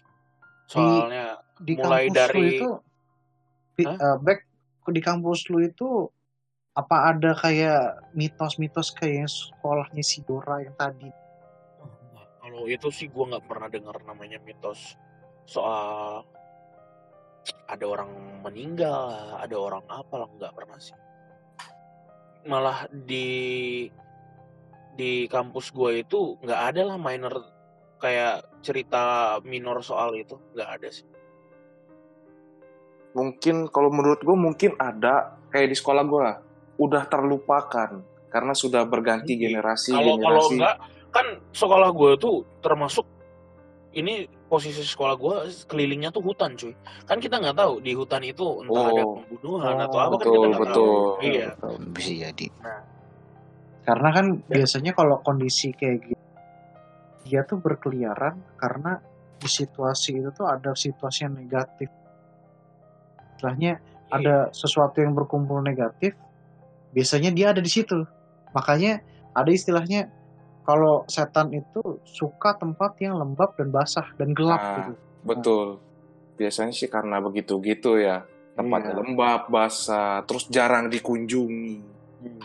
Soalnya 0.68 1.40
di 1.56 1.80
mulai 1.80 2.12
kampus 2.12 2.12
lu 2.12 2.18
dari- 2.20 2.52
itu 2.52 2.70
di, 3.80 3.84
eh, 3.88 4.18
back 4.20 4.40
di 4.90 5.00
kampus 5.00 5.40
lu 5.48 5.64
itu 5.64 6.12
apa 6.80 7.12
ada 7.12 7.36
kayak 7.36 8.08
mitos-mitos 8.16 8.96
kayak 8.96 9.28
yang 9.28 9.32
sekolahnya 9.32 10.04
si 10.04 10.24
Dora 10.24 10.64
yang 10.64 10.76
tadi 10.80 11.12
Kalau 12.40 12.66
itu 12.66 12.88
sih 12.90 13.12
gue 13.12 13.26
nggak 13.30 13.46
pernah 13.46 13.68
dengar 13.68 14.00
namanya 14.08 14.42
mitos 14.42 14.98
soal 15.46 16.24
ada 17.70 17.86
orang 17.86 18.10
meninggal, 18.42 19.14
lah, 19.14 19.46
ada 19.46 19.56
orang 19.58 19.86
apa 19.86 20.14
lah 20.18 20.30
nggak 20.34 20.54
pernah 20.58 20.80
sih. 20.82 20.98
Malah 22.50 22.90
di 22.90 23.86
di 24.98 25.30
kampus 25.30 25.70
gue 25.70 26.02
itu 26.02 26.42
nggak 26.42 26.62
ada 26.74 26.82
lah 26.90 26.98
minor 26.98 27.46
kayak 28.02 28.50
cerita 28.66 29.38
minor 29.46 29.86
soal 29.86 30.18
itu 30.18 30.34
nggak 30.58 30.70
ada 30.82 30.90
sih. 30.90 31.06
Mungkin 33.14 33.70
kalau 33.70 33.94
menurut 33.94 34.22
gue 34.26 34.38
mungkin 34.38 34.74
ada 34.82 35.38
kayak 35.54 35.70
di 35.70 35.78
sekolah 35.78 36.04
gue 36.06 36.49
udah 36.80 37.04
terlupakan 37.06 38.00
karena 38.28 38.54
sudah 38.54 38.84
berganti 38.84 39.36
Iya. 39.36 39.52
generasi 39.52 39.92
Kalau 39.92 40.16
kalau 40.16 40.40
generasi. 40.40 40.54
enggak 40.56 40.76
kan 41.10 41.26
sekolah 41.52 41.90
gue 41.92 42.12
tuh 42.16 42.36
termasuk 42.60 43.06
ini 43.92 44.22
posisi 44.46 44.80
sekolah 44.80 45.16
gue 45.16 45.36
kelilingnya 45.66 46.10
tuh 46.10 46.22
hutan 46.22 46.54
cuy. 46.54 46.74
Kan 47.04 47.18
kita 47.18 47.38
nggak 47.38 47.58
tahu 47.58 47.82
di 47.82 47.92
hutan 47.92 48.22
itu 48.22 48.62
entah 48.62 48.86
ada 48.88 49.02
Oh. 49.02 49.18
pembunuhan 49.20 49.76
Oh, 49.76 49.84
atau 49.84 49.98
apa 50.00 50.16
kan 50.16 50.20
kita 50.20 50.30
betul 50.30 50.46
nggak 50.48 50.62
betul. 50.62 50.94
tahu. 50.94 51.24
Iya. 51.26 51.48
betul. 51.52 51.76
Bisa 51.92 52.12
jadi. 52.24 52.48
karena 53.80 54.10
kan 54.14 54.26
biasanya 54.46 54.92
kalau 54.94 55.18
kondisi 55.20 55.74
kayak 55.74 55.98
gitu 56.06 56.26
dia 57.26 57.42
tuh 57.42 57.58
berkeliaran 57.58 58.38
karena 58.54 59.02
di 59.36 59.50
situasi 59.50 60.14
itu 60.16 60.30
tuh 60.30 60.46
ada 60.46 60.74
situasi 60.74 61.26
yang 61.26 61.34
negatif. 61.36 61.90
Istilahnya 63.32 63.80
Iya. 63.80 64.12
ada 64.12 64.36
sesuatu 64.52 65.00
yang 65.00 65.14
berkumpul 65.14 65.58
negatif, 65.60 66.14
biasanya 66.92 67.30
dia 67.30 67.52
ada 67.52 67.60
di 67.60 67.70
situ. 67.70 68.04
Makanya 68.52 69.02
ada 69.32 69.50
istilahnya 69.50 70.10
kalau 70.64 71.06
setan 71.06 71.50
itu 71.50 71.82
suka 72.04 72.54
tempat 72.54 72.98
yang 73.00 73.18
lembab 73.18 73.58
dan 73.58 73.70
basah 73.70 74.06
dan 74.16 74.34
gelap 74.34 74.58
Nah, 74.58 74.76
gitu. 74.78 74.92
Betul. 75.22 75.68
Biasanya 76.36 76.72
sih 76.72 76.88
karena 76.88 77.20
begitu-gitu 77.20 77.98
ya. 77.98 78.24
Tempatnya 78.54 78.92
Iya. 78.94 79.00
lembab, 79.02 79.42
basah, 79.48 80.22
terus 80.24 80.46
jarang 80.48 80.88
dikunjungi. 80.88 81.76
Hmm. 82.20 82.44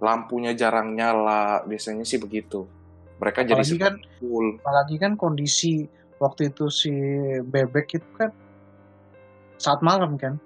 Lampunya 0.00 0.52
jarang 0.52 0.92
nyala, 0.92 1.64
biasanya 1.64 2.02
sih 2.02 2.16
begitu. 2.16 2.68
Mereka 3.16 3.44
jadi 3.44 3.56
Apalagi 3.56 3.78
kan- 3.78 4.00
full. 4.18 4.46
Apalagi 4.60 4.96
kan 4.98 5.12
kondisi 5.14 5.86
waktu 6.16 6.50
itu 6.50 6.66
si 6.68 6.92
bebek 7.40 7.86
itu 7.94 8.08
kan 8.12 8.30
saat 9.56 9.80
malam 9.80 10.18
kan. 10.18 10.36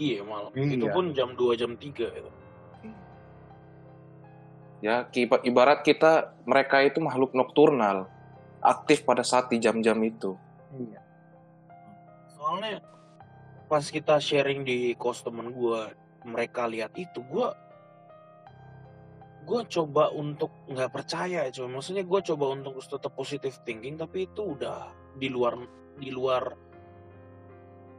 Iya 0.00 0.24
malam. 0.24 0.50
Iya. 0.56 0.80
Itu 0.80 0.86
pun 0.88 1.04
jam 1.12 1.36
2 1.36 1.60
jam 1.60 1.76
3 1.76 2.08
itu. 2.08 2.30
Ya, 4.80 5.04
ibarat 5.44 5.84
kita 5.84 6.32
mereka 6.48 6.80
itu 6.80 7.04
makhluk 7.04 7.36
nokturnal, 7.36 8.08
aktif 8.64 9.04
pada 9.04 9.20
saat 9.20 9.52
di 9.52 9.60
jam-jam 9.60 10.00
itu. 10.00 10.40
Iya. 10.72 11.04
Soalnya 12.32 12.80
pas 13.68 13.84
kita 13.84 14.16
sharing 14.16 14.64
di 14.64 14.96
kos 14.96 15.20
temen 15.20 15.52
gue, 15.52 15.92
mereka 16.24 16.64
lihat 16.64 16.96
itu, 16.96 17.20
gue 17.28 17.48
gue 19.50 19.60
coba 19.66 20.12
untuk 20.14 20.52
nggak 20.68 20.92
percaya 20.94 21.48
coy 21.50 21.66
maksudnya 21.66 22.04
gue 22.06 22.20
coba 22.22 22.54
untuk 22.54 22.76
tetap 22.78 23.10
positive 23.16 23.56
thinking 23.66 23.98
tapi 23.98 24.28
itu 24.28 24.54
udah 24.54 24.92
di 25.16 25.26
luar 25.26 25.58
di 25.96 26.12
luar 26.12 26.54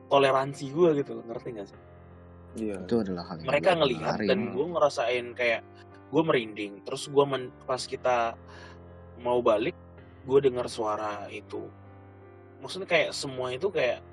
toleransi 0.08 0.66
gue 0.72 0.89
gitu 1.02 1.12
loh 1.18 1.26
ngerti 1.28 1.49
gak 1.52 1.68
sih 1.68 1.90
Iya. 2.56 2.84
Itu 2.84 2.99
adalah 2.99 3.24
hal 3.32 3.39
yang 3.39 3.47
mereka 3.47 3.70
gua 3.72 3.80
ngelihat 3.86 4.18
dan 4.28 4.39
gue 4.52 4.66
ngerasain 4.76 5.26
kayak 5.36 5.62
gue 6.12 6.22
merinding 6.22 6.74
terus 6.84 7.08
gue 7.08 7.26
pas 7.64 7.80
kita 7.80 8.36
mau 9.24 9.39
balik 9.39 9.78
gue 10.28 10.39
dengar 10.43 10.68
suara 10.68 11.32
itu 11.32 11.72
maksudnya 12.60 12.86
kayak 12.86 13.16
semua 13.16 13.56
itu 13.56 13.72
kayak 13.72 14.04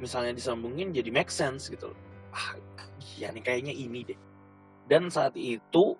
misalnya 0.00 0.32
disambungin 0.32 0.90
jadi 0.96 1.12
make 1.12 1.28
sense 1.28 1.68
gitu 1.68 1.92
loh. 1.92 2.00
ah 2.32 2.56
iya 3.20 3.28
nih 3.30 3.44
kayaknya 3.44 3.76
ini 3.76 4.08
deh 4.08 4.20
dan 4.88 5.12
saat 5.12 5.36
itu 5.36 5.94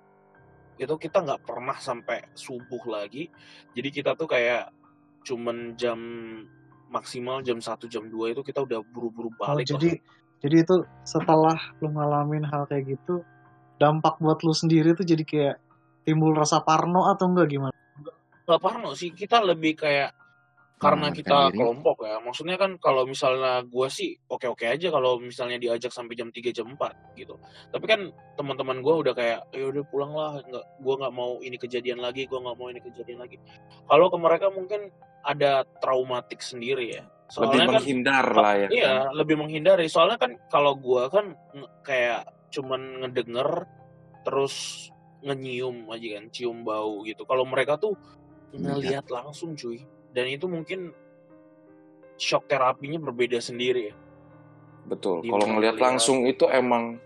itu 0.81 0.95
kita 0.97 1.21
nggak 1.21 1.45
pernah 1.45 1.77
sampai 1.77 2.25
subuh 2.33 2.81
lagi 2.89 3.29
jadi 3.77 3.89
kita 3.93 4.11
tuh 4.17 4.25
kayak 4.25 4.73
cuman 5.21 5.77
jam 5.77 6.01
maksimal 6.91 7.45
jam 7.45 7.61
1 7.61 7.77
jam 7.87 8.09
2 8.09 8.33
itu 8.35 8.43
kita 8.43 8.65
udah 8.65 8.81
buru-buru 8.89 9.31
Oh, 9.37 9.55
balik 9.55 9.69
lah. 9.69 9.79
jadi 9.79 10.01
jadi 10.41 10.65
itu 10.65 10.89
setelah 11.05 11.57
lu 11.85 11.93
ngalamin 11.93 12.45
hal 12.49 12.65
kayak 12.65 12.97
gitu, 12.97 13.21
dampak 13.77 14.17
buat 14.21 14.41
lu 14.41 14.57
sendiri 14.57 14.97
tuh 14.97 15.05
jadi 15.05 15.25
kayak 15.25 15.57
timbul 16.05 16.33
rasa 16.33 16.65
parno 16.65 17.13
atau 17.13 17.29
enggak 17.29 17.49
gimana? 17.53 17.77
nggak 18.51 18.61
parno 18.67 18.99
sih 18.99 19.15
kita 19.15 19.39
lebih 19.47 19.79
kayak 19.79 20.11
karena 20.81 21.13
kita 21.13 21.53
diri. 21.53 21.61
kelompok 21.61 22.09
ya 22.09 22.19
maksudnya 22.25 22.57
kan 22.57 22.81
kalau 22.81 23.05
misalnya 23.05 23.63
gue 23.63 23.89
sih 23.93 24.17
oke 24.27 24.49
oke 24.49 24.65
aja 24.65 24.89
kalau 24.89 25.21
misalnya 25.21 25.61
diajak 25.61 25.93
sampai 25.93 26.17
jam 26.17 26.33
3 26.33 26.57
jam 26.57 26.73
4 26.73 27.21
gitu 27.21 27.37
tapi 27.69 27.85
kan 27.85 28.11
teman-teman 28.35 28.81
gue 28.81 28.95
udah 29.07 29.15
kayak 29.15 29.45
ya 29.53 29.65
udah 29.71 29.85
pulang 29.87 30.17
lah 30.17 30.41
nggak 30.41 30.65
gue 30.81 30.95
nggak 31.05 31.15
mau 31.15 31.39
ini 31.45 31.57
kejadian 31.61 32.01
lagi 32.01 32.25
gue 32.25 32.39
nggak 32.41 32.57
mau 32.57 32.67
ini 32.73 32.81
kejadian 32.81 33.21
lagi 33.23 33.37
kalau 33.87 34.09
ke 34.09 34.19
mereka 34.19 34.49
mungkin 34.49 34.89
ada 35.21 35.69
traumatik 35.85 36.41
sendiri 36.41 36.97
ya 36.97 37.05
Lebih 37.31 37.47
soalnya 37.47 37.67
kan 37.67 37.77
menghindar 37.79 38.27
lah 38.35 38.55
ya. 38.59 38.69
Iya, 38.69 38.95
lebih 39.15 39.37
menghindari. 39.39 39.87
Soalnya 39.87 40.19
kan 40.19 40.35
kalau 40.51 40.75
gua 40.75 41.07
kan 41.07 41.39
kayak 41.87 42.27
cuman 42.51 43.07
ngedenger 43.07 43.71
terus 44.27 44.89
ngenyium 45.23 45.87
aja 45.95 46.19
kan, 46.19 46.25
cium 46.35 46.67
bau 46.67 47.07
gitu. 47.07 47.23
Kalau 47.23 47.47
mereka 47.47 47.79
tuh 47.79 47.95
ngelihat 48.51 49.07
langsung 49.07 49.55
cuy. 49.55 49.87
Dan 50.11 50.27
itu 50.27 50.51
mungkin 50.51 50.91
shock 52.19 52.51
terapinya 52.51 52.99
berbeda 52.99 53.39
sendiri 53.39 53.95
ya. 53.95 53.97
Betul. 54.91 55.23
Kalau 55.23 55.47
ngelihat 55.47 55.79
lihat. 55.79 55.87
langsung 55.87 56.27
itu 56.27 56.51
emang 56.51 56.99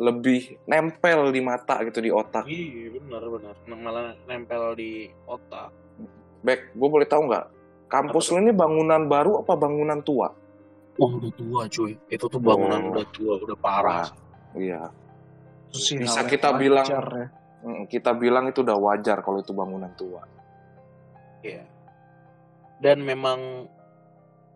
lebih 0.00 0.58
nempel 0.66 1.30
di 1.30 1.40
mata 1.44 1.78
gitu 1.86 2.02
di 2.02 2.10
otak. 2.10 2.48
Iya, 2.50 2.98
benar 2.98 3.22
benar. 3.30 3.54
Malah 3.70 4.18
nempel 4.26 4.74
di 4.74 5.06
otak. 5.30 5.70
Bek, 6.42 6.74
gue 6.74 6.88
boleh 6.90 7.06
tahu 7.06 7.30
nggak? 7.30 7.61
Kampus 7.92 8.32
lu 8.32 8.40
ini 8.40 8.50
bangunan 8.50 9.04
baru 9.04 9.44
apa 9.44 9.52
bangunan 9.52 10.00
tua? 10.00 10.32
Wah, 10.96 11.10
udah 11.12 11.32
tua 11.32 11.60
cuy. 11.68 11.92
Itu 12.08 12.24
tuh 12.24 12.40
bangunan 12.40 12.80
Oh. 12.80 12.90
udah 12.96 13.06
tua, 13.12 13.34
udah 13.36 13.58
parah. 13.58 14.08
Iya. 14.56 14.88
Sih 15.68 16.00
Bisa 16.00 16.24
kita 16.24 16.56
bilang- 16.56 16.84
wajar 16.84 17.06
ya. 17.12 17.28
Mm, 17.62 17.84
Kita 17.86 18.10
bilang 18.12 18.48
itu 18.48 18.60
udah 18.60 18.74
wajar 18.74 19.20
kalau 19.20 19.38
itu 19.38 19.52
bangunan 19.52 19.92
tua. 19.92 20.24
Iya. 21.40 21.62
Dan 22.76 23.04
memang 23.04 23.68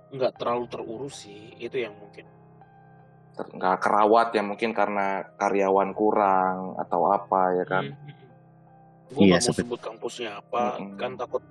nggak 0.08 0.32
terlalu 0.34 0.64
terurus 0.66 1.22
sih. 1.22 1.52
Itu 1.56 1.76
yang 1.76 1.92
mungkin. 1.94 2.24
Ter- 3.32 3.52
nggak 3.52 3.76
kerawat 3.78 4.32
ya 4.32 4.40
mungkin 4.40 4.72
karena 4.72 5.28
karyawan 5.36 5.92
kurang 5.92 6.72
atau 6.76 7.04
apa 7.06 7.52
ya 7.52 7.64
kan. 7.64 7.84
Gue 9.06 9.22
Iya, 9.22 9.38
gak 9.38 9.38
mau 9.38 9.46
seperti- 9.46 9.60
sebut 9.62 9.80
kampusnya 9.80 10.30
apa, 10.36 10.80
Mm-mm. 10.80 10.96
kan 10.98 11.12
takut 11.14 11.44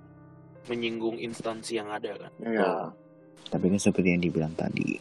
menyinggung 0.66 1.18
instansi 1.22 1.78
yang 1.78 1.90
ada 1.94 2.18
kan. 2.18 2.32
Iya. 2.42 2.74
Tapi 3.46 3.66
kan 3.70 3.80
seperti 3.80 4.10
yang 4.18 4.22
dibilang 4.26 4.54
tadi, 4.58 4.98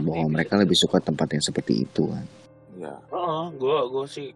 seperti 0.00 0.06
bahwa 0.08 0.24
itu. 0.24 0.32
mereka 0.32 0.54
lebih 0.56 0.76
suka 0.76 0.98
tempat 1.04 1.28
yang 1.36 1.44
seperti 1.44 1.84
itu 1.84 2.08
kan. 2.08 2.24
Iya. 2.78 2.94
gue 3.52 3.78
gue 3.92 4.04
sih 4.08 4.28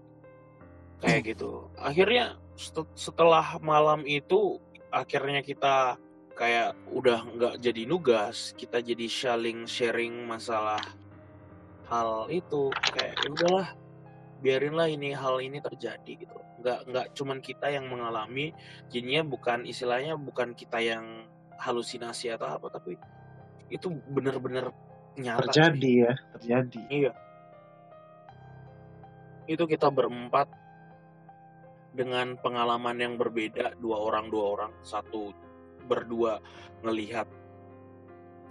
kayak 1.00 1.34
gitu. 1.34 1.66
Akhirnya 1.80 2.36
set- 2.60 2.92
setelah 2.94 3.56
malam 3.64 4.04
itu, 4.04 4.60
akhirnya 4.92 5.40
kita 5.40 5.96
kayak 6.36 6.76
udah 6.92 7.24
nggak 7.24 7.54
jadi 7.60 7.82
nugas, 7.88 8.52
kita 8.56 8.84
jadi 8.84 9.08
sharing 9.08 9.64
sharing 9.64 10.12
masalah 10.28 10.80
hal 11.88 12.28
itu. 12.28 12.68
Kayak 12.92 13.16
ya 13.24 13.28
udahlah, 13.32 13.68
biarinlah 14.44 14.88
ini 14.92 15.16
hal 15.16 15.40
ini 15.40 15.58
terjadi 15.64 16.12
gitu. 16.28 16.38
Nggak 16.62 16.78
nggak 16.86 17.06
cuman 17.18 17.38
kita 17.42 17.66
yang 17.74 17.90
mengalami, 17.90 18.54
jadinya 18.86 19.26
bukan 19.26 19.66
istilahnya 19.66 20.14
bukan 20.14 20.54
kita 20.54 20.78
yang 20.78 21.26
halusinasi 21.58 22.30
atau 22.30 22.54
apa, 22.54 22.70
tapi 22.70 22.94
itu 23.68 23.90
bener-bener 24.08 24.70
nyata. 25.18 25.50
Terjadi 25.50 25.92
ya, 26.06 26.14
terjadi. 26.38 26.80
Iya. 26.88 27.12
Itu 29.50 29.66
kita 29.66 29.90
berempat 29.90 30.46
dengan 31.92 32.38
pengalaman 32.40 32.96
yang 32.96 33.14
berbeda, 33.20 33.76
dua 33.76 34.00
orang 34.00 34.32
dua 34.32 34.44
orang, 34.56 34.72
satu 34.80 35.34
berdua 35.84 36.40
ngelihat 36.86 37.26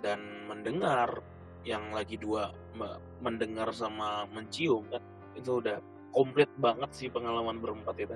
dan 0.03 0.45
mendengar, 0.45 1.23
yang 1.61 1.93
lagi 1.93 2.17
dua 2.17 2.53
me- 2.73 3.01
mendengar 3.21 3.69
sama 3.73 4.25
mencium 4.29 4.85
kan, 4.89 5.01
itu 5.37 5.61
udah 5.61 5.77
komplit 6.11 6.51
banget 6.59 6.89
sih 6.91 7.07
pengalaman 7.07 7.57
berempat 7.57 7.95
itu. 7.97 8.15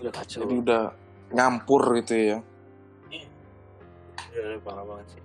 Udah 0.00 0.12
kacau. 0.12 0.40
Jadi 0.44 0.54
udah 0.64 0.84
nyampur 1.32 1.82
gitu 2.00 2.14
ya. 2.16 2.38
Udah 4.32 4.60
parah 4.64 4.84
banget 4.84 5.06
sih. 5.16 5.22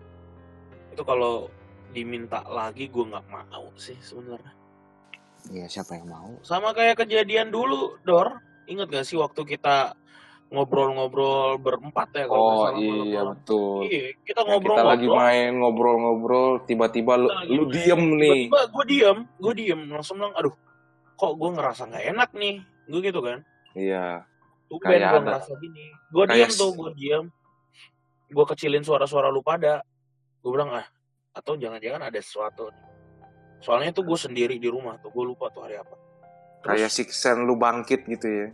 Itu 0.94 1.02
kalau 1.08 1.50
diminta 1.94 2.42
lagi 2.50 2.90
gue 2.90 3.06
nggak 3.06 3.26
mau 3.30 3.70
sih 3.78 3.98
sebenarnya. 4.02 4.54
Iya 5.52 5.68
siapa 5.68 6.00
yang 6.00 6.08
mau? 6.08 6.32
Sama 6.40 6.72
kayak 6.72 7.04
kejadian 7.04 7.52
dulu, 7.52 8.00
Dor. 8.08 8.40
Ingat 8.64 8.88
gak 8.88 9.04
sih 9.04 9.20
waktu 9.20 9.44
kita 9.44 9.92
ngobrol-ngobrol 10.54 11.58
berempat 11.60 12.14
ya 12.16 12.26
kalau 12.30 12.46
Oh 12.46 12.70
iya 12.78 12.94
malam-malam? 12.94 13.34
betul. 13.36 13.78
Iya, 13.90 14.08
kita 14.24 14.40
Yang 14.46 14.62
kita 14.70 14.84
lagi 14.86 15.08
main 15.10 15.52
ngobrol-ngobrol 15.60 16.50
tiba-tiba 16.64 17.14
lu, 17.20 17.28
lu 17.50 17.64
diem 17.74 18.04
nih. 18.22 18.48
Tiba-tiba 18.48 18.60
gue 18.72 18.86
diem, 18.88 19.18
gue 19.36 19.54
diem 19.58 19.82
langsung 19.92 20.16
bilang, 20.22 20.32
aduh, 20.38 20.54
kok 21.14 21.34
gue 21.34 21.50
ngerasa 21.52 21.84
nggak 21.86 22.06
enak 22.10 22.30
nih, 22.34 22.56
gue 22.86 23.00
gitu 23.02 23.20
kan. 23.20 23.40
Iya. 23.74 24.26
Kayak 24.74 25.12
gue 25.12 25.22
ngerasa 25.22 25.52
gini. 25.58 25.86
Gue 26.10 26.24
kayak 26.26 26.50
s- 26.50 26.58
tuh, 26.58 26.74
gue 26.74 26.90
diem. 26.94 27.26
Gue 28.28 28.46
kecilin 28.46 28.82
suara-suara 28.82 29.30
lu 29.30 29.40
pada. 29.40 29.86
Gue 30.42 30.50
bilang, 30.50 30.74
ah, 30.74 30.86
atau 31.32 31.54
jangan-jangan 31.54 32.10
ada 32.10 32.20
sesuatu 32.20 32.68
nih. 32.68 32.86
Soalnya 33.60 33.94
tuh 33.94 34.04
gue 34.04 34.18
sendiri 34.18 34.58
di 34.58 34.68
rumah 34.68 34.98
tuh, 34.98 35.10
gue 35.10 35.24
lupa 35.24 35.48
tuh 35.48 35.64
hari 35.64 35.78
apa. 35.78 35.94
Kayak 36.62 36.90
Terus 36.90 36.96
siksen 37.00 37.44
lu 37.44 37.56
bangkit 37.56 38.04
gitu 38.06 38.28
ya. 38.28 38.48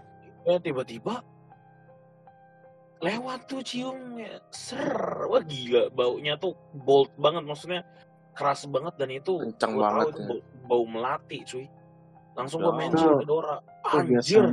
tiba-tiba 0.59 1.21
lewat 2.99 3.47
tuh 3.47 3.61
cium 3.61 4.19
ser 4.51 4.91
wah 5.23 5.39
gila 5.39 5.87
baunya 5.89 6.35
tuh 6.35 6.51
bold 6.73 7.13
banget 7.15 7.45
maksudnya 7.45 7.81
keras 8.35 8.67
banget 8.67 8.97
dan 8.97 9.09
itu 9.09 9.39
Kencang 9.39 9.71
tahu 9.71 9.79
banget 9.79 10.05
itu 10.05 10.19
ya. 10.19 10.25
bau, 10.25 10.39
bau 10.65 10.83
melati 10.83 11.37
cuy 11.45 11.65
langsung 12.39 12.63
gue 12.63 12.73
mention 12.73 13.19
ke 13.19 13.27
Dora 13.27 13.57
anjir 13.83 14.43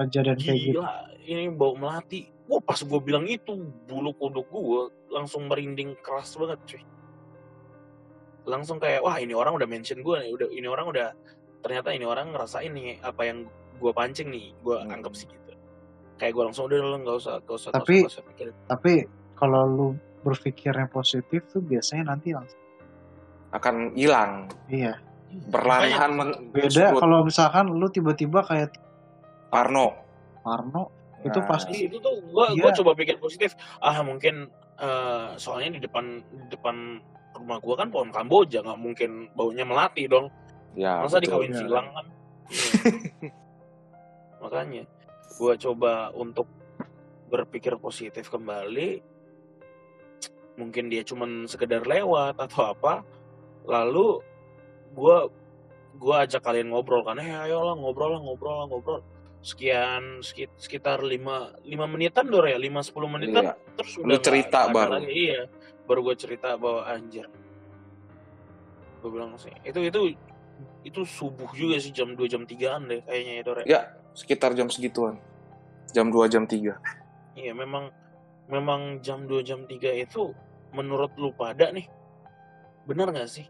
kejadian 0.00 0.36
kayak 0.40 0.58
gitu. 0.58 0.80
gila 0.80 0.90
ini 1.24 1.44
bau 1.52 1.76
melati 1.76 2.32
Wah 2.44 2.60
pas 2.60 2.76
gue 2.76 3.00
bilang 3.00 3.24
itu 3.24 3.56
bulu 3.88 4.12
kuduk 4.12 4.44
gue 4.52 4.82
langsung 5.08 5.48
merinding 5.48 5.96
keras 6.04 6.36
banget 6.36 6.60
cuy. 6.68 6.82
Langsung 8.44 8.76
kayak 8.76 9.00
wah 9.00 9.16
ini 9.16 9.32
orang 9.32 9.56
udah 9.56 9.64
mention 9.64 10.04
gue 10.04 10.16
nih, 10.20 10.28
udah 10.28 10.48
ini 10.52 10.68
orang 10.68 10.92
udah 10.92 11.08
ternyata 11.64 11.96
ini 11.96 12.04
orang 12.04 12.36
ngerasain 12.36 12.68
nih 12.68 13.00
apa 13.00 13.24
yang 13.24 13.48
gue 13.80 13.92
pancing 13.96 14.28
nih, 14.28 14.52
gue 14.60 14.76
Hmm. 14.76 14.92
anggap 14.92 15.16
sih 15.16 15.24
gitu. 15.24 15.56
Kayak 16.20 16.36
gue 16.36 16.44
langsung 16.52 16.68
udah 16.68 16.76
lo 16.78 16.96
nggak 17.00 17.16
usah 17.16 17.34
nggak 17.40 17.56
usah 17.56 17.70
Tapi- 17.72 18.04
usah, 18.04 18.20
nggak 18.28 18.36
usah. 18.44 18.66
Tapi 18.68 18.92
kalau 19.32 19.62
lu 19.64 19.88
berpikirnya 20.20 20.84
positif 20.92 21.48
tuh 21.48 21.64
biasanya 21.64 22.12
nanti 22.12 22.36
langsung 22.36 22.60
akan 23.56 23.96
hilang 23.96 24.52
iya. 24.68 25.00
Perlahan 25.50 26.10
Beda 26.50 26.94
kalau 26.94 27.24
misalkan 27.24 27.70
lu 27.70 27.86
tiba-tiba 27.88 28.42
kayak 28.42 28.74
Parno. 29.48 29.94
Parno 30.42 30.90
itu 31.24 31.40
Nah, 31.40 31.48
pasti 31.48 31.72
di 31.72 31.78
situ 31.88 31.96
tuh 31.98 32.20
gue 32.20 32.46
Iya. 32.52 32.60
gue 32.60 32.70
coba 32.84 32.90
pikir 32.92 33.16
positif. 33.16 33.56
Ah 33.80 34.04
mungkin 34.04 34.50
eh, 34.76 35.28
soalnya 35.38 35.78
di 35.78 35.80
depan 35.80 36.20
di 36.20 36.46
depan 36.52 37.00
rumah 37.34 37.58
gue 37.58 37.74
kan 37.74 37.88
pohon 37.88 38.10
kamboja 38.12 38.60
nggak 38.60 38.76
mungkin 38.78 39.10
baunya 39.32 39.64
melati 39.64 40.04
dong. 40.04 40.28
Ya 40.76 41.00
masa 41.00 41.18
betul. 41.18 41.24
dikawin 41.48 41.52
Iya. 41.54 41.58
silang 41.64 41.88
kan? 41.90 42.06
Makanya 44.42 44.84
gue 45.34 45.54
coba 45.56 46.12
untuk 46.12 46.46
berpikir 47.32 47.74
positif 47.80 48.28
kembali. 48.28 49.00
Mungkin 50.54 50.86
dia 50.86 51.02
cuman 51.02 51.48
sekedar 51.48 51.82
lewat 51.82 52.38
atau 52.38 52.70
apa. 52.70 53.02
Lalu 53.64 54.20
gue 54.94 55.16
gue 55.94 56.14
ajak 56.16 56.40
kalian 56.40 56.70
ngobrol 56.70 57.02
kan 57.02 57.18
eh 57.18 57.30
ayolah 57.30 57.74
ngobrol 57.74 58.10
lah 58.10 58.20
ngobrol 58.20 58.56
lah 58.56 58.66
ngobrol 58.66 59.00
sekian 59.40 60.18
sekit- 60.20 60.56
sekitar 60.56 61.02
lima 61.02 61.36
lima 61.62 61.84
menitan 61.84 62.26
dor 62.26 62.44
ya 62.44 62.56
lima 62.56 62.80
sepuluh 62.80 63.06
menitan 63.06 63.44
Iya. 63.44 63.54
terus 63.74 63.92
Lu 63.94 64.02
udah 64.02 64.10
nggak 64.10 64.24
cerita 64.24 64.58
ada 64.60 64.72
baru. 64.72 64.90
lagi. 64.96 65.06
iya 65.10 65.40
baru 65.84 66.00
gue 66.02 66.16
cerita 66.16 66.48
bahwa 66.56 66.80
anjir 66.84 67.26
gue 69.00 69.10
bilang 69.10 69.36
sih 69.36 69.52
itu 69.62 69.80
itu 69.82 70.00
itu 70.82 71.00
subuh 71.04 71.50
juga 71.52 71.76
sih 71.76 71.90
jam 71.90 72.12
2 72.12 72.24
jam 72.24 72.42
3an 72.42 72.82
deh 72.86 73.00
kayaknya 73.02 73.32
ya 73.34 73.42
Dor 73.42 73.56
ya. 73.58 73.64
ya 73.66 73.80
sekitar 74.12 74.54
jam 74.54 74.66
segituan 74.66 75.20
jam 75.90 76.08
2 76.08 76.24
jam 76.26 76.44
3 76.44 76.72
Iya 77.34 77.50
memang 77.52 77.90
memang 78.46 78.80
jam 79.00 79.26
2 79.26 79.42
jam 79.42 79.60
3 79.62 79.74
itu 79.98 80.30
menurut 80.70 81.10
lu 81.14 81.30
pada 81.30 81.68
nih 81.68 81.84
benar 82.84 83.10
nggak 83.10 83.26
sih? 83.26 83.46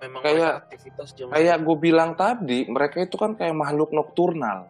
Memang 0.00 0.24
Kayak- 0.24 0.64
aktivitas 0.64 1.08
jam 1.12 1.28
kayak 1.28 1.56
gue 1.60 1.76
bilang 1.76 2.16
tadi 2.16 2.64
mereka 2.72 3.04
itu 3.04 3.20
kan 3.20 3.36
kayak 3.36 3.52
makhluk 3.52 3.92
nokturnal. 3.92 4.64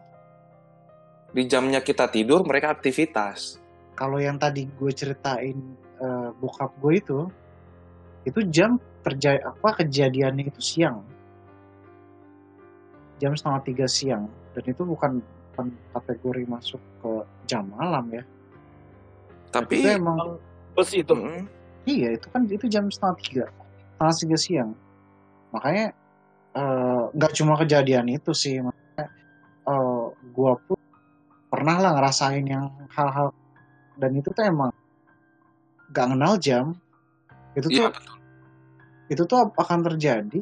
Di 1.31 1.47
jamnya 1.47 1.79
kita 1.79 2.11
tidur 2.11 2.43
mereka 2.43 2.75
aktivitas. 2.75 3.55
Kalau 3.95 4.19
yang 4.19 4.35
tadi 4.35 4.67
gue 4.67 4.91
ceritain 4.91 5.55
eh, 6.03 6.29
bokap 6.35 6.75
gue 6.83 6.93
itu 6.99 7.19
itu 8.27 8.39
jam 8.51 8.75
terjadi 9.07 9.39
apa 9.47 9.79
kejadiannya 9.79 10.51
itu 10.51 10.59
siang. 10.59 10.99
Jam 13.23 13.31
setengah 13.31 13.61
tiga 13.63 13.87
siang. 13.87 14.27
Dan 14.51 14.63
itu 14.67 14.83
bukan, 14.83 15.23
bukan 15.23 15.71
kategori 15.95 16.43
masuk 16.43 16.81
ke 16.99 17.11
jam 17.47 17.71
malam 17.71 18.03
ya. 18.11 18.23
Tapi 19.55 19.79
itu 19.79 19.95
emang 19.95 20.35
bus 20.75 20.91
itu. 20.91 21.15
Mm, 21.15 21.47
iya 21.87 22.19
itu 22.19 22.27
kan 22.27 22.43
itu 22.51 22.67
jam 22.67 22.91
setengah 22.91 23.15
tiga. 23.23 23.45
Setengah 23.95 24.15
tiga 24.19 24.37
siang 24.37 24.71
makanya 25.51 25.95
eh, 26.55 27.03
nggak 27.15 27.31
cuma 27.37 27.53
kejadian 27.59 28.07
itu 28.11 28.31
sih 28.31 28.59
makanya 28.59 29.05
eh, 29.67 30.05
gue 30.11 30.53
pun 30.67 30.79
pernah 31.51 31.75
lah 31.83 31.91
ngerasain 31.99 32.45
yang 32.47 32.71
hal-hal 32.95 33.35
dan 33.99 34.11
itu 34.15 34.31
tuh 34.31 34.47
emang 34.47 34.71
nggak 35.91 36.07
kenal 36.15 36.33
jam. 36.39 36.65
Itu 37.51 37.67
tuh 37.67 37.91
iya 37.91 37.91
itu 39.11 39.27
tuh 39.27 39.51
akan 39.51 39.79
terjadi 39.91 40.39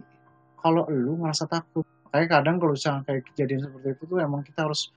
kalau 0.61 0.85
lu 0.93 1.17
ngerasa 1.25 1.49
takut. 1.49 1.83
Kayak 2.09 2.41
kadang 2.41 2.61
kalau 2.61 2.73
misalnya 2.73 3.01
kayak 3.05 3.25
kejadian 3.33 3.65
seperti 3.65 3.87
itu 3.97 4.03
tuh 4.05 4.17
emang 4.21 4.41
kita 4.45 4.65
harus 4.65 4.93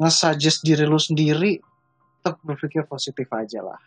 nge-suggest 0.00 0.64
diri 0.64 0.84
lu 0.84 1.00
sendiri 1.00 1.60
tetap 2.20 2.40
berpikir 2.44 2.84
positif 2.84 3.28
aja 3.32 3.64
lah. 3.64 3.80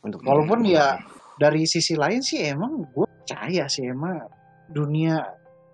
Untuk 0.00 0.24
Walaupun 0.24 0.64
ya 0.64 0.96
dari 1.36 1.68
sisi 1.68 1.96
lain 1.96 2.24
sih 2.24 2.40
emang 2.44 2.88
gue 2.88 3.08
percaya 3.30 3.70
sih 3.70 3.86
emang 3.86 4.26
dunia 4.66 5.22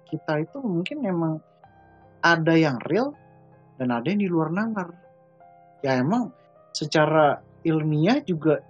kita 0.05 0.45
itu 0.45 0.61
mungkin 0.61 1.09
emang 1.09 1.41
ada 2.21 2.53
yang 2.53 2.77
real 2.85 3.17
dan 3.81 3.97
ada 3.97 4.05
yang 4.05 4.21
di 4.21 4.29
luar 4.29 4.53
nalar. 4.53 4.93
Ya 5.81 5.97
emang 5.97 6.37
secara 6.77 7.41
ilmiah 7.65 8.21
juga 8.21 8.61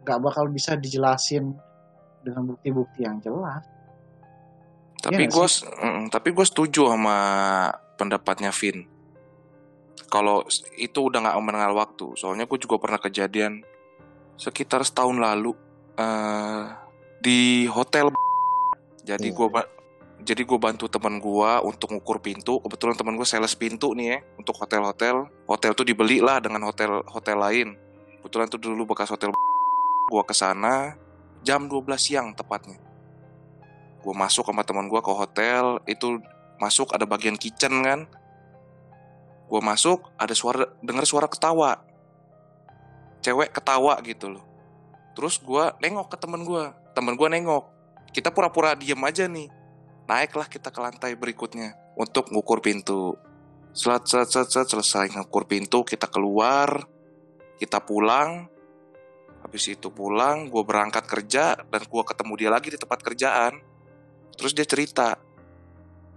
nggak 0.00 0.16
bakal 0.16 0.48
bisa 0.48 0.80
dijelasin 0.80 1.52
dengan 2.24 2.56
bukti-bukti 2.56 3.04
yang 3.04 3.20
jelas. 3.20 3.68
tapi 5.00 5.28
Iya 5.28 5.32
gue 5.32 5.46
tapi 6.12 6.28
gue 6.36 6.44
setuju 6.44 6.92
sama 6.92 7.16
pendapatnya 7.96 8.52
Vin 8.52 8.84
kalau 10.12 10.44
itu 10.76 11.08
udah 11.08 11.24
nggak 11.24 11.40
mengenal 11.40 11.72
waktu 11.72 12.20
soalnya 12.20 12.44
gue 12.44 12.60
juga 12.60 12.76
pernah 12.76 13.00
kejadian 13.00 13.64
sekitar 14.36 14.84
setahun 14.84 15.16
lalu 15.16 15.56
eh 15.96 16.89
di 17.20 17.68
hotel. 17.68 18.08
Jadi 19.04 19.28
Iya. 19.32 19.36
gue 19.36 19.48
jadi 20.20 20.42
gue 20.44 20.58
bantu 20.60 20.84
teman 20.88 21.16
gue 21.16 21.50
untuk 21.64 21.96
ngukur 21.96 22.20
pintu. 22.20 22.60
Kebetulan 22.60 22.96
teman 22.96 23.16
gue 23.16 23.24
sales 23.24 23.56
pintu 23.56 23.96
nih 23.96 24.06
ya 24.16 24.18
untuk 24.36 24.56
hotel-hotel. 24.56 25.28
Hotel 25.48 25.72
tuh 25.72 25.84
dibeli 25.84 26.20
lah 26.20 26.40
dengan 26.40 26.64
hotel 26.68 27.00
hotel 27.08 27.36
lain. 27.40 27.68
Kebetulan 28.20 28.48
tuh 28.52 28.60
dulu 28.60 28.92
bekas 28.92 29.08
hotel 29.08 29.32
gue 30.10 30.22
ke 30.26 30.34
sana 30.36 30.96
jam 31.40 31.64
12 31.64 31.96
siang 31.96 32.36
tepatnya. 32.36 32.76
Gue 34.04 34.12
masuk 34.16 34.48
sama 34.48 34.64
teman 34.64 34.88
gue 34.88 35.00
ke 35.00 35.12
hotel 35.12 35.80
itu 35.88 36.20
masuk 36.60 36.92
ada 36.92 37.08
bagian 37.08 37.40
kitchen 37.40 37.80
kan. 37.80 38.04
Gue 39.48 39.60
masuk 39.64 40.12
ada 40.20 40.36
suara 40.36 40.68
dengar 40.84 41.08
suara 41.08 41.28
ketawa. 41.32 41.80
Cewek 43.24 43.56
ketawa 43.56 43.96
gitu 44.04 44.36
loh. 44.36 44.44
Terus 45.16 45.40
gue 45.40 45.64
nengok 45.80 46.12
ke 46.12 46.16
temen 46.20 46.44
gue 46.44 46.64
temen 46.92 47.14
gue 47.14 47.28
nengok. 47.30 47.64
Kita 48.10 48.34
pura-pura 48.34 48.74
diem 48.74 48.98
aja 49.06 49.30
nih. 49.30 49.48
Naiklah 50.10 50.50
kita 50.50 50.74
ke 50.74 50.80
lantai 50.82 51.14
berikutnya 51.14 51.94
untuk 51.94 52.34
ngukur 52.34 52.58
pintu. 52.58 53.14
Selat 53.70 54.10
selat 54.10 54.26
selat 54.26 54.48
selat 54.50 54.68
selesai 54.74 55.06
ngukur 55.14 55.46
pintu 55.46 55.86
kita 55.86 56.10
keluar 56.10 56.82
kita 57.62 57.78
pulang. 57.78 58.50
Habis 59.40 59.78
itu 59.78 59.88
pulang 59.94 60.50
gue 60.50 60.62
berangkat 60.66 61.06
kerja 61.06 61.54
dan 61.54 61.82
gue 61.86 62.02
ketemu 62.02 62.32
dia 62.34 62.50
lagi 62.50 62.68
di 62.74 62.78
tempat 62.80 62.98
kerjaan. 63.00 63.62
Terus 64.34 64.52
dia 64.52 64.66
cerita 64.66 65.14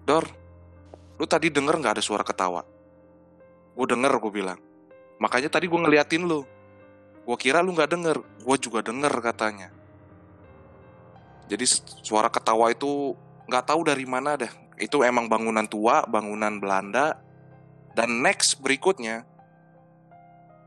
Dor 0.04 0.26
lu 1.22 1.30
tadi 1.30 1.54
denger 1.54 1.78
nggak 1.78 2.02
ada 2.02 2.04
suara 2.04 2.26
ketawa? 2.26 2.66
Gue 3.78 3.86
denger 3.86 4.18
gue 4.18 4.32
bilang. 4.34 4.60
Makanya 5.22 5.54
tadi 5.54 5.70
gue 5.70 5.80
ngeliatin 5.80 6.26
lu. 6.26 6.42
Gue 7.24 7.38
kira 7.38 7.62
lu 7.62 7.72
nggak 7.78 7.90
denger 7.94 8.18
gue 8.20 8.58
juga 8.60 8.82
denger 8.84 9.14
katanya 9.22 9.83
jadi 11.48 11.66
suara 12.02 12.32
ketawa 12.32 12.72
itu 12.72 13.16
nggak 13.48 13.66
tahu 13.68 13.84
dari 13.84 14.08
mana 14.08 14.40
dah 14.40 14.64
itu 14.80 15.06
emang 15.06 15.30
bangunan 15.30 15.66
tua 15.68 16.06
bangunan 16.08 16.58
Belanda. 16.58 17.20
Dan 17.94 18.26
next 18.26 18.58
berikutnya. 18.58 19.22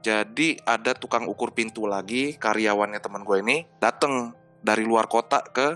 Jadi 0.06 0.62
ada 0.62 0.94
tukang 0.94 1.26
ukur 1.26 1.50
pintu 1.50 1.90
lagi 1.90 2.38
karyawannya 2.38 3.02
teman 3.02 3.26
gue 3.26 3.42
ini 3.42 3.66
dateng 3.82 4.30
dari 4.62 4.86
luar 4.86 5.10
kota 5.10 5.42
ke 5.42 5.74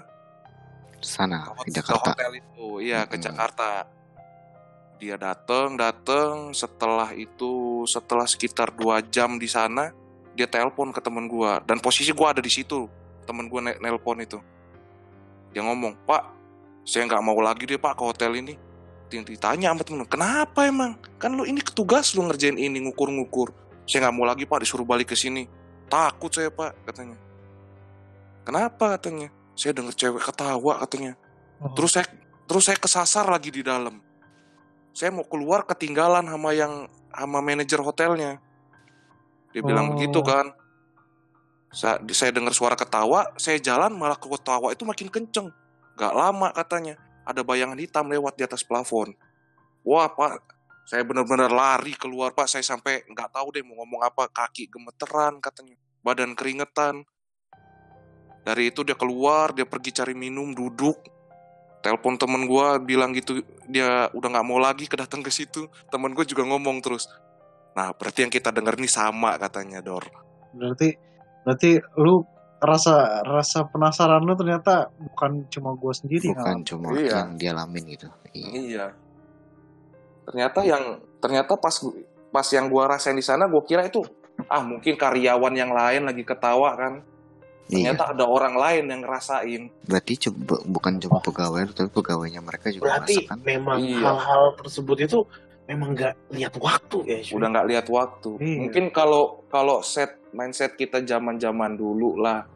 sana 1.03 1.51
ke, 1.59 1.66
ke 1.66 1.70
Jakarta. 1.74 2.14
hotel 2.14 2.38
itu. 2.38 2.78
Iya 2.78 3.11
ke 3.11 3.18
Mm-mm. 3.18 3.26
Jakarta. 3.26 3.90
Dia 5.03 5.18
dateng 5.18 5.74
dateng. 5.74 6.55
Setelah 6.55 7.11
itu 7.18 7.82
setelah 7.90 8.30
sekitar 8.30 8.70
dua 8.70 9.03
jam 9.03 9.34
di 9.34 9.51
sana 9.51 9.90
dia 10.38 10.46
telepon 10.46 10.94
ke 10.94 11.03
temen 11.03 11.26
gua. 11.26 11.59
Dan 11.66 11.82
posisi 11.82 12.14
gua 12.14 12.30
ada 12.30 12.38
di 12.38 12.53
situ. 12.53 12.86
Temen 13.26 13.51
gua 13.51 13.66
ne- 13.66 13.80
nelpon 13.82 14.22
itu 14.22 14.38
dia 15.51 15.62
ngomong 15.66 15.98
pak 16.07 16.40
saya 16.86 17.07
nggak 17.07 17.22
mau 17.22 17.38
lagi 17.38 17.68
deh 17.68 17.78
pak 17.78 17.94
ke 17.94 18.03
hotel 18.03 18.34
ini. 18.40 18.55
Ditanya 19.11 19.74
sama 19.74 19.82
temen 19.82 20.07
kenapa 20.07 20.66
emang? 20.66 20.94
Kan 21.18 21.34
lu 21.34 21.42
ini 21.42 21.59
ketugas 21.62 22.14
lu 22.14 22.26
ngerjain 22.26 22.55
ini 22.55 22.78
ngukur-ngukur. 22.86 23.51
Saya 23.86 24.07
nggak 24.07 24.14
mau 24.14 24.26
lagi 24.26 24.46
pak 24.46 24.62
disuruh 24.62 24.86
balik 24.86 25.11
ke 25.11 25.16
sini. 25.18 25.51
Takut 25.90 26.30
saya 26.30 26.51
pak 26.51 26.78
katanya. 26.86 27.18
Kenapa? 28.46 28.98
katanya. 28.98 29.30
Saya 29.59 29.76
denger 29.76 29.94
cewek 29.94 30.22
ketawa 30.22 30.82
katanya. 30.86 31.12
Terus 31.74 31.90
saya 31.94 32.07
terus 32.46 32.64
saya 32.66 32.78
kesasar 32.78 33.26
lagi 33.26 33.51
di 33.51 33.62
dalam. 33.66 33.98
Saya 34.90 35.14
mau 35.14 35.26
keluar 35.26 35.66
ketinggalan 35.66 36.26
sama 36.26 36.51
yang 36.55 36.90
sama 37.11 37.38
manajer 37.42 37.82
hotelnya. 37.82 38.38
Dia 39.51 39.62
bilang 39.66 39.90
Oh. 39.90 39.98
begitu 39.98 40.22
kan 40.22 40.55
saya, 41.71 42.31
dengar 42.35 42.51
suara 42.51 42.75
ketawa 42.75 43.31
saya 43.39 43.62
jalan 43.62 43.95
malah 43.95 44.18
ketawa 44.18 44.75
itu 44.75 44.83
makin 44.83 45.07
kenceng 45.07 45.49
gak 45.95 46.14
lama 46.14 46.51
katanya 46.51 46.99
ada 47.23 47.47
bayangan 47.47 47.79
hitam 47.79 48.11
lewat 48.11 48.35
di 48.35 48.43
atas 48.43 48.66
plafon 48.66 49.14
wah 49.87 50.11
pak 50.11 50.61
Saya 50.91 51.07
benar-benar 51.07 51.55
lari 51.55 51.95
keluar 51.95 52.35
pak. 52.35 52.51
Saya 52.51 52.66
sampai 52.66 53.07
nggak 53.07 53.31
tahu 53.31 53.55
deh 53.55 53.62
mau 53.62 53.79
ngomong 53.79 54.03
apa. 54.03 54.27
Kaki 54.27 54.66
gemeteran 54.66 55.39
katanya. 55.39 55.79
Badan 56.03 56.35
keringetan. 56.35 57.07
Dari 58.43 58.75
itu 58.75 58.83
dia 58.83 58.99
keluar, 58.99 59.55
dia 59.55 59.62
pergi 59.71 59.95
cari 59.95 60.18
minum, 60.18 60.51
duduk. 60.51 60.99
Telepon 61.87 62.18
temen 62.18 62.43
gue 62.43 62.66
bilang 62.83 63.14
gitu, 63.14 63.39
dia 63.71 64.11
udah 64.11 64.29
nggak 64.35 64.47
mau 64.51 64.59
lagi 64.59 64.91
kedatang 64.91 65.23
ke 65.23 65.31
situ. 65.31 65.71
Temen 65.95 66.11
gue 66.11 66.27
juga 66.27 66.43
ngomong 66.43 66.83
terus. 66.83 67.07
Nah, 67.79 67.95
berarti 67.95 68.27
yang 68.27 68.33
kita 68.35 68.51
denger 68.51 68.75
nih 68.75 68.91
sama 68.91 69.39
katanya 69.39 69.79
Dor. 69.79 70.11
Berarti 70.51 70.91
berarti 71.43 71.80
lu 71.97 72.22
rasa 72.61 73.24
rasa 73.24 73.64
penasaran 73.64 74.20
lu 74.20 74.36
ternyata 74.36 74.93
bukan 75.01 75.49
cuma 75.49 75.72
gue 75.72 75.93
sendiri 75.97 76.28
bukan 76.36 76.45
kan? 76.45 76.57
cuma 76.61 76.93
Iya. 76.93 77.24
yang 77.24 77.30
dialamin 77.34 77.84
gitu 77.88 78.07
iya. 78.36 78.51
Iya. 78.53 78.86
Ternyata 80.28 80.61
yang 80.62 80.84
ternyata 81.18 81.57
pas 81.57 81.74
pas 82.30 82.47
yang 82.55 82.70
gua 82.70 82.86
rasain 82.86 83.16
di 83.16 83.24
sana 83.24 83.51
gua 83.51 83.64
kira 83.64 83.82
itu 83.82 84.05
ah 84.47 84.62
mungkin 84.62 84.95
karyawan 84.95 85.55
yang 85.57 85.74
lain 85.74 86.07
lagi 86.07 86.22
ketawa 86.22 86.76
kan. 86.78 87.03
Iya. 87.66 87.97
Ternyata 87.97 88.14
ada 88.14 88.24
orang 88.26 88.55
lain 88.55 88.84
yang 88.86 89.01
ngerasain. 89.03 89.62
berarti 89.88 90.12
coba 90.28 90.62
bukan 90.68 90.93
cuma 91.01 91.18
pegawai 91.18 91.64
tapi 91.72 91.91
pegawainya 91.91 92.38
mereka 92.38 92.70
juga 92.70 92.95
Berarti 92.95 93.26
merasakan 93.26 93.38
memang 93.43 93.78
Iya. 93.80 93.99
hal-hal 94.05 94.45
tersebut 94.61 94.97
itu 95.01 95.18
memang 95.66 95.88
nggak 95.97 96.14
lihat 96.36 96.55
waktu 96.61 96.99
ya. 97.09 97.18
cuy. 97.24 97.34
Udah 97.41 97.49
nggak 97.51 97.66
lihat 97.72 97.86
waktu. 97.88 98.30
Iya. 98.38 98.59
Mungkin 98.68 98.84
kalau 98.93 99.43
kalau 99.49 99.80
set 99.82 100.20
mindset 100.33 100.74
kita 100.74 101.01
zaman-zaman 101.01 101.74
dulu 101.74 102.16
lah. 102.16 102.47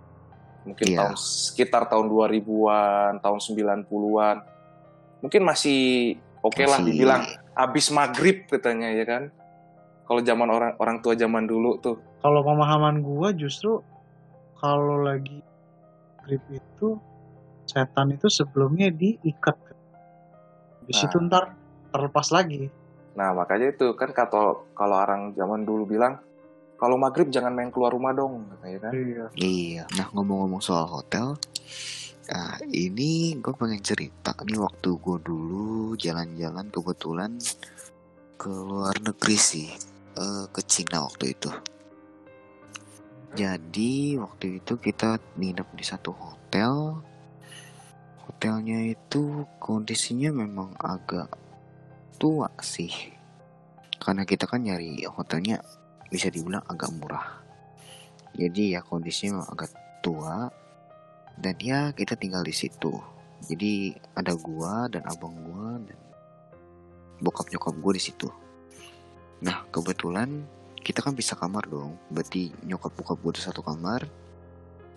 Mungkin 0.65 0.87
Iya. 0.89 0.99
tahun 1.05 1.15
sekitar 1.17 1.87
tahun 1.87 2.09
2000-an, 2.09 3.21
tahun 3.21 3.39
90-an. 3.39 4.37
Mungkin 5.21 5.43
masih 5.43 5.81
oke 6.41 6.63
lah 6.63 6.81
Masih- 6.81 6.87
dibilang 6.91 7.23
abis 7.55 7.87
maghrib 7.91 8.45
katanya 8.47 8.89
ya 8.89 9.05
kan. 9.05 9.23
Kalau 10.05 10.21
zaman 10.21 10.49
orang 10.49 10.73
orang 10.77 11.01
tua 11.01 11.15
zaman 11.15 11.45
dulu 11.45 11.81
tuh 11.81 11.97
Kalau 12.21 12.41
pemahaman 12.41 13.01
gue 13.01 13.29
justru 13.39 13.85
kalau 14.55 15.01
lagi 15.01 15.45
grip 16.21 16.41
itu 16.49 16.97
setan 17.65 18.13
itu 18.13 18.29
sebelumnya 18.29 18.89
diikat. 18.89 19.57
Habis 20.81 20.97
Nah. 20.97 21.05
itu 21.05 21.17
ntar 21.23 21.45
terlepas 21.89 22.29
lagi. 22.31 22.69
Nah 23.13 23.33
makanya 23.33 23.71
itu 23.71 23.93
kan 23.93 24.11
kata 24.11 24.41
kalau 24.73 24.97
orang 24.97 25.33
zaman 25.33 25.63
dulu 25.63 25.85
bilang 25.87 26.17
kalau 26.75 26.99
maghrib 26.99 27.31
jangan 27.31 27.55
main 27.55 27.71
keluar 27.71 27.95
rumah 27.95 28.11
dong 28.11 28.51
katanya 28.57 28.79
kan. 28.91 28.93
Iya. 28.93 29.25
Iya. 29.39 29.83
Nah 29.95 30.07
ngomong-ngomong 30.13 30.63
soal 30.63 30.91
hotel, 30.91 31.39
nah 32.29 32.59
ini 32.67 33.39
gue 33.39 33.55
pengen 33.55 33.81
cerita 33.81 34.35
nih 34.43 34.59
waktu 34.59 34.89
gue 34.99 35.19
dulu 35.23 35.95
jalan-jalan 35.95 36.67
kebetulan 36.69 37.39
ke 38.35 38.51
luar 38.51 38.99
negeri 39.01 39.39
sih, 39.39 39.69
eh, 40.19 40.45
ke 40.51 40.61
Cina 40.67 41.07
waktu 41.07 41.33
itu. 41.33 41.51
Jadi 43.35 44.15
waktu 44.15 44.63
itu 44.63 44.79
kita 44.79 45.19
nginep 45.35 45.69
di 45.75 45.85
satu 45.87 46.15
hotel. 46.15 47.03
Hotelnya 48.25 48.79
itu 48.95 49.43
kondisinya 49.59 50.31
memang 50.31 50.71
agak 50.79 51.35
tua 52.15 52.47
sih. 52.63 52.95
Karena 53.99 54.23
kita 54.23 54.47
kan 54.47 54.63
nyari 54.63 55.03
hotelnya 55.11 55.59
bisa 56.15 56.31
dibilang 56.31 56.63
agak 56.71 56.95
murah. 56.95 57.43
Jadi 58.39 58.79
ya 58.79 58.87
kondisinya 58.87 59.43
memang 59.43 59.51
agak 59.51 59.75
tua. 59.99 60.47
Dan 61.35 61.59
ya 61.59 61.91
kita 61.91 62.15
tinggal 62.15 62.47
di 62.47 62.55
situ. 62.55 62.95
Jadi 63.43 63.91
ada 64.15 64.39
gua 64.39 64.87
dan 64.87 65.03
abang 65.11 65.35
gua 65.43 65.83
dan 65.83 65.99
bokap 67.19 67.51
nyokap 67.51 67.75
gua 67.83 67.93
di 67.99 68.03
situ. 68.07 68.31
Nah 69.43 69.67
kebetulan 69.75 70.47
kita 70.79 71.03
kan 71.03 71.19
bisa 71.19 71.35
kamar 71.35 71.67
dong. 71.67 71.99
Berarti 72.15 72.55
nyokap 72.63 72.95
bokap 72.95 73.19
gua 73.19 73.35
satu 73.35 73.67
kamar 73.67 74.07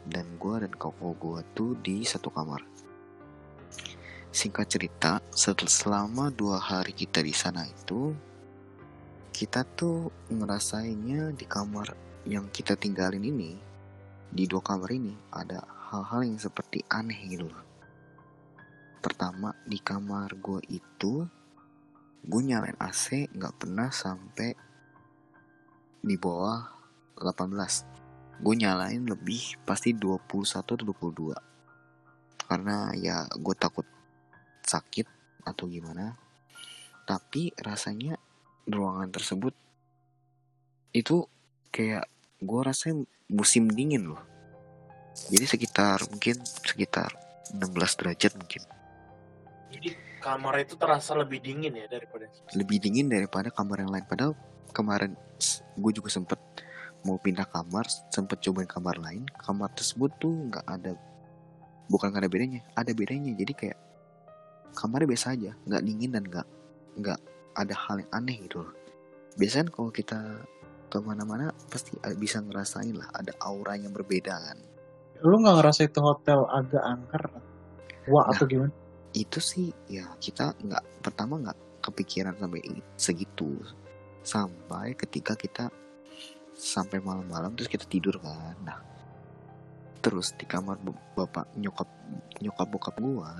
dan 0.05 0.29
gua 0.37 0.61
dan 0.61 0.69
kakak 0.77 1.17
gua 1.17 1.41
tuh 1.57 1.73
di 1.81 2.05
satu 2.05 2.29
kamar. 2.29 2.61
Singkat 4.29 4.69
cerita 4.69 5.17
setel- 5.33 5.73
selama 5.73 6.29
dua 6.29 6.61
hari 6.61 6.93
kita 6.93 7.25
di 7.25 7.33
sana 7.33 7.65
itu 7.65 8.13
kita 9.37 9.61
tuh 9.61 10.09
ngerasainnya 10.33 11.29
di 11.29 11.45
kamar 11.45 11.93
yang 12.25 12.49
kita 12.49 12.73
tinggalin 12.73 13.21
ini 13.21 13.53
di 14.33 14.49
dua 14.49 14.65
kamar 14.65 14.89
ini 14.89 15.13
ada 15.29 15.61
hal-hal 15.93 16.25
yang 16.25 16.41
seperti 16.41 16.81
aneh 16.89 17.21
gitu 17.29 17.45
loh. 17.45 17.61
Pertama 18.97 19.53
di 19.61 19.77
kamar 19.77 20.33
gue 20.41 20.57
itu 20.73 21.21
gue 22.25 22.41
nyalain 22.49 22.81
AC 22.81 23.29
nggak 23.29 23.61
pernah 23.61 23.93
sampai 23.93 24.57
di 26.01 26.17
bawah 26.17 26.73
18 27.21 28.41
gue 28.41 28.55
nyalain 28.57 29.05
lebih 29.05 29.61
pasti 29.69 29.93
21 29.93 30.65
atau 30.65 30.73
22 30.81 31.37
karena 32.49 32.89
ya 32.97 33.29
gue 33.29 33.53
takut 33.53 33.85
sakit 34.65 35.05
atau 35.45 35.69
gimana. 35.69 36.17
Tapi 37.05 37.53
rasanya 37.61 38.17
ruangan 38.67 39.09
tersebut 39.09 39.55
itu 40.91 41.23
kayak 41.71 42.05
gue 42.43 42.61
rasanya 42.61 43.07
musim 43.31 43.71
dingin 43.71 44.13
loh. 44.13 44.21
Jadi 45.31 45.45
sekitar 45.49 46.03
mungkin 46.07 46.37
sekitar 46.43 47.09
16 47.51 47.99
derajat 47.99 48.37
mungkin. 48.37 48.61
Jadi 49.73 49.89
kamar 50.21 50.61
itu 50.61 50.75
terasa 50.77 51.17
lebih 51.17 51.41
dingin 51.41 51.73
ya 51.73 51.87
daripada 51.89 52.29
lebih 52.53 52.77
dingin 52.77 53.07
daripada 53.09 53.49
kamar 53.49 53.83
yang 53.83 53.91
lain. 53.91 54.05
Padahal 54.05 54.33
kemarin 54.75 55.17
gue 55.79 55.91
juga 55.95 56.09
sempet 56.11 56.37
mau 57.05 57.15
pindah 57.17 57.47
kamar 57.47 57.87
sempet 58.11 58.43
cobain 58.43 58.69
kamar 58.69 58.99
lain. 59.01 59.25
Kamar 59.41 59.73
tersebut 59.73 60.11
tuh 60.21 60.33
nggak 60.51 60.65
ada 60.67 60.93
bukan 61.89 62.13
ada 62.13 62.27
bedanya 62.29 62.61
ada 62.77 62.91
bedanya. 62.93 63.33
Jadi 63.33 63.53
kayak 63.57 63.79
kamarnya 64.77 65.09
biasa 65.09 65.33
aja 65.33 65.51
nggak 65.65 65.83
dingin 65.83 66.11
dan 66.13 66.23
nggak 66.29 66.47
nggak 67.01 67.19
ada 67.57 67.73
hal 67.73 68.05
yang 68.05 68.11
aneh 68.13 68.37
gitu 68.45 68.61
loh 68.61 68.73
biasanya 69.35 69.73
kalau 69.73 69.89
kita 69.89 70.45
ke 70.87 70.97
mana-mana 71.03 71.51
pasti 71.67 71.97
bisa 72.15 72.39
ngerasain 72.39 72.95
lah 72.95 73.09
ada 73.11 73.33
aura 73.43 73.75
yang 73.75 73.91
berbeda 73.91 74.33
kan 74.33 74.59
Lu 75.25 75.41
nggak 75.41 75.65
ngerasa 75.65 75.89
itu 75.89 75.97
hotel 75.97 76.45
agak 76.45 76.83
angker? 76.85 77.23
Wah 78.05 78.29
Nah. 78.29 78.37
atau 78.37 78.45
gimana? 78.45 78.69
itu 79.17 79.39
sih 79.41 79.73
ya 79.89 80.05
kita 80.21 80.53
nggak 80.61 81.01
pertama 81.01 81.41
nggak 81.41 81.57
kepikiran 81.81 82.37
sampai 82.37 82.61
segitu 82.93 83.57
sampai 84.21 84.93
ketika 84.93 85.33
kita 85.33 85.73
sampai 86.53 87.01
malam-malam 87.01 87.57
terus 87.57 87.71
kita 87.71 87.89
tidur 87.89 88.21
kan 88.21 88.53
nah 88.61 88.77
terus 90.05 90.37
di 90.37 90.45
kamar 90.45 90.77
bapak 91.17 91.49
nyokap 91.57 91.89
nyokap 92.43 92.67
bokap 92.69 92.95
gua 93.01 93.33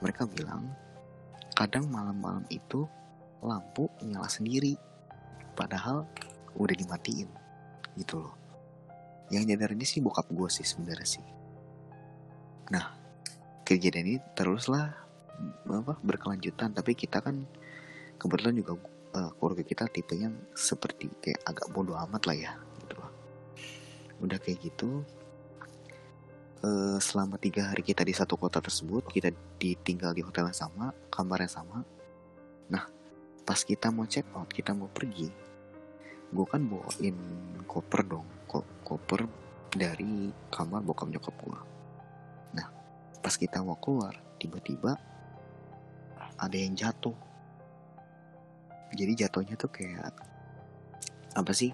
mereka 0.00 0.24
bilang 0.24 0.70
kadang 1.52 1.84
malam-malam 1.92 2.44
itu 2.48 2.88
lampu 3.44 3.88
nyala 4.04 4.28
sendiri. 4.30 4.76
Padahal 5.56 6.04
udah 6.56 6.76
dimatiin. 6.76 7.28
Gitu 7.96 8.20
loh. 8.20 8.34
Yang 9.32 9.44
nyadar 9.52 9.70
ini 9.74 9.86
sih 9.88 10.00
bokap 10.04 10.28
gua 10.30 10.46
sih 10.46 10.62
sebenarnya 10.62 11.08
sih. 11.18 11.26
Nah 12.70 12.94
kejadian 13.66 14.06
ini 14.14 14.18
teruslah 14.38 14.94
apa 15.66 15.94
berkelanjutan. 16.00 16.72
Tapi 16.72 16.94
kita 16.94 17.18
kan 17.20 17.44
kebetulan 18.16 18.54
juga 18.56 18.78
eh, 19.16 19.30
keluarga 19.36 19.62
kita 19.64 19.84
tipe 19.90 20.14
yang 20.16 20.34
seperti 20.54 21.10
kayak 21.20 21.40
agak 21.44 21.66
bodoh 21.72 21.98
amat 22.06 22.22
lah 22.28 22.36
ya 22.36 22.52
gitu 22.84 22.94
loh. 23.00 23.10
Udah 24.22 24.38
kayak 24.40 24.62
gitu 24.62 25.02
eh, 26.62 26.98
selama 27.02 27.36
tiga 27.40 27.74
hari 27.74 27.82
kita 27.82 28.06
di 28.06 28.14
satu 28.14 28.38
kota 28.38 28.62
tersebut 28.62 29.08
kita 29.10 29.32
ditinggal 29.58 30.14
di 30.14 30.22
hotel 30.22 30.48
yang 30.52 30.58
sama 30.58 30.94
kamar 31.10 31.44
yang 31.44 31.52
sama. 31.52 31.82
Nah 32.70 32.95
pas 33.46 33.56
kita 33.56 33.94
mau 33.94 34.04
check 34.04 34.26
out 34.34 34.50
kita 34.50 34.74
mau 34.74 34.90
pergi 34.90 35.30
gue 36.26 36.46
kan 36.50 36.66
bawain 36.66 37.14
koper 37.70 38.02
dong 38.02 38.26
ko- 38.50 38.66
koper 38.82 39.24
dari 39.70 40.34
kamar 40.50 40.82
bokap 40.82 41.06
nyokap 41.06 41.34
gue 41.38 41.60
nah 42.58 42.66
pas 43.22 43.34
kita 43.38 43.62
mau 43.62 43.78
keluar 43.78 44.18
tiba-tiba 44.42 44.98
ada 46.36 46.56
yang 46.58 46.74
jatuh 46.74 47.14
jadi 48.92 49.26
jatuhnya 49.26 49.54
tuh 49.54 49.70
kayak 49.70 50.10
apa 51.36 51.52
sih 51.54 51.70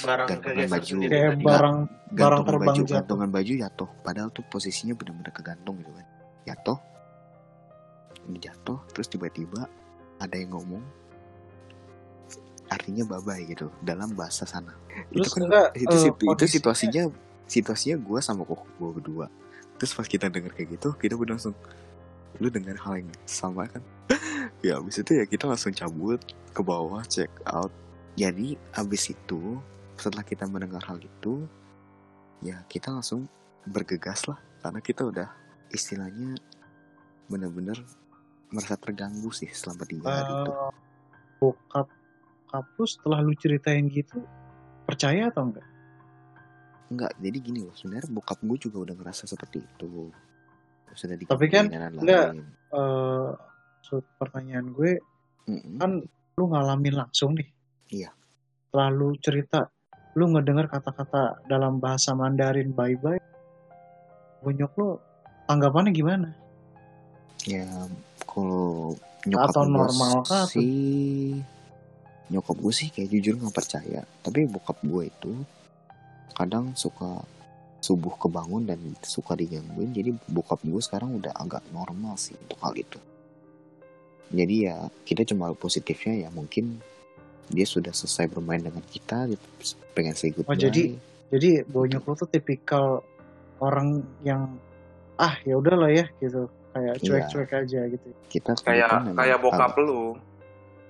barang 0.00 0.26
Gantungan 0.28 0.66
baju. 0.72 0.94
Kayak 1.04 1.10
tadi. 1.36 1.44
barang 1.44 1.76
barang 1.84 2.16
gantungan 2.16 2.44
terbang 2.48 2.64
baju 2.64 2.82
jatuh. 2.82 2.94
gantungan 2.96 3.28
baju 3.30 3.52
jatuh 3.60 3.88
padahal 4.00 4.28
tuh 4.32 4.44
posisinya 4.48 4.94
benar-benar 4.96 5.32
kegantung 5.32 5.76
gitu 5.80 5.92
kan 5.92 6.06
jatuh 6.44 6.78
ini 8.28 8.38
jatuh 8.40 8.78
terus 8.92 9.08
tiba-tiba 9.12 9.68
ada 10.24 10.36
yang 10.36 10.50
ngomong 10.50 10.82
artinya 12.66 13.04
babai 13.06 13.44
gitu 13.46 13.68
dalam 13.80 14.16
bahasa 14.16 14.48
sana. 14.48 14.72
Terus 15.12 15.28
itu 15.30 15.34
kan 15.36 15.42
enggak, 15.46 15.68
itu, 15.76 15.94
situ- 15.94 16.16
itu 16.16 16.24
kondisinya- 16.26 16.50
situasinya 16.50 17.02
situasinya 17.44 17.96
gue 18.00 18.18
sama 18.18 18.42
koko 18.42 18.64
gue 18.66 18.90
berdua. 18.98 19.26
Terus 19.76 19.92
pas 19.92 20.06
kita 20.08 20.32
denger 20.32 20.50
kayak 20.50 20.80
gitu 20.80 20.88
kita 20.96 21.14
berdua 21.14 21.36
langsung 21.36 21.54
lu 22.40 22.48
dengar 22.50 22.74
hal 22.82 23.04
yang 23.04 23.10
sama 23.28 23.68
kan? 23.68 23.82
Ya 24.64 24.80
abis 24.80 24.96
itu 25.04 25.12
ya 25.20 25.24
kita 25.28 25.44
langsung 25.44 25.76
cabut 25.76 26.20
ke 26.52 26.60
bawah 26.64 27.04
check 27.04 27.28
out. 27.44 27.68
Jadi 28.16 28.56
abis 28.72 29.12
itu 29.12 29.60
setelah 30.00 30.24
kita 30.24 30.48
mendengar 30.48 30.80
hal 30.88 30.96
itu 30.96 31.44
ya 32.40 32.64
kita 32.64 32.88
langsung 32.88 33.28
bergegas 33.68 34.24
lah. 34.24 34.40
Karena 34.64 34.80
kita 34.80 35.04
udah 35.04 35.28
istilahnya 35.68 36.32
bener-bener 37.28 37.76
merasa 38.54 38.78
terganggu 38.78 39.34
sih 39.34 39.50
selama 39.50 39.82
tiga 39.84 40.08
hari 40.08 40.32
itu 40.32 40.52
Eh, 40.54 40.72
bokap 41.42 41.86
lu 42.78 42.84
setelah 42.86 43.18
lu 43.20 43.34
ceritain 43.34 43.84
gitu 43.90 44.22
percaya 44.86 45.28
atau 45.28 45.50
enggak? 45.50 45.66
enggak 46.88 47.12
jadi 47.18 47.38
gini 47.42 47.60
loh 47.66 47.74
sebenarnya 47.74 48.06
bokap 48.14 48.38
gue 48.40 48.58
juga 48.70 48.76
udah 48.86 48.94
ngerasa 48.94 49.26
seperti 49.26 49.66
itu 49.66 50.08
sudah 50.94 51.18
Tapi 51.26 51.46
kan, 51.50 51.66
enggak. 51.66 52.38
Eh, 52.70 53.30
so, 53.82 53.98
pertanyaan 54.14 54.70
gue 54.70 55.02
Mm-mm. 55.50 55.82
kan 55.82 55.98
lu 56.38 56.44
ngalamin 56.54 56.94
langsung 56.94 57.34
nih. 57.34 57.50
Iya. 57.90 58.10
Setelah 58.70 58.88
lu 58.94 59.10
cerita, 59.18 59.66
lu 60.14 60.30
ngedengar 60.30 60.70
kata-kata 60.70 61.42
dalam 61.50 61.82
bahasa 61.82 62.14
Mandarin 62.14 62.70
bye 62.70 62.94
bye. 62.94 63.18
Bonyok 64.40 64.72
lu 64.78 64.88
tanggapannya 65.50 65.90
gimana? 65.90 66.28
ya 67.44 67.66
kalau 68.34 68.92
nyokap 69.24 69.48
Atau 69.48 69.62
gue 69.62 69.72
normal 69.72 70.12
kah, 70.20 70.42
atau- 70.42 70.50
sih 70.50 71.38
nyokap 72.26 72.56
gue 72.56 72.72
sih 72.74 72.88
kayak 72.90 73.08
jujur 73.08 73.34
nggak 73.36 73.54
percaya. 73.54 74.02
Tapi 74.20 74.44
bokap 74.44 74.82
gue 74.82 75.02
itu 75.06 75.32
kadang 76.32 76.74
suka 76.74 77.22
subuh 77.78 78.16
kebangun 78.16 78.64
dan 78.64 78.80
suka 79.00 79.32
digangguin. 79.32 79.92
Jadi 79.92 80.10
bokap 80.26 80.58
gue 80.60 80.80
sekarang 80.80 81.14
udah 81.14 81.30
agak 81.32 81.62
normal 81.70 82.16
sih 82.16 82.34
untuk 82.34 82.58
hal 82.58 82.74
itu. 82.74 82.98
Jadi 84.28 84.66
ya 84.66 84.76
kita 85.04 85.22
cuma 85.24 85.52
positifnya 85.52 86.26
ya 86.26 86.28
mungkin 86.28 86.80
dia 87.46 87.64
sudah 87.64 87.92
selesai 87.92 88.26
bermain 88.26 88.58
dengan 88.58 88.80
kita 88.82 89.28
dia 89.28 89.38
pengen 89.92 90.16
say 90.16 90.32
goodbye 90.32 90.48
Oh, 90.50 90.58
jadi- 90.58 90.96
Jadi 91.26 91.62
bonyok 91.62 92.02
lu 92.04 92.14
tuh 92.14 92.28
tipikal 92.28 93.02
orang 93.58 94.00
yang 94.22 94.54
ah 95.16 95.34
ya 95.42 95.54
udahlah 95.54 95.90
ya 95.90 96.06
gitu 96.16 96.46
kayak 96.74 96.94
Iya. 96.98 97.04
cuek-cuek 97.06 97.50
aja 97.54 97.80
gitu. 97.86 98.08
kita 98.28 98.50
Kayak 98.60 99.14
kayak 99.14 99.38
bokap 99.38 99.72
lu. 99.78 100.18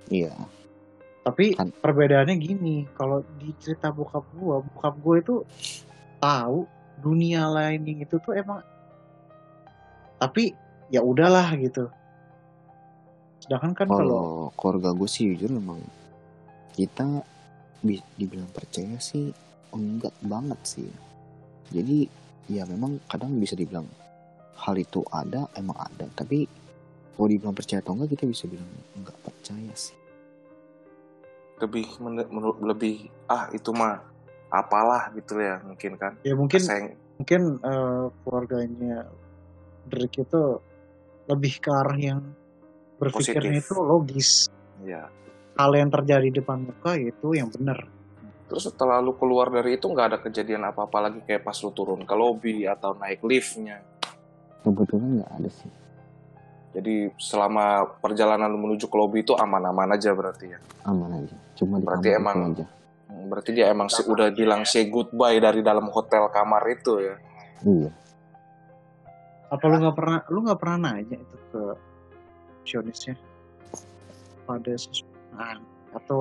iya 0.08 0.32
Tapi 1.20 1.52
Kan- 1.52 1.72
perbedaannya 1.74 2.36
gini, 2.36 2.84
kalau 2.92 3.20
di 3.36 3.52
cerita 3.56 3.88
bokap 3.88 4.24
gua, 4.34 4.60
bokap 4.60 4.94
gua 4.98 5.16
itu 5.18 5.40
tahu 6.18 6.68
dunia 6.98 7.48
lain 7.48 7.80
itu 7.84 8.16
tuh 8.18 8.32
emang 8.32 8.60
tapi 10.14 10.52
ya 10.88 11.00
udahlah 11.00 11.52
gitu. 11.56 11.88
Sedangkan 13.40 13.72
kan 13.74 13.88
kalau 13.88 14.48
keluarga 14.52 14.92
gue 14.92 15.04
sih 15.04 15.32
jujur 15.32 15.52
memang 15.52 15.80
kita 16.72 17.24
bi- 17.80 18.04
dibilang 18.16 18.48
percaya 18.48 18.96
sih 18.96 19.28
enggak 19.70 20.14
banget 20.20 20.56
sih 20.64 20.88
jadi 21.68 22.08
ya 22.46 22.64
memang 22.64 22.96
kadang 23.04 23.36
bisa 23.36 23.52
dibilang 23.52 23.84
hal 24.56 24.74
itu 24.76 25.02
ada 25.08 25.50
emang 25.54 25.76
ada 25.76 26.06
tapi 26.12 26.46
kalau 27.14 27.26
dibilang 27.26 27.54
percaya 27.54 27.78
atau 27.78 27.94
enggak 27.94 28.14
kita 28.14 28.24
bisa 28.26 28.44
bilang 28.46 28.66
enggak 28.94 29.16
percaya 29.20 29.72
sih 29.74 29.96
Lebih 31.54 31.86
men- 32.02 32.28
menurut 32.28 32.58
lebih 32.60 33.06
ah 33.26 33.46
itu 33.50 33.70
mah 33.70 34.02
apalah 34.50 35.10
gitu 35.14 35.38
ya 35.38 35.62
mungkin 35.62 35.94
kan. 35.94 36.18
ya 36.22 36.34
mungkin 36.34 36.60
Sayang, 36.62 36.94
mungkin 37.18 37.40
eh, 37.58 38.04
keluarganya 38.22 39.06
Drake 39.84 40.24
itu 40.24 40.42
lebih 41.28 41.54
ke 41.60 41.70
arah 41.70 41.98
yang 41.98 42.20
berpikirnya 42.96 43.60
Positif. 43.60 43.68
itu 43.68 43.76
logis. 43.76 44.30
ya. 44.82 45.06
Hal 45.54 45.70
yang 45.72 45.90
terjadi 45.92 46.26
di 46.26 46.40
depan 46.40 46.66
muka 46.66 46.96
itu 46.96 47.34
yang 47.34 47.46
benar. 47.48 47.86
Terus 48.44 48.66
setelah 48.66 48.98
lu 48.98 49.14
keluar 49.14 49.48
dari 49.48 49.78
itu 49.78 49.86
nggak 49.86 50.06
ada 50.10 50.18
kejadian 50.20 50.66
apa-apa 50.66 51.08
lagi 51.10 51.20
kayak 51.22 51.42
pas 51.42 51.54
lu 51.60 51.70
turun 51.70 52.02
ke 52.02 52.14
lobby 52.14 52.66
atau 52.66 52.96
naik 52.96 53.22
liftnya. 53.22 53.78
Kebetulan 54.64 55.20
nggak 55.20 55.32
ada 55.34 55.50
sih. 55.52 55.70
Jadi 56.74 57.06
selama 57.14 57.86
perjalanan 58.00 58.50
lu 58.50 58.58
menuju 58.58 58.88
ke 58.88 58.96
lobby 58.96 59.22
itu 59.22 59.30
aman-aman 59.30 59.94
aja 59.94 60.10
berarti 60.10 60.50
ya. 60.50 60.58
aman 60.84 61.22
aja. 61.22 61.36
Cuma 61.54 61.78
di 61.78 61.86
Berarti 61.86 62.08
emang- 62.10 62.50
aja. 62.50 62.66
Hmm, 63.06 63.30
Berarti 63.30 63.50
dia 63.52 63.70
emang 63.70 63.86
sih 63.86 64.02
udah 64.02 64.32
bilang 64.32 64.66
say 64.66 64.88
goodbye 64.88 65.38
dari 65.38 65.62
dalam 65.62 65.86
hotel 65.86 66.26
kamar 66.28 66.64
itu 66.66 66.98
ya. 66.98 67.14
iya. 67.62 67.90
Apa 69.48 69.64
lu 69.70 69.76
nggak 69.78 69.94
pernah 69.94 70.18
lu 70.26 70.38
nggak 70.42 70.58
pernah 70.58 70.78
nanya 70.90 71.14
itu 71.14 71.36
ke 71.52 71.62
sionisnya 72.64 73.14
pada 74.42 74.72
sesuatu 74.74 75.62
atau 75.94 76.20